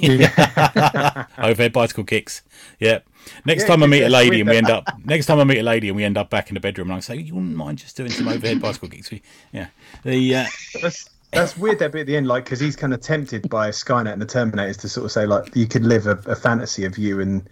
[1.37, 2.41] overhead bicycle kicks.
[2.79, 2.99] Yeah.
[3.45, 5.57] Next Yeah, time I meet a lady and we end up next time I meet
[5.59, 7.55] a lady and we end up back in the bedroom and I say, You wouldn't
[7.55, 9.11] mind just doing some overhead bicycle kicks?
[9.51, 9.67] Yeah.
[10.03, 10.45] The uh,
[10.81, 13.69] that's that's weird that bit at the end, like because he's kind of tempted by
[13.69, 16.85] Skynet and the Terminators to sort of say like you could live a, a fantasy
[16.85, 17.47] of you and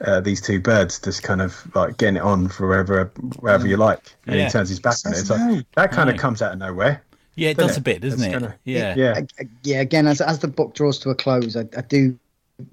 [0.00, 3.06] uh, these two birds, just kind of like getting it on for wherever
[3.40, 4.44] wherever you like, and Yeah.
[4.46, 5.18] he turns his back on it.
[5.18, 6.14] It's like that kind No.
[6.14, 7.02] of comes out of nowhere.
[7.34, 8.30] yeah, it Doesn't does a bit, doesn't It's it?
[8.32, 8.94] kinda- yeah.
[8.96, 11.82] Yeah, Ag- ag- yeah again as, as the book draws to a close I, I
[11.82, 12.18] do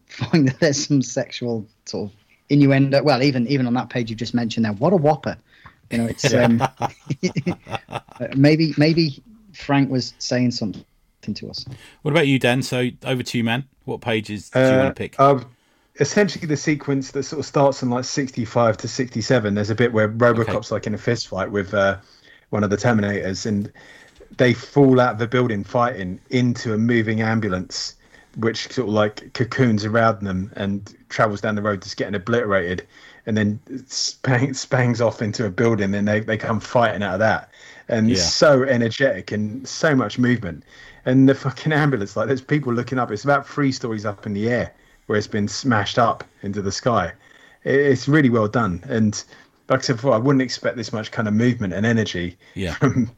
[0.08, 2.16] find that there's some sexual sort of
[2.50, 5.36] innuendo well even even on that page you just mentioned there what a whopper
[5.91, 6.62] you know it's um,
[8.36, 9.22] maybe maybe
[9.54, 10.84] frank was saying something
[11.34, 11.66] to us
[12.02, 12.62] What about you, Dan?
[12.64, 13.64] So over to you, man.
[13.86, 15.16] What pages do you Uh, want to pick?
[15.20, 15.40] uh,
[15.99, 19.94] essentially, the sequence that sort of starts in like 65 to 67, there's a bit
[19.94, 21.98] where Robocop's like in a fist fight with uh,
[22.49, 23.72] one of the Terminators, and
[24.38, 27.95] they fall out of the building fighting into a moving ambulance,
[28.38, 32.88] which sort of like cocoons around them and travels down the road, just getting obliterated,
[33.26, 37.20] and then spang, spangs off into a building, and they, they come fighting out of
[37.20, 37.49] that.
[37.90, 38.15] And Yeah.
[38.15, 40.64] so energetic and so much movement.
[41.06, 43.11] And the fucking ambulance, like there's people looking up.
[43.11, 44.74] It's about three stories up in the air
[45.08, 47.12] where it's been smashed up into the sky.
[47.64, 48.84] It's really well done.
[48.88, 49.22] And
[49.70, 52.74] like I said before, I wouldn't expect this much kind of movement and energy Yeah.
[52.80, 53.12] from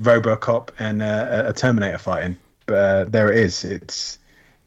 [0.00, 2.36] Robocop and uh, a Terminator fighting.
[2.66, 3.64] But uh, there it is.
[3.64, 4.18] It's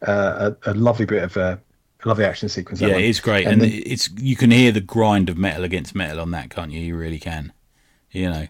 [0.07, 1.57] uh, a, a lovely bit of uh,
[2.06, 2.80] a lovely action sequence.
[2.80, 5.64] Yeah, it is great, And and then- it's you can hear the grind of metal
[5.64, 6.80] against metal on that, can't you?
[6.80, 7.52] You really can.
[8.11, 8.48] You know,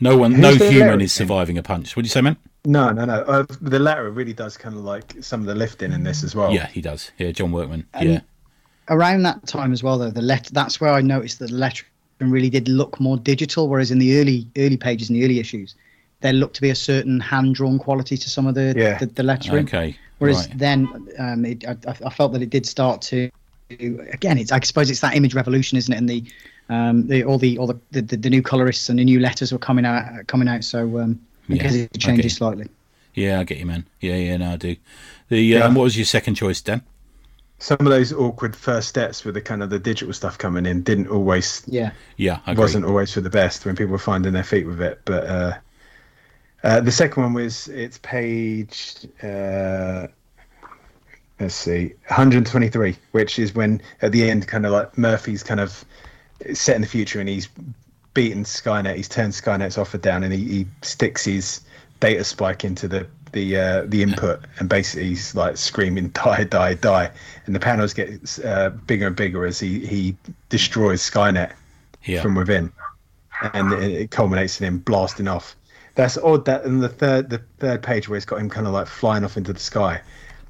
[0.00, 1.96] no one, no human is surviving a punch.
[1.96, 2.36] What do you say, man?
[2.64, 3.22] No, no, no.
[3.22, 6.34] Uh, the latter really does kind of like some of the lifting in this as
[6.36, 6.52] well.
[6.52, 7.10] Yeah, he does.
[7.18, 7.86] Yeah, John Workman.
[7.92, 8.20] And- yeah,
[8.88, 11.86] around that time as well though the let that's where i noticed that the lettering
[12.20, 15.74] really did look more digital whereas in the early early pages in the early issues
[16.20, 18.98] there looked to be a certain hand drawn quality to some of the Yeah.
[18.98, 19.96] the, the lettering okay.
[20.18, 20.58] whereas right.
[20.58, 23.30] then um it, I, I felt that it did start to
[23.70, 26.24] again it's i suppose it's that image revolution isn't it and the
[26.68, 29.52] um the all the all the the, the, the new colorists and the new letters
[29.52, 31.20] were coming out coming out so um
[31.50, 32.28] I Yeah, it changes okay.
[32.38, 32.68] slightly
[33.14, 33.86] Yeah, I get you, man.
[34.00, 34.76] Yeah, yeah, no, I do.
[35.28, 35.64] The Yeah.
[35.66, 36.82] um, what was your second choice, Dan?
[37.58, 40.82] Some of those awkward first steps with the kind of the digital stuff coming in
[40.82, 42.62] didn't always yeah Yeah, I agree.
[42.62, 45.00] wasn't always for the best when people were finding their feet with it.
[45.04, 45.58] But uh,
[46.64, 50.08] uh, the second one was it's page uh,
[51.40, 55.84] let's see, 123, which is when at the end, kind of like Murphy's kind of
[56.54, 57.48] set in the future and he's
[58.14, 58.96] beaten Skynet.
[58.96, 61.60] He's turned Skynet's offer down and he, he sticks his
[62.00, 66.74] data spike into the the uh, the input and basically he's like screaming die die
[66.74, 67.10] die
[67.46, 70.14] and the panels get uh, bigger and bigger as he he
[70.50, 71.52] destroys Skynet
[72.04, 72.20] Yeah.
[72.20, 72.70] from within
[73.54, 75.56] and it, it culminates in him blasting off.
[75.94, 76.44] That's odd.
[76.44, 79.24] That in the third the third page where it's got him kind of like flying
[79.24, 80.00] off into the sky,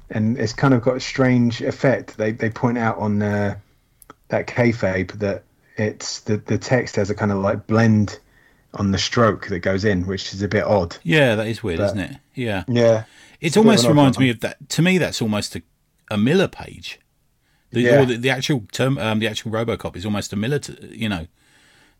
[0.09, 2.17] and it's kind of got a strange effect.
[2.17, 3.55] They they point out on uh,
[4.29, 5.43] that kayfabe that
[5.77, 8.19] it's the the text has a kind of like blend
[8.75, 10.97] on the stroke that goes in, which is a bit odd.
[11.03, 12.17] Yeah, that is weird, But- isn't it?
[12.33, 12.63] Yeah.
[12.67, 13.03] Yeah,
[13.39, 14.25] It almost reminds one.
[14.25, 14.67] me of that.
[14.69, 15.61] To me, that's almost a,
[16.09, 16.99] a Miller page.
[17.71, 18.01] The, Yeah.
[18.01, 20.57] or the, the actual term, um, the actual RoboCop is almost a Miller.
[20.59, 21.27] T- you know,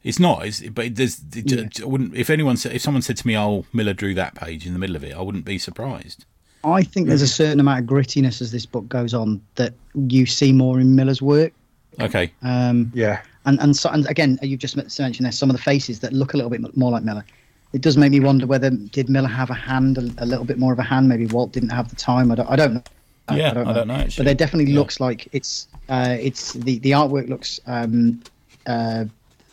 [0.03, 0.45] it's not.
[0.47, 1.21] It's, but there's.
[1.35, 2.15] It, I wouldn't.
[2.15, 4.79] If anyone said, if someone said to me, "Oh, Miller drew that page in the
[4.79, 6.25] middle of it," I wouldn't be surprised.
[6.63, 10.25] I think there's a certain amount of grittiness as this book goes on that you
[10.25, 11.53] see more in Miller's work.
[11.99, 12.31] Okay.
[12.41, 15.99] Um, yeah, and and so and again, you've just mentioned there some of the faces
[16.01, 17.25] that look a little bit more like Miller.
[17.73, 20.59] It does make me wonder whether did Miller have a hand, a, a little bit
[20.59, 21.09] more of a hand.
[21.09, 22.31] Maybe Walt didn't have the time.
[22.31, 22.49] I don't.
[22.49, 22.83] I don't know.
[23.31, 24.25] Yeah, I don't know, actually.
[24.25, 24.79] But it definitely Yeah.
[24.79, 28.21] looks like it's uh, it's the the artwork looks um,
[28.67, 29.05] uh,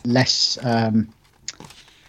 [0.04, 0.58] less.
[0.62, 1.08] Um,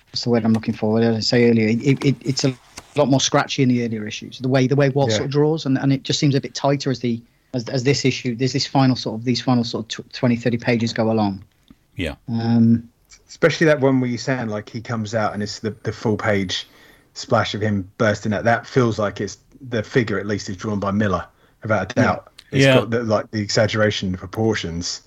[0.09, 0.99] what's the word I'm looking for?
[0.99, 2.53] As I say earlier, it, it, it's a
[2.97, 4.39] lot more scratchy in the earlier issues.
[4.39, 5.17] The way the way Walt Yeah.
[5.17, 7.21] sort of draws, and, and it just seems a bit tighter as the
[7.53, 8.35] as, as this issue.
[8.35, 11.43] There's this final sort of these final sort of tw 20, 30 pages go along.
[11.95, 12.15] Yeah.
[12.27, 12.89] Um,
[13.27, 16.17] especially that one where you sound like he comes out and it's the the full
[16.17, 16.67] page
[17.13, 18.43] splash of him bursting out.
[18.45, 19.37] That feels like it's
[19.69, 21.25] the figure at least is drawn by Miller,
[21.61, 22.31] without a doubt.
[22.51, 22.75] It's Yeah.
[22.75, 25.01] got the, like the exaggeration proportions.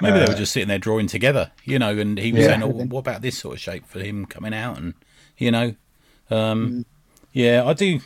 [0.00, 2.48] Maybe they Uh, were just sitting there drawing together, you know, and he was Yeah.
[2.48, 4.94] saying, "Oh, what about this sort of shape for him coming out?" And
[5.38, 5.74] you know,
[6.30, 6.84] um,
[7.32, 8.00] yeah, I do.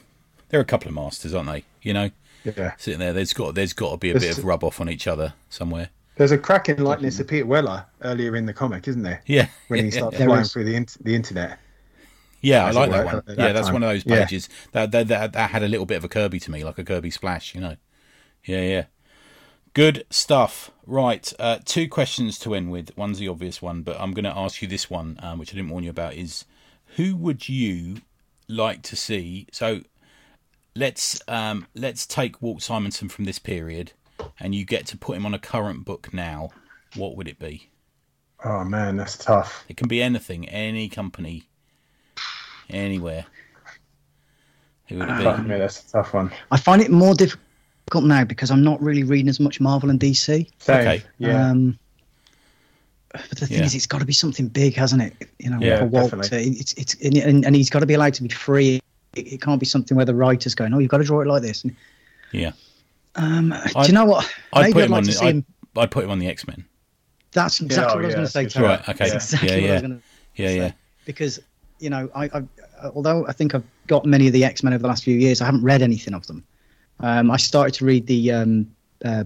[0.50, 1.64] There are a couple of masters, aren't they?
[1.82, 2.10] You know,
[2.44, 2.72] Yeah.
[2.78, 3.12] sitting there.
[3.12, 5.90] There's got there's got to be a bit of rub off on each other somewhere.
[6.18, 9.22] There's a cracking likeness of Peter Weller earlier in the comic, isn't there?
[9.26, 11.58] Yeah, When he starts flying through the in- the internet.
[12.42, 13.22] yeah, I As like that one.
[13.26, 14.24] that yeah, that's one of those Yeah.
[14.24, 16.78] pages that, that that that had a little bit of a Kirby to me, like
[16.78, 17.54] a Kirby splash.
[17.54, 17.76] You know,
[18.44, 18.84] yeah, yeah.
[19.74, 20.70] Good stuff.
[20.86, 22.96] Right, uh, two questions to end with.
[22.96, 25.56] One's the obvious one, but I'm going to ask you this one, um, which I
[25.56, 26.14] didn't warn you about.
[26.14, 26.46] Is
[26.96, 27.98] who would you
[28.48, 29.46] like to see?
[29.52, 29.82] So
[30.74, 33.92] let's um, let's take Walt Simonson from this period,
[34.40, 36.50] and you get to put him on a current book now.
[36.96, 37.68] What would it be?
[38.44, 39.64] Oh man, that's tough.
[39.68, 41.48] It can be anything, any company,
[42.70, 43.24] anywhere.
[44.88, 45.42] Who would it Fuck be?
[45.48, 46.30] me, that's a tough one.
[46.50, 50.00] I find it more difficult now because I'm not really reading as much Marvel and
[50.00, 50.48] DC.
[50.58, 50.80] Same.
[50.80, 51.02] Okay.
[51.18, 51.50] Yeah.
[51.50, 51.78] Um,
[53.12, 53.64] but the thing Yeah.
[53.64, 55.28] is, it's got to be something big, hasn't it?
[55.38, 56.52] You know, Yeah, for Walt, definitely.
[56.58, 58.80] it's it's and, and and he's got to be allowed to be free.
[59.14, 61.26] It, it can't be something where the writer's going, "Oh, you've got to draw it
[61.26, 61.74] like this." And,
[62.32, 62.52] Yeah,
[63.16, 64.30] um, do I'd- you know what?
[64.52, 65.02] I'd Maybe put I'd him like on.
[65.04, 65.44] to The, see I'd, him.
[65.76, 66.64] I'd put him on the X Men.
[67.32, 68.42] That's exactly oh, what I was yeah, going to say.
[68.44, 68.88] that's Right.
[68.88, 69.10] Okay.
[69.10, 69.54] That's exactly yeah.
[69.54, 69.72] what I Yeah.
[69.74, 70.50] was going to Yeah.
[70.50, 70.72] Yeah.
[71.04, 71.40] because
[71.78, 72.42] you know I, I
[72.94, 75.40] although I think I've got many of the X Men over the last few years,
[75.40, 76.44] I haven't read anything of them.
[77.00, 78.70] Um, I started to read the um,
[79.04, 79.24] uh,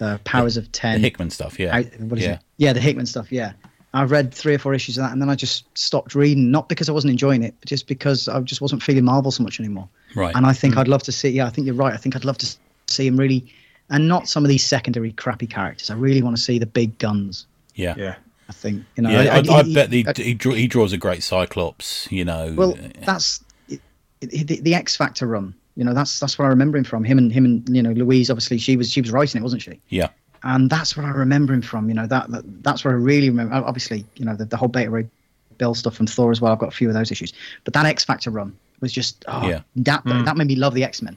[0.00, 1.00] uh, Powers of Ten, The Ten.
[1.04, 1.58] Hickman stuff.
[1.60, 1.76] Yeah.
[1.76, 2.32] I- what is yeah.
[2.34, 2.40] it?
[2.56, 3.30] Yeah, the Hickman stuff.
[3.30, 3.52] Yeah,
[3.94, 6.50] I've read three or four issues of that, and then I just stopped reading.
[6.50, 9.42] Not because I wasn't enjoying it, but just because I just wasn't feeling Marvel so
[9.44, 9.88] much anymore.
[10.16, 10.34] Right.
[10.34, 11.28] And I think I'd love to see.
[11.28, 11.92] Yeah, I think you're right.
[11.92, 12.56] I think I'd love to
[12.92, 13.52] see him really,
[13.90, 15.90] and not some of these secondary crappy characters.
[15.90, 17.46] I really want to see the big guns.
[17.74, 17.94] yeah.
[17.96, 18.14] yeah.
[18.48, 19.10] I think you know.
[19.10, 22.10] Yeah, I, I, he- bet he, I- uh, he, draw, he draws a great Cyclops.
[22.10, 22.52] You know.
[22.54, 23.80] Well, that's it,
[24.20, 25.54] it, the, the X Factor run.
[25.76, 27.02] You know, that's that's what I remember him from.
[27.02, 28.28] Him and him and you know Louise.
[28.28, 29.80] Obviously, she was she was writing it, wasn't she?
[29.88, 30.08] yeah.
[30.44, 31.88] And that's what I remember him from.
[31.88, 33.54] You know, that, that that's what I really remember.
[33.54, 35.08] Obviously, you know, the, the whole Beta Ray
[35.56, 36.52] Bill stuff from Thor as well.
[36.52, 37.32] I've got a few of those issues.
[37.64, 39.60] But that X Factor run was just oh, Yeah.
[39.76, 40.24] that mm.
[40.24, 41.16] that made me love the X Men.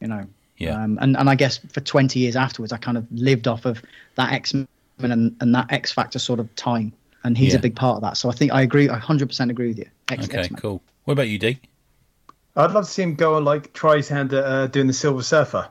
[0.00, 0.26] You know.
[0.58, 0.82] Yeah.
[0.82, 3.82] Um, and and I guess for 20 years afterwards, I kind of lived off of
[4.14, 4.66] that X Men
[4.98, 6.92] and, and that X Factor sort of time.
[7.24, 7.58] And he's Yeah.
[7.58, 8.16] a big part of that.
[8.16, 8.88] So I think I agree.
[8.88, 9.86] I 100% agree with you.
[10.10, 10.38] X, Okay.
[10.38, 10.60] X-Men.
[10.60, 10.80] Cool.
[11.04, 11.58] What about you, D?
[12.54, 14.92] I'd love to see him go and like try his hand at uh, doing the
[14.92, 15.68] Silver Surfer,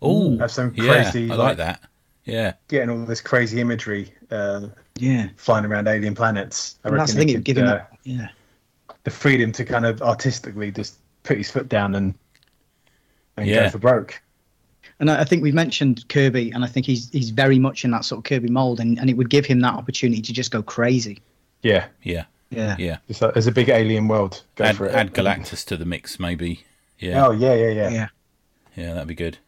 [0.00, 1.80] Oh, Have some yeah, crazy, I like like- that.
[2.24, 2.52] Yeah.
[2.68, 5.28] getting all this crazy imagery, uh, Yeah.
[5.36, 6.76] flying around alien planets.
[6.84, 7.98] I And that's the reckon thing, he it would could, give him uh, that.
[8.04, 8.28] Yeah.
[9.04, 12.14] the freedom to kind of artistically just put his foot down and
[13.42, 13.64] and Yeah.
[13.64, 14.22] go for broke.
[15.00, 17.90] And I I think we've mentioned Kirby, and I think he's he's very much in
[17.92, 20.50] that sort of Kirby mold, and, and it would give him that opportunity to just
[20.50, 21.18] go crazy.
[21.62, 22.24] Yeah, Yeah.
[22.50, 22.76] Yeah.
[22.78, 22.98] Yeah.
[23.08, 24.42] just like, there's a big alien world.
[24.56, 24.94] Go Add, for it.
[24.94, 26.64] add Galactus to the mix, maybe.
[26.98, 27.26] Yeah.
[27.26, 27.90] Oh yeah, yeah, yeah.
[27.90, 28.08] Yeah.
[28.76, 29.38] Yeah, that'd be good.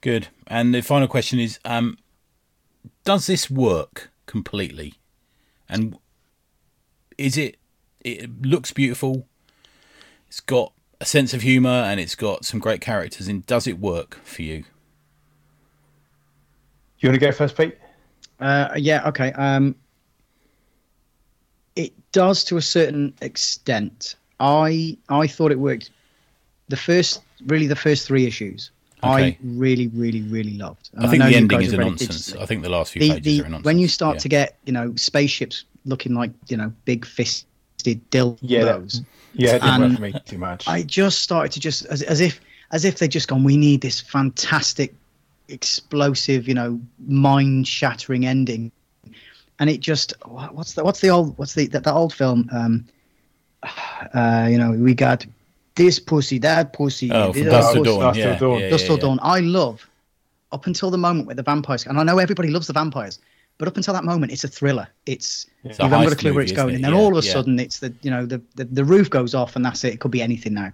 [0.00, 0.28] Good.
[0.46, 1.98] And the final question is: um,
[3.04, 4.94] Does this work completely?
[5.68, 5.96] And
[7.18, 7.56] is it?
[8.04, 9.26] It looks beautiful.
[10.28, 13.28] It's got a sense of humour and it's got some great characters.
[13.28, 14.64] And does it work for you?
[17.00, 17.76] You want to go first, Pete?
[18.40, 19.32] Uh, yeah, okay.
[19.32, 19.74] Um,
[21.74, 24.16] it does to a certain extent.
[24.40, 25.90] I I thought it worked.
[26.68, 28.70] The first, really, the first three issues,
[29.04, 29.08] okay.
[29.08, 30.90] I really, really, really loved.
[30.94, 32.34] And I think know the ending is a have it nonsense.
[32.34, 33.64] I think the last few The, pages the, are a nonsense.
[33.66, 34.20] when you start Yeah.
[34.20, 37.06] to get, you know, spaceships looking like, you know, big
[37.86, 38.38] fisted dildos.
[38.42, 39.04] Yeah, that-
[39.34, 40.66] Yeah, it didn't work for me too much.
[40.68, 42.40] I just started to just as, as if
[42.72, 43.44] as if they'd just gone.
[43.44, 44.94] We need this fantastic,
[45.48, 48.72] explosive, you know, mind shattering ending,
[49.58, 52.48] and it just what's the what's the old what's the that, that old film?
[52.52, 52.86] Um,
[54.14, 55.26] uh, you know, we got
[55.74, 57.10] this pussy, that pussy.
[57.12, 58.00] Oh, this from Dusk to Dawn.
[58.00, 58.60] Dusk Till Yeah, Dawn.
[58.60, 59.02] yeah, Dusk yeah, Till yeah.
[59.02, 59.18] Dawn.
[59.22, 59.88] I love
[60.52, 63.18] up until the moment where the vampires, and I know everybody loves the vampires,
[63.58, 64.88] but up until that moment, it's a thriller.
[65.06, 67.16] It's It's you haven't got a clue where it's going, isn't and then Yeah, all
[67.16, 67.32] of a yeah.
[67.32, 69.94] sudden, it's the you know the, the the roof goes off, and that's it.
[69.94, 70.72] It could be anything now,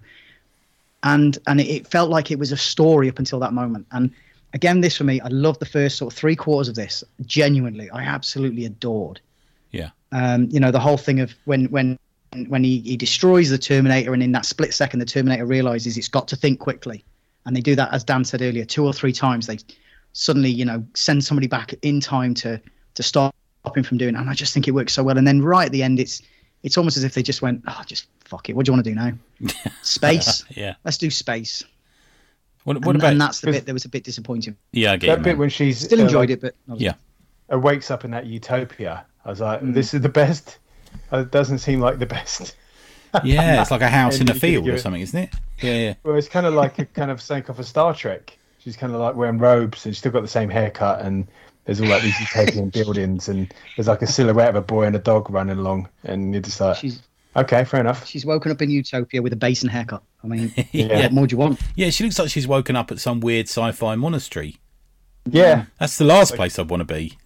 [1.03, 3.87] and and it, it felt like it was a story up until that moment.
[3.91, 4.11] And
[4.53, 7.03] again, this for me, I love the first sort of three quarters of this.
[7.25, 9.19] Genuinely, I absolutely adored.
[9.71, 9.89] Yeah.
[10.11, 11.97] Um, you know, the whole thing of when when
[12.47, 16.07] when he, he destroys the Terminator, and in that split second, the Terminator realizes it's
[16.07, 17.03] got to think quickly,
[17.45, 19.47] and they do that as Dan said earlier, two or three times.
[19.47, 19.59] They
[20.13, 22.59] suddenly, you know, send somebody back in time to
[22.95, 23.35] to stop
[23.75, 24.15] him from doing.
[24.15, 24.19] it.
[24.19, 25.17] And I just think it works so well.
[25.17, 26.21] And then right at the end, it's
[26.63, 28.55] it's almost as if they just went, oh, just fuck it.
[28.55, 29.11] What do you want to do now?
[29.81, 30.45] Space.
[30.49, 30.75] Yeah.
[30.85, 31.63] Let's do space.
[32.63, 33.11] What, what and, about?
[33.11, 34.55] and that's the bit that was a bit disappointing.
[34.71, 36.93] yeah, I get that you, bit when she's Still uh, enjoyed it, but Yeah.
[37.51, 39.05] uh, wakes up in that utopia.
[39.25, 39.73] I was like, Mm.
[39.73, 40.59] this is the best.
[41.11, 42.55] Uh, It doesn't seem like the best.
[43.23, 45.29] Yeah, it's like a house in a And you could field or something, isn't it?
[45.61, 45.93] Yeah, yeah.
[46.03, 48.35] Well, it's kind of like a kind of sank off of Star Trek.
[48.63, 51.27] She's kind of like wearing robes and she's still got the same haircut and
[51.65, 54.95] there's all like these utopian buildings and there's like a silhouette of a boy and
[54.95, 57.01] a dog running along and you're just like, she's
[57.35, 58.05] okay, fair enough.
[58.05, 60.01] she's woken up in utopia with a basin haircut.
[60.23, 61.01] I mean, Yeah.
[61.03, 61.59] what more do you want?
[61.75, 64.57] Yeah, she looks like she's woken up at some weird sci-fi monastery.
[65.25, 67.17] Yeah, That's the last place I'd want to be.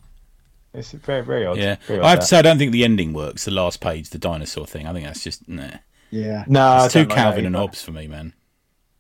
[0.74, 1.58] it's very very odd.
[1.58, 3.46] Yeah, Very I odd have to say I don't think the ending works.
[3.46, 4.86] The last page, the dinosaur thing.
[4.88, 5.70] I think that's just nah.
[6.12, 6.46] Yeah.
[6.48, 7.62] No, I It's too don't like Calvin and either.
[7.66, 8.34] Hobbes for me, man.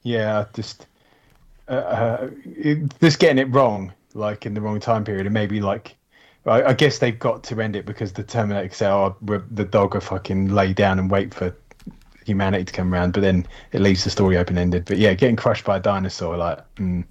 [0.03, 0.87] Yeah, just
[1.69, 5.59] uh, uh, it, just getting it wrong, like in the wrong time period, and maybe
[5.61, 5.95] like.
[6.45, 9.17] I I guess they've got to end it because the Terminator say, "Oh,
[9.51, 11.53] the dog will fucking lay down and wait for
[12.25, 14.85] humanity to come around," but then it leaves the story open ended.
[14.85, 17.03] But yeah, getting crushed by a dinosaur, like, mm,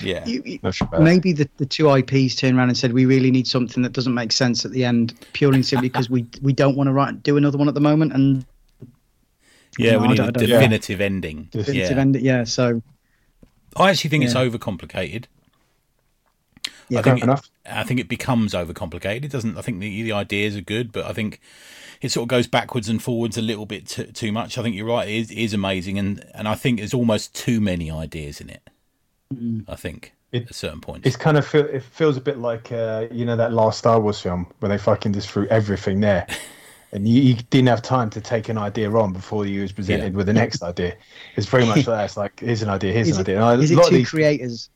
[0.00, 3.30] Yeah, You- you- sure maybe the, the two IPs turned around and said we really
[3.30, 6.54] need something that doesn't make sense at the end, purely and simply because we we
[6.54, 8.46] don't want to write do another one at the moment and
[9.78, 9.92] yeah.
[9.92, 11.48] No, we need don't- a I don't- definitive ending.
[11.50, 12.22] definitive Yeah, end it.
[12.22, 12.80] Yeah, so
[13.76, 15.24] I actually think it's overcomplicated.
[16.88, 17.48] yeah, I think it, enough.
[17.66, 19.24] I think it becomes overcomplicated.
[19.24, 19.56] It doesn't.
[19.56, 21.40] I think the, the ideas are good, but I think
[22.00, 24.58] it sort of goes backwards and forwards a little bit too, too much.
[24.58, 25.08] I think you're right.
[25.08, 28.68] It is, is amazing, and and I think there's almost too many ideas in it.
[29.68, 31.06] I think It- at certain points.
[31.06, 34.00] It's kind of feel, it feels a bit like uh, you know that last Star
[34.00, 36.26] Wars film where they fucking just threw everything there,
[36.92, 40.12] and you, you didn't have time to take an idea on before you was presented
[40.12, 40.16] Yeah.
[40.16, 40.96] with the next idea.
[41.36, 42.04] It's very much like that.
[42.04, 43.36] It's like here's an idea, here's is an it, idea.
[43.36, 44.70] And I- is a it lot of two these- creators?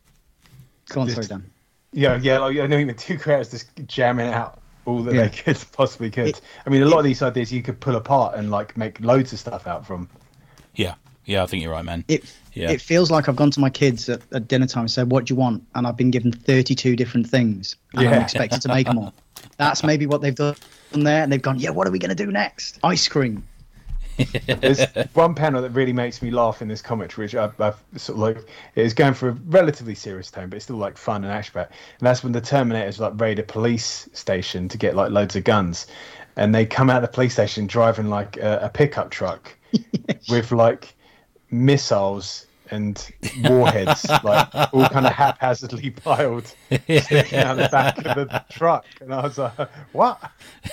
[0.90, 1.50] Go on, Just- sorry, Dan.
[1.92, 2.38] Yeah, yeah.
[2.38, 5.28] Like, I know even two creators just jamming out all that Yeah.
[5.28, 6.28] they could possibly could.
[6.28, 9.00] It- I mean, a lot of these ideas you could pull apart and like make
[9.00, 10.08] loads of stuff out from.
[10.74, 11.42] yeah, yeah.
[11.42, 12.04] I think you're right, man.
[12.08, 12.70] It Yeah.
[12.70, 15.24] it feels like I've gone to my kids at, at dinner time and said, "What
[15.26, 18.22] do you want?" and I've been given thirty-two different things, and I'm Yeah.
[18.22, 19.14] expected to make them all.
[19.56, 20.56] That's maybe what they've done
[21.02, 22.78] there, and they've gone, "Yeah, what are we going to do next?
[22.84, 23.42] Ice cream."
[24.46, 24.84] There's
[25.14, 28.18] one panel that really makes me laugh in this comic, which I've, I've sort of
[28.18, 31.54] like it's going for a relatively serious tone, but it's still like fun and action
[31.54, 31.72] packed.
[31.98, 35.44] And that's when the Terminators like raid a police station to get like loads of
[35.44, 35.86] guns,
[36.36, 39.52] and they come out of the police station driving like a, a pickup truck
[40.28, 40.94] with like
[41.50, 43.12] missiles and
[43.42, 48.86] warheads, like all kind of haphazardly piled, sticking out the back of the truck.
[49.00, 50.18] And I was like, "What?"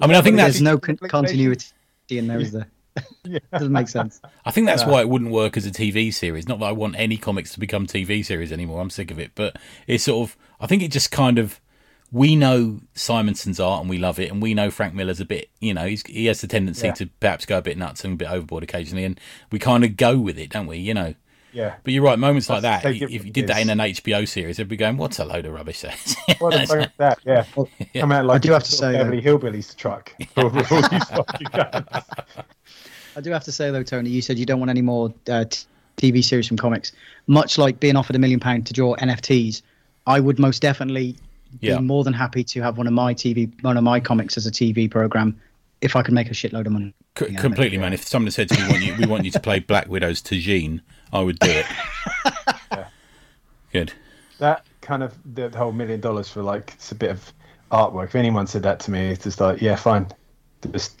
[0.00, 1.66] I mean, I think that's There's no con- continuity
[2.10, 2.68] in there, is there?
[3.52, 4.20] Doesn't make sense.
[4.44, 6.48] I think that's why it wouldn't work as a TV series.
[6.48, 8.80] Not that I want any comics to become TV series anymore.
[8.80, 9.32] I'm sick of it.
[9.34, 9.56] But
[9.86, 11.60] it's sort of, I think it just kind of,
[12.10, 15.50] we know Simonson's art and we love it, and we know Frank Miller's a bit,
[15.60, 16.94] you know, he's, he has the tendency Yeah.
[16.94, 19.20] to perhaps go a bit nuts and a bit overboard occasionally, and
[19.52, 20.78] we kind of go with it, don't we?
[20.78, 21.14] You know.
[21.52, 21.76] Yeah.
[21.82, 22.18] But you're right.
[22.18, 25.18] Moments like that, if you did that in an HBO series, they'd be going, "What's
[25.18, 27.18] a load of rubbish?" That What the fuck is that?
[27.24, 28.00] Yeah.
[28.00, 30.12] Come out like I do have to say, Beverly Hillbillies truck.
[30.36, 31.86] with all these fucking guns.
[33.16, 35.46] I do have to say though, Tony, you said you don't want any more uh,
[35.46, 35.64] t-
[35.96, 36.92] TV series from comics.
[37.26, 39.62] Much like being offered a million pound to draw NFTs,
[40.06, 41.16] I would most definitely
[41.60, 41.76] Yeah.
[41.78, 44.46] be more than happy to have one of my TV, one of my comics as
[44.46, 45.40] a TV program
[45.80, 46.94] if I could make a shitload of money.
[47.18, 47.92] C- Yeah, completely, man.
[47.92, 50.20] If someone said to me, we want, you, "We want you to play Black Widow's
[50.22, 50.80] Tajine,"
[51.12, 51.66] I would do it.
[53.72, 53.92] Good.
[54.38, 57.32] That kind of the whole million dollars for like it's a bit of
[57.70, 58.04] artwork.
[58.06, 60.06] If anyone said that to me, it's just like, yeah, fine.
[60.72, 61.00] Just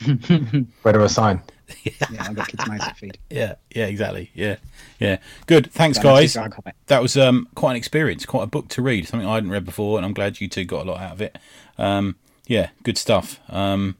[0.82, 1.42] where do I sign?
[1.82, 3.18] Yeah, I've got kids' mouths to feed.
[3.28, 4.30] Yeah, yeah, exactly.
[4.34, 4.56] Yeah,
[4.98, 5.18] yeah.
[5.46, 5.70] Good.
[5.72, 6.20] Thanks, That guys.
[6.20, 6.74] makes me drag on it.
[6.86, 9.64] That was um, quite an experience, quite a book to read, something I hadn't read
[9.64, 11.36] before, and I'm glad you two got a lot out of it.
[11.76, 12.16] Um,
[12.46, 13.40] yeah, good stuff.
[13.50, 13.96] Um,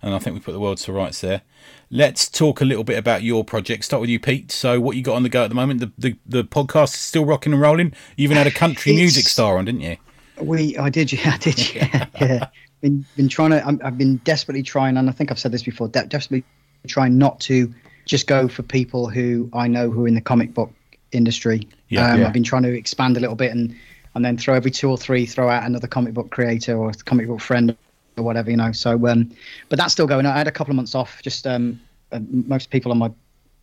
[0.00, 1.42] and I think we put the world to rights there.
[1.90, 3.84] Let's talk a little bit about your project.
[3.84, 4.50] Start with you, Pete.
[4.50, 5.80] So, what you got on the go at the moment?
[5.80, 7.88] The the, the podcast is still rocking and rolling.
[8.16, 9.96] You even had a country music star on, didn't you?
[10.40, 12.46] We, I did, yeah, I did, yeah, yeah.
[12.84, 15.62] Been been trying to, I'm, I've been desperately trying, and I think I've said this
[15.62, 16.44] before, de- desperately
[16.86, 17.72] trying not to
[18.04, 20.70] just go for people who I know who are in the comic book
[21.10, 21.66] industry.
[21.88, 22.10] Yeah.
[22.10, 22.26] um, Yeah.
[22.26, 23.74] I've been trying to expand a little bit, and
[24.14, 27.26] and then throw every two or three, throw out another comic book creator or comic
[27.26, 27.74] book friend
[28.18, 28.72] or whatever, you know.
[28.72, 29.30] So, um,
[29.70, 30.26] but that's still going.
[30.26, 31.22] I had a couple of months off.
[31.22, 31.80] Just um,
[32.12, 33.10] uh, most people on my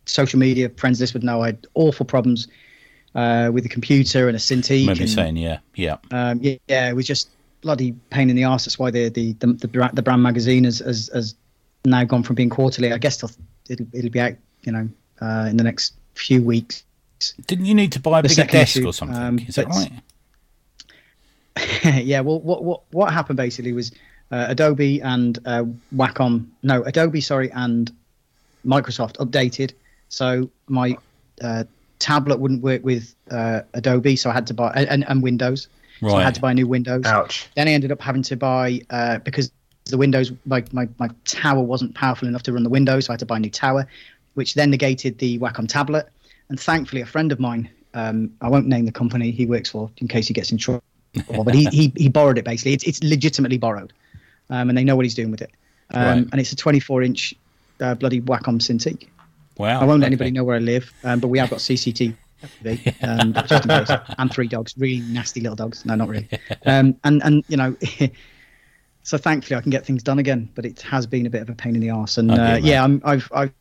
[0.04, 2.48] social media friends list would know I had awful problems
[3.14, 4.82] uh, with the computer and a Cintiq.
[4.82, 7.28] You and- saying, yeah, yeah, um, yeah, yeah, it was just
[7.62, 8.66] bloody pain in the arse.
[8.66, 11.34] That's why the the the, the, the brand magazine has, has has
[11.84, 12.92] now gone from being quarterly.
[12.92, 13.22] I guess
[13.68, 14.88] it'll it'll be out, you know,
[15.20, 16.84] uh, in the next few weeks.
[17.46, 19.16] Didn't you need to buy a The bigger second desk issue, or something?
[19.16, 19.92] um, Is that right?
[22.04, 23.92] yeah, well, what what what happened basically was
[24.30, 25.64] uh, Adobe and uh,
[25.94, 27.92] Wacom, no, Adobe, sorry, and
[28.66, 29.72] Microsoft updated,
[30.08, 30.96] so my
[31.42, 31.64] uh,
[31.98, 35.68] tablet wouldn't work with uh, Adobe, so I had to buy and, and Windows.
[36.10, 37.04] So I had to buy a new Windows.
[37.06, 37.48] Ouch.
[37.54, 39.52] Then I ended up having to buy uh, because
[39.86, 43.14] the Windows, like my, my tower wasn't powerful enough to run the Windows, so I
[43.14, 43.86] had to buy a new tower,
[44.34, 46.08] which then negated the Wacom tablet.
[46.48, 49.90] And thankfully, a friend of mine, um, I won't name the company he works for
[49.98, 50.82] in case he gets in trouble,
[51.44, 52.74] but he, he, he borrowed it basically.
[52.74, 53.92] It's, it's legitimately borrowed,
[54.50, 55.50] um, and they know what he's doing with it.
[55.94, 56.28] Um, Right.
[56.32, 57.34] And it's a 24 inch
[57.80, 59.08] uh, bloody Wacom Cintiq.
[59.58, 59.80] Wow.
[59.80, 60.14] I won't let okay.
[60.14, 62.16] anybody know where I live, um, but we have got CCTV.
[63.02, 63.90] Um, just in case.
[64.18, 65.84] and three dogs, really nasty little dogs.
[65.84, 66.28] No, not really.
[66.66, 67.76] Um, and and you know,
[69.02, 71.50] so thankfully I can get things done again, but it has been a bit of
[71.50, 72.18] a pain in the arse.
[72.18, 73.52] And uh, yeah, I'm, I've I've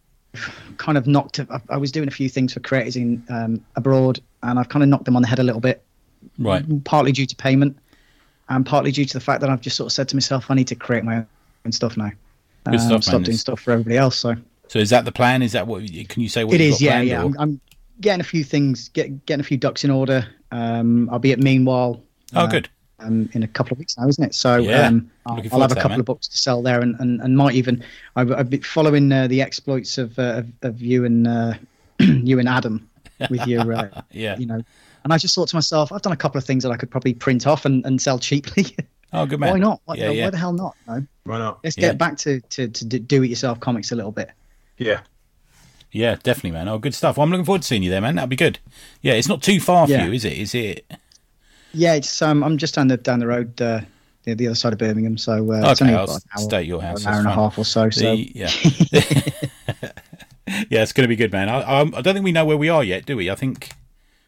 [0.77, 1.39] kind of knocked.
[1.39, 4.83] I, I was doing a few things for creators in um, abroad, and I've kind
[4.83, 5.83] of knocked them on the head a little bit,
[6.37, 6.63] Right.
[6.83, 7.77] partly due to payment,
[8.49, 10.55] and partly due to the fact that I've just sort of said to myself, I
[10.55, 11.25] need to create my
[11.65, 12.11] own stuff now.
[12.65, 14.17] Good Um, stuff, stop doing stuff for everybody else.
[14.17, 14.35] So
[14.67, 15.41] So is that the plan?
[15.41, 15.83] Is that what?
[16.09, 17.23] Can you say what it is, yeah, yeah.
[17.23, 17.61] I'm, I'm
[18.01, 20.27] getting a few things, get, getting a few ducks in order.
[20.51, 22.01] Um, I'll be at Meanwhile.
[22.35, 22.69] Oh, uh, good.
[22.99, 24.35] Um, in a couple of weeks now, isn't it?
[24.35, 25.99] So Yeah, um, I'll, I'll have a couple man.
[26.01, 27.83] of books to sell there, and, and, and might even
[28.15, 31.53] I've, I've been following uh, the exploits of, uh, of of you and uh,
[31.99, 32.87] you and Adam
[33.31, 34.37] with your uh, Yeah.
[34.37, 34.61] you know.
[35.03, 36.91] And I just thought to myself, I've done a couple of things that I could
[36.91, 38.75] probably print off and, and sell cheaply.
[39.13, 39.49] Oh, good man.
[39.51, 39.81] Why not?
[39.83, 40.29] Why, Yeah, why yeah.
[40.29, 40.73] the hell not?
[40.87, 41.05] No?
[41.25, 41.59] Why not?
[41.65, 41.89] Let's Yeah.
[41.89, 44.31] get back to, to, to do it yourself comics a little bit.
[44.77, 45.01] Yeah.
[45.91, 46.67] Yeah, definitely, man.
[46.69, 47.17] Oh, good stuff.
[47.17, 48.15] Well, I'm looking forward to seeing you there, man.
[48.15, 48.59] That'd be good.
[49.01, 50.33] Yeah, it's not too far for you, is it?
[50.37, 50.85] Is it?
[51.73, 53.81] Yeah, it's um, I'm just down the down the road, uh,
[54.23, 55.17] the, the other side of Birmingham.
[55.17, 57.03] So uh, it's Okay, only I'll about hour, stay at your house.
[57.05, 57.89] an hour and a half or so.
[57.89, 58.49] So The- yeah.
[60.69, 61.49] yeah, it's going to be good, man.
[61.49, 63.29] I, I, I don't think we know where we are yet, do we?
[63.29, 63.71] I think.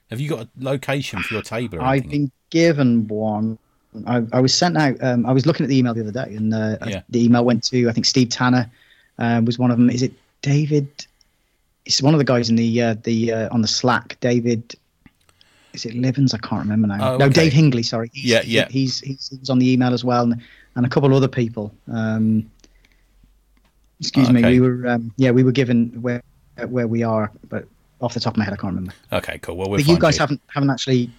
[0.09, 1.79] Have you got a location for your table?
[1.79, 3.57] Or I've been given one.
[4.05, 4.95] I, I was sent out.
[5.01, 7.01] Um, I was looking at the email the other day, and uh, Yeah.
[7.09, 8.69] the email went to I think Steve Tanner
[9.17, 9.89] um, was one of them.
[9.89, 10.87] Is it David?
[11.85, 14.17] It's one of the guys in the uh, the uh, on the Slack.
[14.19, 14.75] David.
[15.73, 16.33] Is it Livens?
[16.35, 17.13] I can't remember now.
[17.13, 17.29] Oh, no.
[17.29, 17.83] Dave Hingley.
[17.83, 18.11] Sorry.
[18.13, 18.67] He's, Yeah, yeah.
[18.69, 20.39] He's, he's he's on the email as well, and,
[20.75, 21.73] and a couple of other people.
[21.91, 22.49] Um,
[23.99, 24.41] excuse Okay.
[24.41, 24.59] me.
[24.59, 26.21] We were um, yeah we were given where
[26.67, 27.65] where we are, but
[28.01, 28.93] off the top of my head I can't remember.
[29.11, 29.57] Okay, cool.
[29.57, 31.09] Well, we're But you guys haven't haven't actually.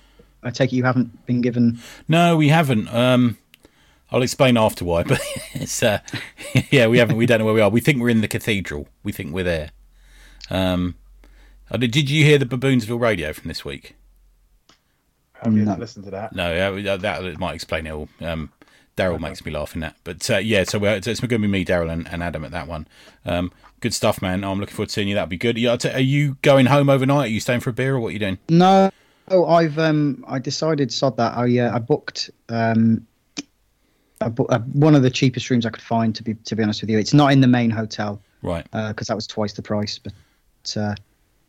[0.42, 1.78] I take it you haven't been given.
[2.06, 2.92] No, we haven't.
[2.94, 3.38] Um,
[4.12, 5.20] I'll explain after why, but
[5.54, 5.98] it's uh,
[6.70, 7.16] yeah, we haven't.
[7.16, 7.70] We don't know where we are.
[7.70, 8.86] We think we're in the cathedral.
[9.02, 9.70] We think we're there.
[10.50, 10.94] Um,
[11.70, 13.96] did, did you hear the Baboonsville radio from this week?
[15.42, 15.74] Have you No.
[15.76, 16.34] listened to that?
[16.34, 18.08] No, uh, that, that might explain it all.
[18.20, 18.50] Um,
[18.96, 20.62] Daryl makes me laugh in that, but uh, yeah.
[20.62, 22.86] So we're, it's going to be me, Daryl, and, and Adam at that one.
[23.26, 23.50] Um,
[23.80, 24.44] good stuff, man.
[24.44, 25.16] I'm looking forward to seeing you.
[25.16, 25.58] That'd be good.
[25.58, 27.26] Yeah, I'll t- are you going home overnight?
[27.26, 28.38] Are you staying for a beer, or what are you doing?
[28.48, 28.92] No,
[29.32, 31.36] oh, I've um, I decided sod that.
[31.36, 33.04] I uh, I booked um,
[34.20, 36.14] I bu- uh, one of the cheapest rooms I could find.
[36.14, 38.64] To be to be honest with you, it's not in the main hotel Right.
[38.70, 39.98] because that was twice the price.
[39.98, 40.12] But
[40.76, 40.94] uh,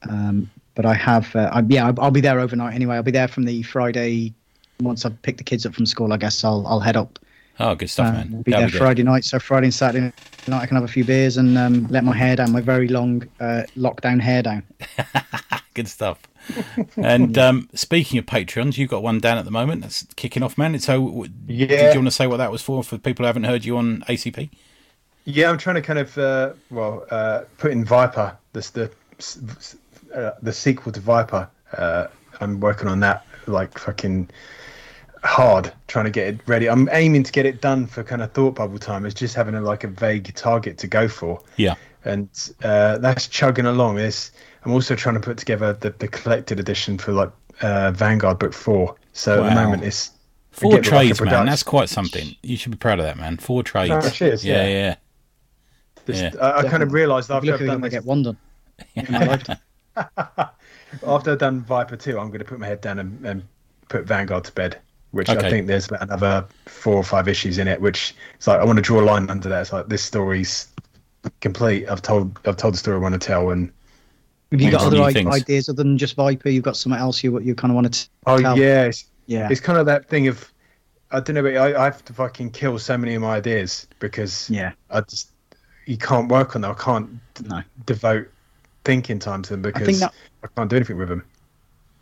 [0.09, 2.95] um, but I have uh, I, yeah I'll, I'll be there overnight anyway.
[2.95, 4.33] I'll be there from the Friday.
[4.81, 7.19] Once I've picked the kids up from school, I guess I'll I'll head up.
[7.59, 8.29] Oh, good stuff, Um, man.
[8.35, 8.77] I'll be That'd there good.
[8.79, 9.23] Friday night.
[9.23, 10.11] So Friday and Saturday
[10.47, 12.89] night, I can have a few beers and um, let my hair down, my very
[12.89, 14.63] long uh, lockdown hair down.
[15.73, 16.19] Good stuff.
[16.97, 19.81] and um, speaking of Patreons, you've got one down at the moment.
[19.83, 20.77] That's kicking off, man.
[20.79, 21.67] So, Yeah.
[21.67, 23.77] did you want to say what that was for for people who haven't heard you
[23.77, 24.49] on ACP?
[25.23, 28.91] Yeah, I'm trying to kind of uh, well uh, put in Viper, this the
[30.13, 31.49] uh, the sequel to Viper.
[31.77, 32.07] Uh,
[32.41, 34.29] I'm working on that like fucking
[35.23, 36.69] hard, trying to get it ready.
[36.69, 39.05] I'm aiming to get it done for kind of thought bubble time.
[39.05, 41.41] It's just having a, like a vague target to go for.
[41.57, 41.75] Yeah.
[42.03, 42.29] and
[42.63, 43.95] uh, that's chugging along.
[43.95, 44.31] This
[44.63, 47.31] I'm also trying to put together the, the collected edition for like
[47.61, 48.95] uh, Vanguard Book Four.
[49.13, 50.11] So at the moment, it's
[50.51, 51.45] Four get the, like, trades, man.
[51.45, 52.35] That's quite something.
[52.41, 53.37] You should be proud of that, man.
[53.37, 53.91] Four trades.
[53.91, 54.69] Oh, cheers, yeah, yeah.
[54.69, 54.95] yeah.
[56.05, 56.41] this- yeah.
[56.41, 58.37] I, I kind of realised after I've done going to this, get one done.
[58.95, 59.57] In my lifetime.
[61.05, 63.43] after I've done Viper Two, I'm going to put my head down and, and
[63.89, 64.79] put Vanguard to bed.
[65.11, 65.45] Which Okay.
[65.47, 67.79] I think there's about another four or five issues in it.
[67.79, 69.61] Which it's like I want to draw a line under that.
[69.61, 70.67] It's like this story's
[71.41, 71.87] complete.
[71.89, 73.71] I've told I've told the story I want to tell, and
[74.51, 76.49] Have you got other i- ideas other than just Viper?
[76.49, 78.57] You've got something else you you kind of want to oh tell?
[78.57, 79.47] yeah, it's, Yeah.
[79.49, 80.51] it's kind of that thing of
[81.11, 83.87] I don't know, but I, I have to fucking kill so many of my ideas
[83.99, 84.73] because Yeah.
[84.89, 85.29] I just
[85.85, 86.71] you can't work on them.
[86.71, 87.09] I can't
[87.47, 87.61] No.
[87.85, 88.27] devote
[88.85, 90.13] thinking time to them because think that-
[90.43, 91.23] I can't do anything with them.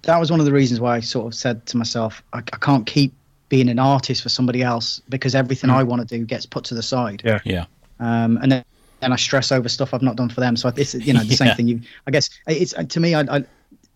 [0.03, 2.57] that was one of the reasons why I sort of said to myself, I, I
[2.59, 3.13] can't keep
[3.49, 6.75] being an artist for somebody else because everything I want to do gets put to
[6.75, 7.21] the side.
[7.23, 7.39] Yeah.
[7.45, 7.65] Yeah.
[7.99, 8.65] Um, and then
[9.01, 10.55] and I stress over stuff I've not done for them.
[10.57, 11.35] So it's you know the Yeah.
[11.35, 11.67] same thing.
[11.67, 13.13] You, I guess it's to me.
[13.15, 13.43] I, I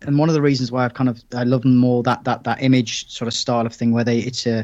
[0.03, 2.61] and one of the reasons why I've kind of I love more that that that
[2.61, 4.59] image sort of style of thing where they it's a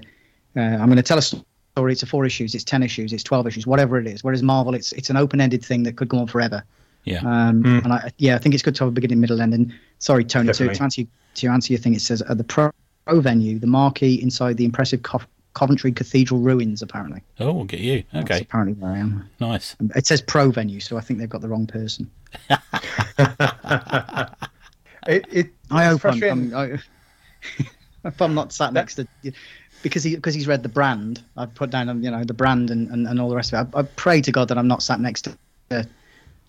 [0.56, 1.44] uh, I'm going to tell a story.
[1.92, 2.54] It's a four issues.
[2.56, 3.12] It's ten issues.
[3.14, 3.66] It's twelve issues.
[3.66, 4.24] Whatever it is.
[4.24, 6.64] Whereas Marvel, it's it's an open ended thing that could go on forever.
[7.06, 7.20] Yeah.
[7.20, 7.84] Um, Mm.
[7.84, 9.54] And I, yeah, I think it's good to have a beginning, middle, end.
[9.54, 12.44] And sorry, Tony, to, to answer you, to answer your thing, it says at the
[12.44, 12.72] pro,
[13.06, 15.22] pro venue, the marquee inside the impressive Co-
[15.54, 16.82] Coventry Cathedral ruins.
[16.82, 18.04] Apparently, Oh, we'll get you.
[18.14, 18.42] That's Okay.
[18.42, 19.30] apparently where I am.
[19.40, 19.76] Nice.
[19.96, 22.10] It says pro venue, so I think they've got the wrong person.
[25.06, 26.56] It, it I it's hope I'm, frustrating.
[26.56, 26.80] I'm
[28.06, 29.08] I, if I'm not sat next to
[29.82, 31.22] because he because he's read the brand.
[31.36, 33.68] I've put down um, you know the brand and, and, and all the rest of
[33.68, 33.76] it.
[33.76, 35.28] I, I pray to God that I'm not sat next
[35.70, 35.86] to.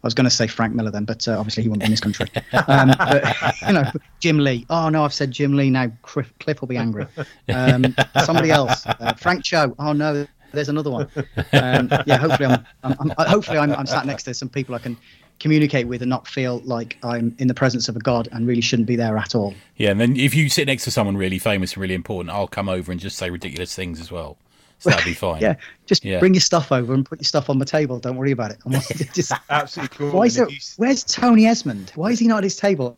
[0.04, 1.86] Uh, I was going to say Frank Miller then, but uh, obviously he won't be
[1.86, 2.28] in this country.
[2.68, 3.34] Um, but,
[3.66, 3.90] you know,
[4.20, 4.66] Jim Lee.
[4.68, 5.90] Oh no, I've said Jim Lee now.
[6.02, 7.06] Cliff, Cliff will be angry.
[7.48, 8.86] Um, somebody else.
[8.86, 9.74] Uh, Frank Cho.
[9.78, 11.08] Oh no, there's another one.
[11.52, 14.78] Um, yeah, hopefully I'm, I'm, I'm hopefully I'm, I'm sat next to some people I
[14.78, 14.96] can
[15.40, 18.60] communicate with and not feel like I'm in the presence of a god and really
[18.60, 19.54] shouldn't be there at all.
[19.76, 22.46] Yeah, and then if you sit next to someone really famous and really important, I'll
[22.46, 24.36] come over and just say ridiculous things as well.
[24.78, 25.40] So that'll be fine.
[25.40, 25.56] Yeah,
[25.86, 26.18] just Yeah.
[26.18, 27.98] bring your stuff over and put your stuff on the table.
[27.98, 28.58] Don't worry about it.
[28.66, 28.72] I'm
[29.14, 30.10] just, absolutely cool.
[30.12, 30.54] why is And it?
[30.54, 31.92] you Where's Tony Esmond?
[31.94, 32.96] Why is he not at his table?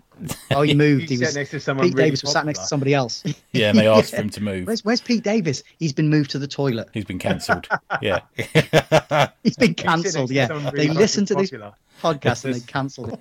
[0.51, 1.03] Oh, he moved.
[1.03, 2.95] you he sat was next to someone Pete really Davis was sat next to somebody
[2.95, 3.23] else.
[3.53, 4.67] Yeah, and they asked for him to move.
[4.67, 5.63] Where's Where's Pete Davis?
[5.79, 6.89] He's been moved to the toilet.
[6.95, 7.69] He's been cancelled.
[8.01, 8.21] Yeah.
[8.35, 10.31] He's been you sit next cancelled.
[10.31, 13.21] Yeah, someone they listened to fucking this podcast and they cancelled it.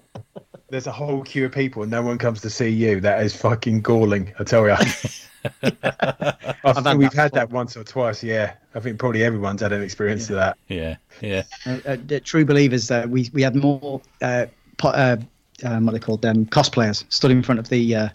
[0.75, 2.99] There's a whole queue of people, and no one comes to see you.
[2.99, 4.33] That is fucking galling.
[4.37, 4.73] I tell you.
[5.63, 6.35] I
[6.65, 8.21] had think we've that had that once or twice.
[8.21, 10.57] Yeah, I think probably everyone's had an experience of that.
[10.67, 10.97] Yeah.
[11.21, 11.43] Yeah.
[11.65, 12.91] Uh, uh, the true believers.
[12.91, 15.15] Uh, we we had more uh, po- uh,
[15.63, 18.09] um, what they called them cosplayers stood in front of the uh,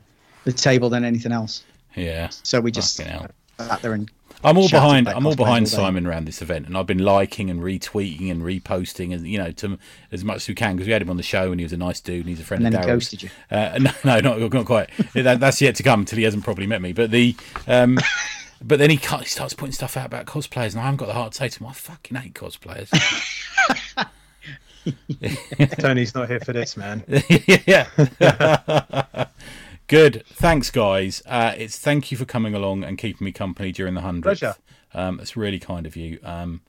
[0.45, 1.65] the table than anything else.
[1.97, 2.28] Yeah.
[2.28, 3.32] So we just sat
[3.81, 4.11] there and
[4.42, 5.08] I'm all behind.
[5.08, 5.70] I'm all behind all.
[5.70, 9.52] Simon around this event, and I've been liking and retweeting and reposting, and you know,
[9.52, 9.78] to
[10.12, 11.72] as much as we can because we had him on the show, and he was
[11.72, 13.10] a nice dude, and he's a friend and of then he Daryl's.
[13.10, 13.30] ghosted you.
[13.50, 14.90] Uh, no, no, not, not quite.
[15.14, 16.92] that, that's yet to come until he hasn't probably met me.
[16.92, 17.36] But the,
[17.66, 17.98] um,
[18.62, 21.06] but then he, cut, he starts putting stuff out about cosplayers, and I haven't got
[21.06, 22.90] the heart to say to him, I fucking hate cosplayers.
[25.78, 27.04] Tony's not here for this, man.
[27.66, 27.86] yeah.
[29.90, 30.24] Good.
[30.28, 31.20] Thanks, guys.
[31.26, 34.38] Uh, it's thank you for coming along and keeping me company during the hundredth.
[34.38, 34.56] Pleasure.
[34.94, 36.20] Um, it's really kind of you.
[36.22, 36.60] Um,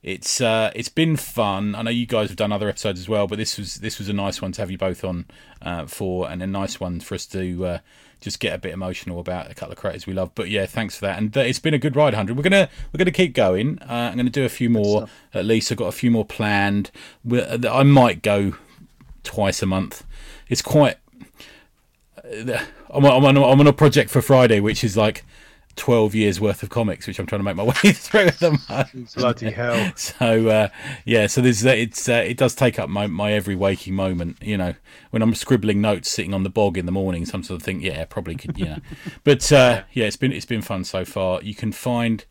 [0.00, 1.74] it's uh, it's been fun.
[1.74, 4.08] I know you guys have done other episodes as well, but this was this was
[4.08, 5.26] a nice one to have you both on
[5.60, 7.78] uh, for, and a nice one for us to uh,
[8.20, 10.30] just get a bit emotional about a couple of creators we love.
[10.36, 12.36] But yeah, thanks for that, and uh, it's been a good ride, hundred.
[12.36, 13.80] We're gonna we're gonna keep going.
[13.80, 15.08] Uh, I'm gonna do a few more.
[15.34, 16.92] At least I've got a few more planned.
[17.24, 18.54] we I might go
[19.24, 20.04] twice a month.
[20.48, 20.98] It's quite.
[22.24, 25.24] I'm, on- I'm, on, I'm on a project for Friday, which is like
[25.76, 28.50] 12 years worth of comics, which I'm trying to make my way through at the
[28.68, 29.14] moment.
[29.14, 29.92] Bloody hell.
[29.96, 30.68] So uh,
[31.04, 34.36] yeah, so there's uh, it's uh, it does take up my, my every waking moment.
[34.42, 34.74] You know,
[35.10, 37.82] when I'm scribbling notes, sitting on the bog in the morning, some sort of think,
[37.82, 38.78] yeah, probably could, you know.
[39.24, 41.42] But uh, yeah, it's been it's been fun so far.
[41.42, 42.24] You can find.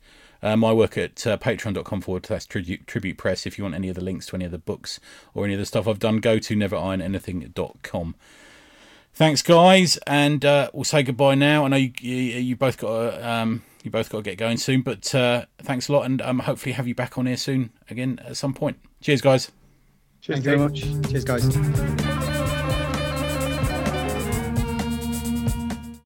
[0.44, 3.46] Uh, my work at uh, patreon.com forward slash tribute, tribute press.
[3.46, 5.00] If you want any of the links to any of the books
[5.36, 8.16] or any of the stuff I've done, go to neverironanything.com.
[9.14, 11.66] Thanks, guys, and uh, we'll say goodbye now.
[11.66, 14.82] I know you, you, you both got um, you both got to get going soon,
[14.82, 18.20] but uh, thanks a lot, and um, hopefully have you back on here soon again
[18.26, 18.78] at some point.
[19.02, 19.52] Cheers, guys.
[20.22, 21.10] Cheers, Thank you very much.
[21.10, 22.21] Cheers, guys.